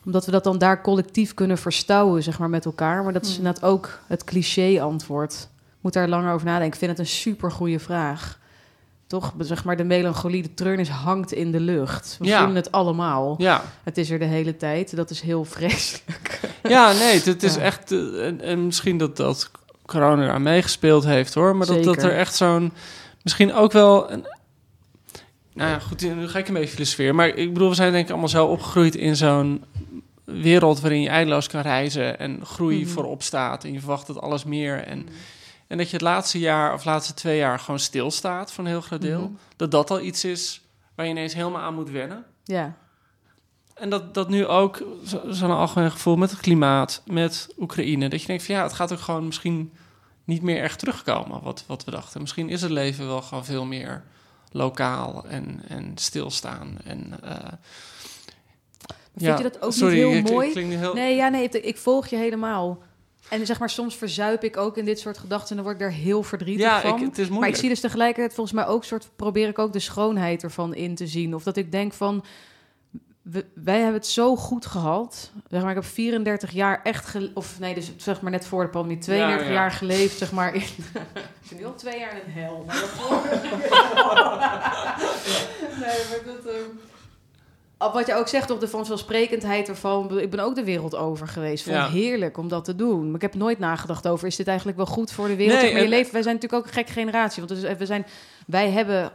omdat 0.06 0.26
we 0.26 0.32
dat 0.32 0.44
dan 0.44 0.58
daar 0.58 0.82
collectief 0.82 1.34
kunnen 1.34 1.58
verstouwen, 1.58 2.24
zeg 2.24 2.40
maar, 2.40 2.50
met 2.50 2.66
elkaar. 2.66 3.04
Maar 3.04 3.14
dat 3.14 3.22
is 3.26 3.36
Hmm. 3.36 3.38
inderdaad 3.38 3.70
ook 3.70 4.00
het 4.08 4.24
cliché 4.24 4.82
antwoord. 4.82 5.48
Moet 5.82 5.94
daar 5.94 6.08
langer 6.08 6.34
over 6.34 6.46
nadenken. 6.46 6.74
Ik 6.74 6.80
vind 6.80 6.92
het 6.92 7.00
een 7.00 7.06
super 7.14 7.52
goede 7.52 7.80
vraag. 7.80 8.40
Toch, 9.12 9.34
zeg 9.40 9.64
maar, 9.64 9.78
de 9.78 9.84
melancholie, 9.84 10.42
de 10.42 10.54
treurnis 10.54 10.90
hangt 10.90 11.32
in 11.32 11.52
de 11.52 11.60
lucht. 11.60 12.16
We 12.20 12.26
Ja. 12.26 12.38
voelen 12.38 12.56
het 12.56 12.72
allemaal. 12.72 13.36
Ja, 13.38 13.64
Het 13.84 13.98
is 13.98 14.10
er 14.10 14.20
de 14.20 14.26
hele 14.26 14.58
tijd. 14.58 14.96
Dat 14.96 15.10
is 15.10 15.22
heel 15.22 15.46
vreselijk. 15.46 16.40
ja 16.64 16.92
nee, 17.04 17.20
het, 17.22 17.44
is 17.44 17.56
Ja. 17.56 17.62
echt... 17.62 17.92
eh, 17.92 18.26
en, 18.28 18.42
en 18.42 18.66
misschien 18.66 18.98
dat, 18.98 19.18
dat 19.18 19.52
corona 19.86 20.24
eraan 20.24 20.42
meegespeeld 20.42 21.04
heeft, 21.04 21.34
hoor. 21.34 21.56
Maar 21.56 21.68
dat, 21.68 21.84
dat 21.84 22.04
er 22.04 22.16
echt 22.18 22.36
zo'n... 22.36 22.72
Misschien 23.24 23.54
ook 23.54 23.72
wel... 23.72 24.12
Een, 24.12 24.26
nou 25.54 25.70
ja, 25.70 25.80
goed, 25.80 26.02
nu 26.16 26.28
ga 26.28 26.40
ik 26.40 26.48
een 26.48 26.54
beetje 26.54 26.74
filosoferen. 26.74 27.16
Maar 27.16 27.28
ik 27.28 27.54
bedoel, 27.54 27.70
we 27.70 27.76
zijn 27.76 27.92
denk 27.92 28.04
ik 28.06 28.10
allemaal 28.12 28.30
zo 28.30 28.46
opgegroeid 28.46 28.96
in 28.96 29.16
zo'n 29.16 29.64
wereld 30.26 30.80
waarin 30.80 31.02
je 31.02 31.10
eindeloos 31.10 31.48
kan 31.48 31.62
reizen 31.62 32.20
en 32.20 32.40
groei 32.46 32.82
Mhm. 32.82 32.90
voorop 32.90 33.24
staat 33.24 33.64
en 33.64 33.74
je 33.74 33.80
verwacht 33.80 34.08
dat 34.08 34.22
alles 34.22 34.44
meer. 34.44 34.78
En, 34.84 35.08
en 35.72 35.78
dat 35.78 35.88
je 35.88 35.94
het 35.94 36.02
laatste 36.02 36.40
jaar 36.40 36.74
of 36.74 36.84
laatste 36.86 37.14
twee 37.14 37.38
jaar 37.38 37.60
gewoon 37.60 37.80
stilstaat 37.80 38.52
voor 38.52 38.64
een 38.64 38.70
heel 38.70 38.82
groot 38.82 39.02
deel. 39.02 39.22
Mhm. 39.22 39.32
Dat 39.56 39.72
dat 39.72 39.90
al 39.90 40.02
iets 40.02 40.24
is 40.26 40.62
waar 40.96 41.06
je 41.06 41.12
ineens 41.12 41.34
helemaal 41.34 41.62
aan 41.62 41.74
moet 41.76 41.90
wennen. 41.90 42.26
Ja. 42.44 42.78
En 43.74 43.90
dat, 43.90 44.14
dat 44.14 44.30
nu 44.30 44.46
ook 44.46 44.84
zo- 45.06 45.22
zo'n 45.30 45.52
algemeen 45.52 45.92
gevoel 45.92 46.16
met 46.16 46.32
het 46.32 46.40
klimaat, 46.40 47.02
met 47.06 47.48
Oekraïne. 47.60 48.10
Dat 48.10 48.22
je 48.22 48.28
denkt 48.28 48.44
van 48.46 48.56
ja, 48.56 48.64
het 48.64 48.74
gaat 48.74 48.92
ook 48.92 49.00
gewoon 49.00 49.26
misschien 49.26 49.74
niet 50.24 50.42
meer 50.42 50.62
echt 50.64 50.80
terugkomen 50.80 51.42
wat, 51.42 51.64
wat 51.68 51.84
we 51.84 51.92
dachten. 51.92 52.22
Misschien 52.22 52.50
is 52.50 52.62
het 52.62 52.72
leven 52.72 53.08
wel 53.08 53.22
gewoon 53.22 53.46
veel 53.46 53.66
meer 53.66 54.04
lokaal 54.52 55.26
en, 55.28 55.62
en 55.68 55.92
stilstaan. 55.96 56.78
En, 56.84 57.20
eh, 57.24 57.52
vind 59.16 59.38
je 59.38 59.44
dat 59.44 59.62
ook 59.62 59.74
sorry, 59.74 60.04
niet 60.04 60.30
heel 60.30 60.36
mooi? 60.36 60.60
heel... 60.78 60.94
Nee, 60.94 61.16
ja, 61.16 61.28
nee, 61.28 61.50
ik 61.50 61.78
volg 61.78 62.08
je 62.08 62.16
helemaal. 62.16 62.80
En 63.32 63.46
zeg 63.46 63.60
maar, 63.60 63.70
soms 63.70 63.96
verzuip 63.96 64.44
ik 64.44 64.58
ook 64.58 64.78
in 64.78 64.86
dit 64.86 65.00
soort 65.00 65.18
gedachten 65.18 65.50
en 65.50 65.56
dan 65.56 65.64
word 65.64 65.76
ik 65.76 65.82
daar 65.82 65.92
heel 65.98 66.24
verdrietig 66.24 66.66
ja, 66.66 66.82
van. 66.82 66.96
ik, 67.00 67.06
het 67.06 67.18
is 67.18 67.30
maar 67.30 67.48
ik 67.50 67.56
zie 67.56 67.70
dus 67.70 67.80
tegelijkertijd 67.80 68.34
volgens 68.34 68.56
mij 68.56 68.66
ook 68.66 68.84
soort 68.84 69.10
probeer 69.16 69.48
ik 69.48 69.60
ook 69.60 69.74
de 69.74 69.80
schoonheid 69.80 70.44
ervan 70.44 70.76
in 70.76 70.96
te 70.96 71.08
zien. 71.08 71.36
Of 71.36 71.44
dat 71.44 71.58
ik 71.58 71.72
denk 71.72 71.94
van 71.94 72.24
we- 73.22 73.46
wij 73.54 73.76
hebben 73.76 73.94
het 73.94 74.08
zo 74.08 74.36
goed 74.36 74.66
gehad. 74.66 75.32
Zeg 75.50 75.62
maar, 75.62 75.70
ik 75.70 75.76
heb 75.76 75.86
34 75.86 76.52
jaar 76.52 76.80
echt 76.84 77.18
of 77.34 77.60
nee, 77.60 77.74
dus 77.74 77.92
zeg 77.98 78.22
maar 78.22 78.32
net 78.32 78.46
voor 78.46 78.64
de 78.64 78.70
pandemie 78.70 78.98
32 78.98 79.42
Ja, 79.46 79.52
ja. 79.54 79.60
jaar 79.60 79.72
geleefd, 79.72 80.18
zeg 80.18 80.32
maar. 80.32 80.54
In, 80.56 80.62
ik 80.62 81.50
ben 81.50 81.58
nu 81.58 81.66
al 81.66 81.76
twee 81.76 82.00
jaar 82.00 82.12
in 82.12 82.22
een 82.26 82.32
hel. 82.42 82.64
Maar 82.68 82.76
daarvoor... 82.82 83.22
nee, 85.80 86.00
maar 86.10 86.22
dat. 86.26 86.46
ehm, 86.54 86.70
Wat 87.94 88.08
je 88.08 88.16
ook 88.16 88.28
zegt, 88.28 88.48
toch 88.48 88.60
de 88.60 88.68
vanzelfsprekendheid 88.68 89.70
ervan. 89.70 90.20
Ik 90.20 90.30
ben 90.30 90.40
ook 90.40 90.56
de 90.56 90.64
wereld 90.64 90.96
over 90.96 91.28
geweest. 91.28 91.64
Vond 91.64 91.76
Ja. 91.76 91.84
het 91.84 91.92
heerlijk 91.92 92.38
om 92.38 92.48
dat 92.48 92.66
te 92.66 92.76
doen. 92.76 93.06
Maar 93.06 93.16
ik 93.16 93.22
heb 93.22 93.36
nooit 93.36 93.60
nagedacht 93.60 94.08
over... 94.08 94.28
is 94.28 94.36
dit 94.36 94.48
eigenlijk 94.48 94.78
wel 94.78 94.86
goed 94.86 95.12
voor 95.12 95.28
de 95.28 95.36
wereld? 95.36 95.62
Nee, 95.62 95.74
maar 95.74 95.82
je 95.82 95.88
leeft, 95.88 96.12
wij 96.12 96.22
zijn 96.22 96.36
natuurlijk 96.36 96.62
ook 96.64 96.68
een 96.68 96.76
gekke 96.76 96.92
generatie. 96.92 97.44
Want 97.46 97.62
dus, 97.62 97.78
we 97.78 97.86
zijn, 97.86 98.06
wij 98.48 98.70
hebben... 98.70 99.12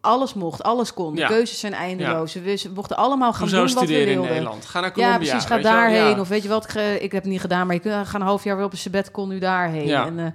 alles 0.00 0.34
mocht, 0.34 0.62
alles 0.62 0.94
kon. 0.94 1.14
De 1.14 1.20
Ja. 1.20 1.26
keuzes 1.26 1.60
zijn 1.60 1.72
eindeloos. 1.72 2.34
We, 2.34 2.40
we 2.40 2.70
mochten 2.74 2.96
allemaal 2.96 3.32
gaan 3.32 3.40
Hoezo 3.40 3.56
doen 3.56 3.64
wat 3.66 3.74
we 3.74 3.80
studeren 3.84 4.06
in 4.08 4.12
wilden. 4.14 4.30
Nederland? 4.32 4.66
Ga 4.66 4.80
naar 4.80 4.92
Colombia. 4.92 5.18
Ja, 5.18 5.30
precies. 5.30 5.48
Ga 5.48 5.58
daarheen. 5.58 6.14
Ja. 6.14 6.20
Of 6.20 6.28
weet 6.28 6.42
je 6.42 6.48
wat? 6.48 6.70
ge- 6.70 6.98
Ik 7.00 7.12
heb 7.12 7.22
het 7.22 7.30
niet 7.32 7.40
gedaan, 7.40 7.66
maar 7.66 7.74
je 7.74 7.80
kunt 7.82 8.08
gaan 8.08 8.20
een 8.20 8.26
half 8.26 8.44
jaar 8.44 8.56
weer 8.56 8.64
op 8.64 8.72
een 8.72 8.78
sabbatical 8.78 9.26
nu 9.26 9.38
daarheen. 9.38 9.86
Ja. 9.86 10.06
En, 10.06 10.18
eh, 10.18 10.26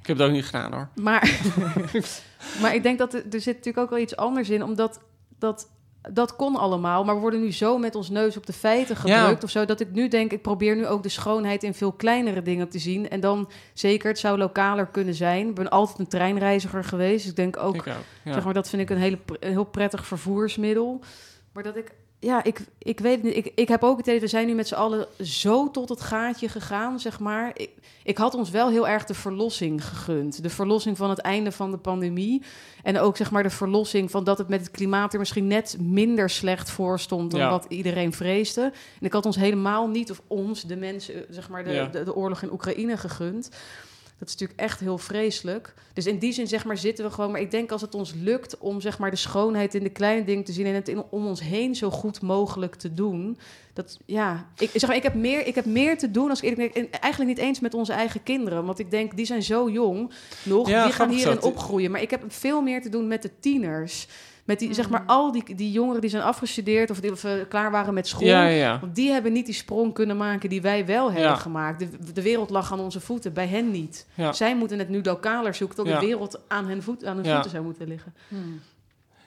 Ik 0.00 0.06
heb 0.06 0.18
het 0.18 0.26
ook 0.26 0.32
niet 0.32 0.44
gedaan 0.44 0.72
hoor. 0.72 0.88
maar, 0.94 1.40
maar 2.62 2.74
ik 2.74 2.82
denk 2.82 2.98
dat 2.98 3.14
er, 3.14 3.22
er 3.32 3.40
zit 3.40 3.56
natuurlijk 3.56 3.78
ook 3.84 3.90
wel 3.90 3.98
iets 3.98 4.16
anders 4.16 4.50
in, 4.50 4.62
omdat 4.62 5.00
dat, 5.38 5.68
dat 6.12 6.36
kon 6.36 6.56
allemaal. 6.56 7.04
Maar 7.04 7.14
we 7.14 7.20
worden 7.20 7.40
nu 7.40 7.52
zo 7.52 7.78
met 7.78 7.94
ons 7.94 8.10
neus 8.10 8.36
op 8.36 8.46
de 8.46 8.52
feiten 8.52 8.96
Ja. 9.04 9.20
gedrukt 9.20 9.44
of 9.44 9.50
zo, 9.50 9.64
dat 9.64 9.80
ik 9.80 9.90
nu 9.92 10.08
denk, 10.08 10.32
ik 10.32 10.42
probeer 10.42 10.76
nu 10.76 10.86
ook 10.86 11.02
de 11.02 11.08
schoonheid 11.08 11.62
in 11.62 11.74
veel 11.74 11.92
kleinere 11.92 12.42
dingen 12.42 12.68
te 12.68 12.78
zien. 12.78 13.08
En 13.08 13.20
dan 13.20 13.48
zeker, 13.72 14.08
het 14.08 14.18
zou 14.18 14.38
lokaler 14.38 14.86
kunnen 14.86 15.14
zijn. 15.14 15.48
Ik 15.48 15.54
ben 15.54 15.70
altijd 15.70 15.98
een 15.98 16.08
treinreiziger 16.08 16.84
geweest. 16.84 17.28
Ik 17.28 17.36
denk 17.36 17.56
ook, 17.56 17.74
Ik 17.74 17.80
ook. 17.80 17.86
Ja. 18.24 18.32
zeg 18.32 18.44
maar, 18.44 18.54
dat 18.54 18.68
vind 18.68 18.82
ik 18.82 18.90
een, 18.90 18.96
hele, 18.96 19.18
een 19.40 19.50
heel 19.50 19.64
prettig 19.64 20.06
vervoersmiddel. 20.06 21.00
Maar 21.52 21.62
dat 21.62 21.76
ik, 21.76 21.90
ja, 22.24 22.44
ik, 22.44 22.60
ik 22.78 23.00
weet 23.00 23.22
niet. 23.22 23.36
Ik, 23.36 23.52
ik 23.54 23.68
heb 23.68 23.82
ook 23.82 23.96
het 23.96 24.06
idee, 24.06 24.20
we 24.20 24.26
zijn 24.26 24.46
nu 24.46 24.54
met 24.54 24.68
z'n 24.68 24.74
allen 24.74 25.06
zo 25.22 25.70
tot 25.70 25.88
het 25.88 26.00
gaatje 26.00 26.48
gegaan, 26.48 27.00
zeg 27.00 27.20
maar. 27.20 27.50
Ik, 27.54 27.70
ik 28.02 28.18
had 28.18 28.34
ons 28.34 28.50
wel 28.50 28.70
heel 28.70 28.88
erg 28.88 29.04
de 29.04 29.14
verlossing 29.14 29.84
gegund. 29.84 30.42
De 30.42 30.50
verlossing 30.50 30.96
van 30.96 31.10
het 31.10 31.18
einde 31.18 31.52
van 31.52 31.70
de 31.70 31.76
pandemie. 31.76 32.42
En 32.82 32.98
ook, 32.98 33.16
zeg 33.16 33.30
maar, 33.30 33.42
de 33.42 33.50
verlossing 33.50 34.10
van 34.10 34.24
dat 34.24 34.38
het 34.38 34.48
met 34.48 34.60
het 34.60 34.70
klimaat 34.70 35.12
er 35.12 35.18
misschien 35.18 35.46
net 35.46 35.76
minder 35.80 36.30
slecht 36.30 36.70
voor 36.70 37.00
stond 37.00 37.30
dan 37.30 37.40
Ja. 37.40 37.50
wat 37.50 37.66
iedereen 37.68 38.12
vreesde. 38.12 38.62
En 39.00 39.06
ik 39.06 39.12
had 39.12 39.26
ons 39.26 39.36
helemaal 39.36 39.88
niet, 39.88 40.10
of 40.10 40.20
ons, 40.26 40.62
de 40.62 40.76
mensen, 40.76 41.24
zeg 41.30 41.48
maar, 41.48 41.64
de, 41.64 41.70
Ja. 41.72 41.86
de, 41.86 42.02
de 42.04 42.14
oorlog 42.14 42.42
in 42.42 42.52
Oekraïne 42.52 42.96
gegund. 42.96 43.48
Dat 44.24 44.34
is 44.34 44.40
natuurlijk 44.40 44.70
echt 44.70 44.80
heel 44.80 44.98
vreselijk. 44.98 45.74
Dus 45.92 46.06
in 46.06 46.18
die 46.18 46.32
zin 46.32 46.46
zeg 46.46 46.64
maar 46.64 46.78
zitten 46.78 47.04
we 47.04 47.10
gewoon. 47.10 47.30
Maar 47.30 47.40
ik 47.40 47.50
denk 47.50 47.70
als 47.70 47.80
het 47.80 47.94
ons 47.94 48.12
lukt 48.14 48.58
om 48.58 48.80
zeg 48.80 48.98
maar 48.98 49.10
de 49.10 49.16
schoonheid 49.16 49.74
in 49.74 49.82
de 49.82 49.90
kleine 49.90 50.24
dingen 50.24 50.44
te 50.44 50.52
zien 50.52 50.66
en 50.66 50.74
het 50.74 50.88
in, 50.88 51.02
om 51.10 51.26
ons 51.26 51.40
heen 51.40 51.74
zo 51.74 51.90
goed 51.90 52.20
mogelijk 52.20 52.74
te 52.74 52.94
doen. 52.94 53.38
Dat 53.72 53.98
ja, 54.06 54.46
ik 54.58 54.70
zeg 54.74 54.88
maar, 54.88 54.96
ik 54.96 55.02
heb 55.02 55.14
meer, 55.14 55.46
ik 55.46 55.54
heb 55.54 55.64
meer 55.64 55.98
te 55.98 56.10
doen 56.10 56.30
als 56.30 56.40
ik 56.40 56.58
eerlijk 56.58 56.90
eigenlijk 56.90 57.36
niet 57.36 57.46
eens 57.46 57.60
met 57.60 57.74
onze 57.74 57.92
eigen 57.92 58.22
kinderen, 58.22 58.64
want 58.64 58.78
ik 58.78 58.90
denk 58.90 59.16
die 59.16 59.26
zijn 59.26 59.42
zo 59.42 59.70
jong 59.70 60.12
nog, 60.42 60.68
Ja, 60.68 60.84
die 60.84 60.92
gaan 60.92 61.10
hierin 61.10 61.42
opgroeien. 61.42 61.90
Maar 61.90 62.02
ik 62.02 62.10
heb 62.10 62.24
veel 62.28 62.62
meer 62.62 62.82
te 62.82 62.88
doen 62.88 63.08
met 63.08 63.22
de 63.22 63.30
tieners. 63.40 64.06
Met 64.44 64.58
die, 64.58 64.74
zeg 64.74 64.90
maar, 64.90 65.00
Mm. 65.00 65.08
al 65.08 65.32
die, 65.32 65.54
die 65.54 65.72
jongeren 65.72 66.00
die 66.00 66.10
zijn 66.10 66.22
afgestudeerd 66.22 66.90
of 66.90 67.00
die 67.00 67.12
of, 67.12 67.24
eh, 67.24 67.32
klaar 67.48 67.70
waren 67.70 67.94
met 67.94 68.06
school. 68.06 68.26
Ja, 68.26 68.42
ja, 68.46 68.56
ja. 68.56 68.80
Want 68.80 68.94
die 68.94 69.10
hebben 69.10 69.32
niet 69.32 69.46
die 69.46 69.54
sprong 69.54 69.94
kunnen 69.94 70.16
maken 70.16 70.48
die 70.48 70.62
wij 70.62 70.86
wel 70.86 71.06
hebben 71.12 71.30
Ja. 71.30 71.36
gemaakt. 71.36 71.78
De, 71.78 72.12
de 72.12 72.22
wereld 72.22 72.50
lag 72.50 72.72
aan 72.72 72.80
onze 72.80 73.00
voeten, 73.00 73.32
bij 73.32 73.46
hen 73.46 73.70
niet. 73.70 74.06
Ja. 74.14 74.32
Zij 74.32 74.56
moeten 74.56 74.78
het 74.78 74.88
nu 74.88 75.02
lokaler 75.02 75.54
zoeken, 75.54 75.76
tot 75.76 75.86
Ja. 75.86 76.00
de 76.00 76.06
wereld 76.06 76.40
aan 76.48 76.64
hun, 76.66 76.82
voet, 76.82 77.04
aan 77.04 77.16
hun 77.16 77.24
Ja. 77.24 77.32
voeten 77.32 77.50
zou 77.50 77.64
moeten 77.64 77.88
liggen. 77.88 78.14
Hmm. 78.28 78.60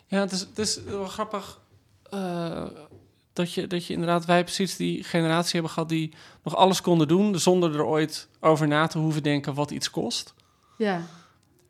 Ja, 0.07 0.19
het 0.19 0.31
is, 0.31 0.39
het 0.39 0.59
is 0.59 0.83
wel 0.83 1.05
grappig. 1.05 1.59
Eh, 2.09 2.63
dat 3.33 3.53
je, 3.53 3.67
dat 3.67 3.85
je 3.85 3.93
inderdaad, 3.93 4.25
wij 4.25 4.43
precies 4.43 4.75
die 4.75 5.03
generatie 5.03 5.51
hebben 5.53 5.71
gehad 5.71 5.89
die 5.89 6.13
nog 6.43 6.55
alles 6.55 6.81
konden 6.81 7.07
doen 7.07 7.39
zonder 7.39 7.73
er 7.75 7.85
ooit 7.85 8.27
over 8.39 8.67
na 8.67 8.87
te 8.87 8.97
hoeven 8.97 9.23
denken 9.23 9.53
wat 9.53 9.71
iets 9.71 9.89
kost. 9.89 10.33
Ja, 10.77 11.01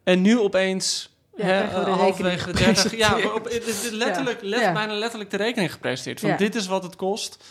En 0.04 0.22
nu 0.22 0.40
opeens, 0.40 1.17
Ja, 1.38 1.62
de 1.62 1.68
eh, 1.76 1.98
halverwege 1.98 2.46
de 2.52 2.52
rekening 2.52 2.76
30, 2.90 2.96
ja, 2.98 3.34
op, 3.34 3.44
het 3.44 3.68
is 3.68 3.90
letterlijk, 3.90 4.42
Ja. 4.42 4.48
let- 4.48 4.60
Ja. 4.60 4.74
bijna 4.74 4.94
letterlijk 4.94 5.30
de 5.32 5.38
rekening 5.38 5.72
gepresenteerd. 5.72 6.20
Van 6.20 6.30
Ja. 6.30 6.38
dit 6.38 6.56
is 6.56 6.68
wat 6.68 6.84
het 6.84 6.96
kost 6.96 7.44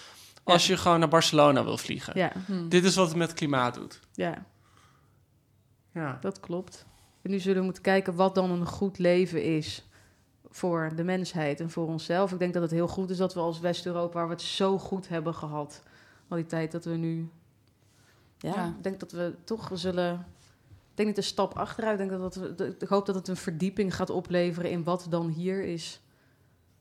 als 0.45 0.67
je 0.67 0.77
gewoon 0.77 0.99
naar 0.99 1.09
Barcelona 1.09 1.65
wil 1.65 1.79
vliegen. 1.79 2.13
ja, 2.19 2.33
Dit 2.69 2.85
is 2.85 2.95
wat 2.97 3.09
het 3.09 3.17
met 3.17 3.33
klimaat 3.33 3.75
doet. 3.75 4.01
ja, 4.13 4.45
Ja. 5.93 6.19
dat 6.21 6.41
klopt. 6.41 6.85
En 7.23 7.31
nu 7.31 7.39
zullen 7.39 7.59
we 7.59 7.65
moeten 7.65 7.83
kijken 7.83 8.15
wat 8.15 8.35
dan 8.35 8.51
een 8.51 8.67
goed 8.67 8.99
leven 8.99 9.43
is 9.45 9.85
voor 10.51 10.93
de 10.97 11.05
mensheid 11.05 11.61
en 11.61 11.71
voor 11.71 11.87
onszelf. 11.87 12.33
Ik 12.33 12.39
denk 12.39 12.53
dat 12.53 12.63
het 12.63 12.71
heel 12.71 12.89
goed 12.89 13.11
is 13.11 13.17
dat 13.17 13.35
we 13.35 13.41
als 13.41 13.61
West-Europa, 13.61 14.15
waar 14.15 14.27
we 14.27 14.33
het 14.33 14.43
zo 14.43 14.79
goed 14.79 15.09
hebben 15.09 15.35
gehad, 15.35 15.83
al 16.29 16.37
die 16.37 16.47
tijd 16.47 16.73
dat 16.73 16.85
we 16.85 16.97
nu... 16.97 17.29
Ja, 18.39 18.53
Ja. 18.55 18.65
ik 18.77 18.83
denk 18.83 19.01
dat 19.01 19.13
we 19.13 19.35
toch 19.45 19.71
zullen... 19.75 20.27
Ik 20.97 21.03
denk 21.05 21.17
niet 21.17 21.27
een 21.27 21.33
stap 21.33 21.55
achteruit. 21.59 22.01
Ik, 22.01 22.09
denk 22.09 22.21
dat 22.21 22.35
we, 22.35 22.55
dat- 22.55 22.83
ik 22.83 22.89
hoop 22.89 23.07
dat 23.07 23.15
het 23.15 23.29
een 23.29 23.37
verdieping 23.37 23.95
gaat 23.95 24.11
opleveren 24.11 24.71
in 24.71 24.85
wat 24.85 25.07
dan 25.11 25.29
hier 25.29 25.65
is. 25.65 26.01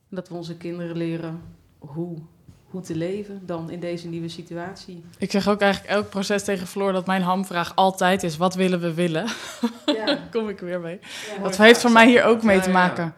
En 0.10 0.16
dat 0.16 0.28
we 0.30 0.36
onze 0.36 0.56
kinderen 0.58 0.98
leren 0.98 1.42
hoe, 1.80 2.18
hoe 2.70 2.82
te 2.82 2.96
leven 2.96 3.42
dan 3.46 3.70
in 3.70 3.80
deze 3.80 4.08
nieuwe 4.08 4.28
situatie. 4.30 5.04
Ik 5.18 5.32
zeg 5.32 5.48
ook 5.50 5.62
eigenlijk 5.62 5.94
elk 5.94 6.10
proces 6.10 6.44
tegen 6.44 6.68
Floor 6.68 6.92
dat 6.92 7.06
mijn 7.06 7.22
hamvraag 7.22 7.76
altijd 7.76 8.24
is: 8.24 8.38
wat 8.38 8.56
willen 8.56 8.80
we 8.80 8.94
willen? 8.94 9.26
Ja, 9.86 10.06
Daar 10.06 10.28
kom 10.32 10.50
ik 10.50 10.60
weer 10.60 10.80
mee. 10.80 11.00
ja. 11.38 11.44
Dat 11.44 11.58
heeft 11.58 11.82
voor 11.82 11.92
mij 11.92 12.08
hier 12.08 12.24
ook 12.24 12.44
mee 12.44 12.56
Ja, 12.56 12.62
te 12.62 12.70
ja, 12.70 12.74
maken. 12.76 13.14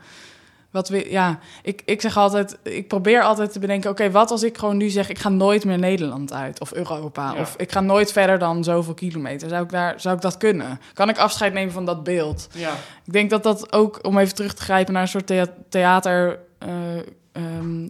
Wat 0.71 0.89
we, 0.89 1.11
ja, 1.11 1.39
ik, 1.63 1.81
ik 1.85 2.01
zeg 2.01 2.17
altijd, 2.17 2.57
ik 2.63 2.87
probeer 2.87 3.21
altijd 3.23 3.51
te 3.51 3.59
bedenken: 3.59 3.89
oké, 3.89 4.11
wat 4.11 4.31
als 4.31 4.43
ik 4.43 4.57
gewoon 4.57 4.77
nu 4.77 4.89
zeg, 4.89 5.09
ik 5.09 5.19
ga 5.19 5.29
nooit 5.29 5.65
meer 5.65 5.79
Nederland 5.79 6.33
uit 6.33 6.59
of 6.61 6.73
Europa, 6.73 7.31
Ja. 7.33 7.39
of 7.41 7.53
ik 7.57 7.71
ga 7.71 7.79
nooit 7.81 8.11
verder 8.11 8.39
dan 8.39 8.63
zoveel 8.63 8.93
kilometer. 8.93 9.49
Zou 9.49 9.63
ik 9.63 9.69
daar, 9.69 10.01
zou 10.01 10.15
ik 10.15 10.21
dat 10.21 10.37
kunnen? 10.37 10.79
Kan 10.93 11.09
ik 11.09 11.17
afscheid 11.17 11.53
nemen 11.53 11.73
van 11.73 11.85
dat 11.85 12.03
beeld? 12.03 12.47
Ja. 12.53 12.71
Ik 13.05 13.13
denk 13.13 13.29
dat 13.29 13.43
dat 13.43 13.73
ook, 13.73 13.99
om 14.05 14.17
even 14.17 14.35
terug 14.35 14.53
te 14.53 14.61
grijpen 14.61 14.93
naar 14.93 15.01
een 15.01 15.07
soort 15.07 15.27
thea- 15.27 15.53
theater, 15.69 16.39
eh, 16.57 16.69
ehm, 17.31 17.83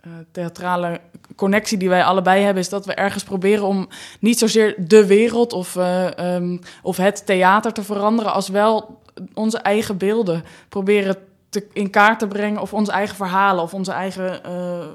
eh, 0.00 0.10
theatrale 0.32 1.00
connectie 1.36 1.78
die 1.78 1.88
wij 1.88 2.04
allebei 2.04 2.42
hebben, 2.44 2.62
is 2.62 2.68
dat 2.68 2.86
we 2.86 2.94
ergens 2.94 3.22
proberen 3.24 3.64
om 3.64 3.88
niet 4.20 4.38
zozeer 4.38 4.74
de 4.78 5.06
wereld 5.06 5.52
of, 5.52 5.76
eh, 5.76 6.18
ehm, 6.18 6.58
of 6.82 6.96
het 6.96 7.26
theater 7.26 7.72
te 7.72 7.82
veranderen, 7.82 8.32
als 8.32 8.48
wel 8.48 9.00
onze 9.34 9.58
eigen 9.58 9.96
beelden 9.96 10.44
proberen 10.68 11.16
te, 11.48 11.66
in 11.72 11.90
kaart 11.90 12.18
te 12.18 12.26
brengen, 12.26 12.60
of 12.60 12.72
onze 12.72 12.92
eigen 12.92 13.16
verhalen, 13.16 13.62
of 13.62 13.74
onze 13.74 13.92
eigen 13.92 14.44
eh, 14.44 14.86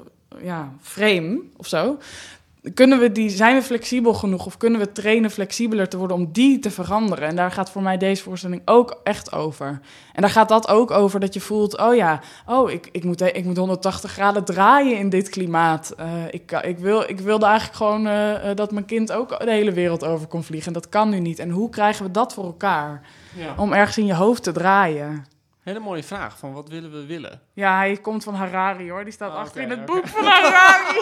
ja, 0.41 0.73
frame 0.81 1.41
of 1.57 1.67
zo. 1.67 1.97
Kunnen 2.73 2.99
we 2.99 3.11
die, 3.11 3.29
zijn 3.29 3.55
we 3.55 3.61
flexibel 3.61 4.13
genoeg 4.13 4.45
of 4.45 4.57
kunnen 4.57 4.79
we 4.79 4.91
trainen 4.91 5.31
flexibeler 5.31 5.89
te 5.89 5.97
worden 5.97 6.17
om 6.17 6.29
die 6.31 6.59
te 6.59 6.71
veranderen? 6.71 7.27
En 7.27 7.35
daar 7.35 7.51
gaat 7.51 7.71
voor 7.71 7.81
mij 7.81 7.97
deze 7.97 8.23
voorstelling 8.23 8.61
ook 8.65 8.99
echt 9.03 9.33
over. 9.33 9.79
En 10.13 10.21
daar 10.21 10.29
gaat 10.29 10.49
dat 10.49 10.67
ook 10.67 10.91
over 10.91 11.19
dat 11.19 11.33
je 11.33 11.39
voelt, 11.39 11.79
oh 11.79 11.95
ja, 11.95 12.19
oh, 12.45 12.71
ik, 12.71 12.89
ik, 12.91 13.03
moet, 13.03 13.21
ik 13.21 13.45
moet 13.45 13.57
180 13.57 14.11
graden 14.11 14.45
draaien 14.45 14.97
in 14.97 15.09
dit 15.09 15.29
klimaat. 15.29 15.93
Eh, 15.97 16.07
ik, 16.31 16.51
ik, 16.51 16.77
wil, 16.77 17.09
ik 17.09 17.19
wilde 17.19 17.45
eigenlijk 17.45 17.77
gewoon 17.77 18.07
eh, 18.07 18.55
dat 18.55 18.71
mijn 18.71 18.85
kind 18.85 19.11
ook 19.11 19.39
de 19.39 19.51
hele 19.51 19.71
wereld 19.71 20.05
over 20.05 20.27
kon 20.27 20.43
vliegen. 20.43 20.67
En 20.67 20.73
dat 20.73 20.89
kan 20.89 21.09
nu 21.09 21.19
niet. 21.19 21.39
En 21.39 21.49
hoe 21.49 21.69
krijgen 21.69 22.05
we 22.05 22.11
dat 22.11 22.33
voor 22.33 22.45
elkaar? 22.45 23.01
ja. 23.35 23.53
Om 23.57 23.73
ergens 23.73 23.97
in 23.97 24.05
je 24.05 24.13
hoofd 24.13 24.43
te 24.43 24.51
draaien. 24.51 25.25
Hele 25.61 25.79
mooie 25.79 26.03
vraag 26.03 26.37
van 26.37 26.53
wat 26.53 26.69
willen 26.69 26.91
we 26.91 27.05
willen? 27.05 27.41
Ja, 27.53 27.77
hij 27.77 27.97
komt 27.97 28.23
van 28.23 28.33
Harari 28.33 28.91
hoor. 28.91 29.03
Die 29.03 29.13
staat 29.13 29.31
Ah, 29.31 29.37
achter 29.37 29.61
in 29.61 29.69
het 29.69 29.85
boek 29.85 30.07
van 30.07 30.23
Harari. 30.25 30.99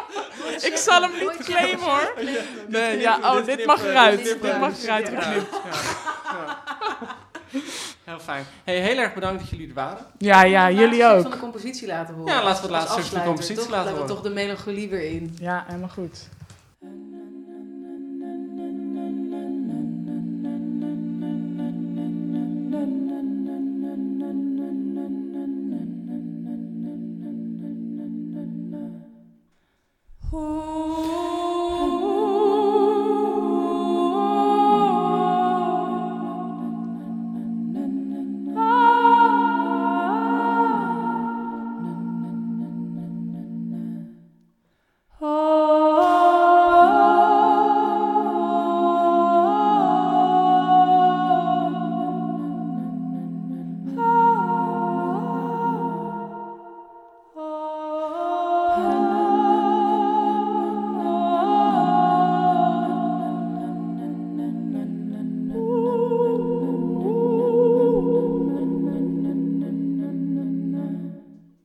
ik 0.70 0.76
zal 0.76 1.02
hem 1.02 1.10
niet 1.20 1.36
claimen 1.44 1.80
hoor. 1.84 2.14
Nee, 2.68 2.98
ja, 3.00 3.18
oh, 3.22 3.44
dit 3.44 3.66
mag 3.66 3.82
eruit. 3.84 4.24
Dit 4.24 4.42
mag 4.58 4.82
eruit 4.82 5.08
geknipt. 5.08 5.60
Heel 8.04 8.18
fijn. 8.18 8.44
Hey, 8.64 8.80
heel 8.80 8.96
erg 8.98 9.14
bedankt 9.14 9.40
dat 9.40 9.48
jullie 9.50 9.68
er 9.68 9.74
waren. 9.74 10.06
Ja, 10.18 10.42
ja, 10.44 10.70
jullie 10.70 11.02
van 11.02 11.10
ook. 11.16 11.30
de 11.32 11.38
compositie 11.38 11.86
laten 11.86 12.14
horen. 12.14 12.34
Ja, 12.34 12.42
laten 12.44 12.68
we 12.68 12.74
het 12.74 12.84
laatste 12.84 12.92
stuk 13.02 13.04
van 13.12 13.20
de 13.20 13.26
compositie 13.26 13.56
laten 13.56 13.70
Dan 13.70 13.76
hebben 13.86 13.94
we 13.94 14.00
horen. 14.00 14.14
toch 14.14 14.22
de 14.24 14.30
melancholie 14.30 14.88
weer 14.88 15.10
in. 15.10 15.36
Ja, 15.40 15.64
helemaal 15.66 15.88
goed. 15.88 16.28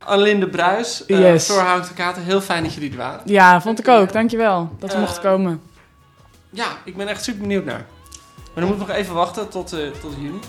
Anlinde 0.06 0.48
Bruis, 0.48 1.04
uh, 1.08 1.20
Yes. 1.20 1.46
Floor 1.46 1.60
Hout 1.62 1.88
de 1.88 1.94
Kater, 1.94 2.22
heel 2.24 2.42
fijn 2.42 2.64
dat 2.64 2.74
jullie 2.74 2.92
er 2.92 2.98
waren. 2.98 3.22
Ja, 3.26 3.62
vond 3.62 3.80
ik 3.80 3.88
ook. 3.88 4.14
Dankjewel 4.14 4.70
dat 4.80 4.90
we 4.90 4.96
Eh, 4.96 5.02
mochten 5.02 5.22
komen. 5.24 5.62
Ja, 6.50 6.66
ik 6.86 6.98
ben 6.98 7.08
echt 7.08 7.24
super 7.24 7.42
benieuwd 7.42 7.66
naar. 7.66 7.86
Maar 8.36 8.64
dan 8.64 8.68
moeten 8.68 8.86
we 8.86 8.92
nog 8.92 9.02
even 9.02 9.14
wachten 9.16 9.50
tot, 9.50 9.74
eh, 9.74 9.80
tot 10.02 10.14
juni. 10.20 10.40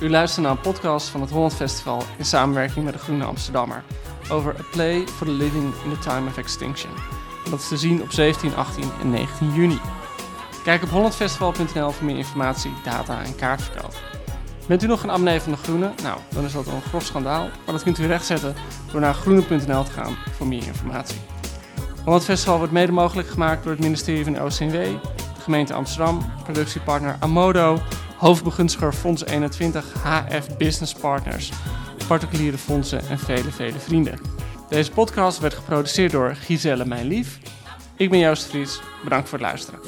U 0.00 0.10
luistert 0.10 0.42
naar 0.46 0.54
een 0.54 0.60
podcast 0.60 1.08
van 1.08 1.20
het 1.20 1.30
Holland 1.30 1.54
Festival 1.54 2.02
in 2.18 2.24
samenwerking 2.24 2.84
met 2.84 2.94
de 2.94 3.00
Groene 3.00 3.24
Amsterdammer. 3.24 3.82
Over 4.30 4.54
A 4.58 4.62
Play 4.70 5.04
for 5.16 5.26
the 5.26 5.32
Living 5.32 5.72
in 5.84 5.90
the 5.90 5.98
Time 6.08 6.28
of 6.28 6.36
Extinction. 6.36 6.90
En 7.44 7.50
dat 7.50 7.60
is 7.60 7.68
te 7.68 7.76
zien 7.76 8.02
op 8.02 8.12
17, 8.12 8.56
18 8.56 8.90
en 9.00 9.10
19 9.10 9.52
juni. 9.54 9.80
Kijk 10.64 10.82
op 10.82 10.90
hollandfestival.nl 10.90 11.90
voor 11.90 12.04
meer 12.06 12.16
informatie, 12.16 12.72
data 12.84 13.22
en 13.24 13.34
kaartverkoop. 13.36 13.94
Bent 14.68 14.82
u 14.82 14.86
nog 14.86 15.02
een 15.02 15.10
abonnee 15.10 15.40
van 15.40 15.52
de 15.52 15.58
Groene? 15.58 15.90
Nou, 16.02 16.18
dan 16.28 16.44
is 16.44 16.52
dat 16.52 16.66
een 16.66 16.82
grof 16.82 17.04
schandaal. 17.04 17.42
Maar 17.42 17.74
dat 17.74 17.82
kunt 17.82 17.98
u 17.98 18.06
rechtzetten 18.06 18.54
door 18.92 19.00
naar 19.00 19.14
groene.nl 19.14 19.84
te 19.84 19.90
gaan 19.90 20.16
voor 20.36 20.46
meer 20.46 20.66
informatie. 20.66 21.18
Holland 22.04 22.24
Festival 22.24 22.58
wordt 22.58 22.72
mede 22.72 22.92
mogelijk 22.92 23.28
gemaakt 23.28 23.62
door 23.62 23.72
het 23.72 23.80
ministerie 23.80 24.24
van 24.24 24.42
OCW, 24.42 24.72
de 24.72 24.98
gemeente 25.40 25.74
Amsterdam, 25.74 26.32
productiepartner 26.42 27.16
Amodo, 27.20 27.78
hoofdbegunstiger 28.16 28.92
Fonds 28.92 29.24
21, 29.24 29.92
HF 30.02 30.56
Business 30.56 30.92
Partners, 30.92 31.52
particuliere 32.06 32.58
fondsen 32.58 33.08
en 33.08 33.18
vele, 33.18 33.50
vele 33.50 33.78
vrienden. 33.78 34.18
Deze 34.68 34.90
podcast 34.90 35.38
werd 35.38 35.54
geproduceerd 35.54 36.12
door 36.12 36.34
Giselle 36.34 36.84
Mijn 36.84 37.06
Lief. 37.06 37.38
Ik 37.96 38.10
ben 38.10 38.18
Joost 38.18 38.44
Vries. 38.44 38.80
Bedankt 39.04 39.28
voor 39.28 39.38
het 39.38 39.46
luisteren. 39.46 39.80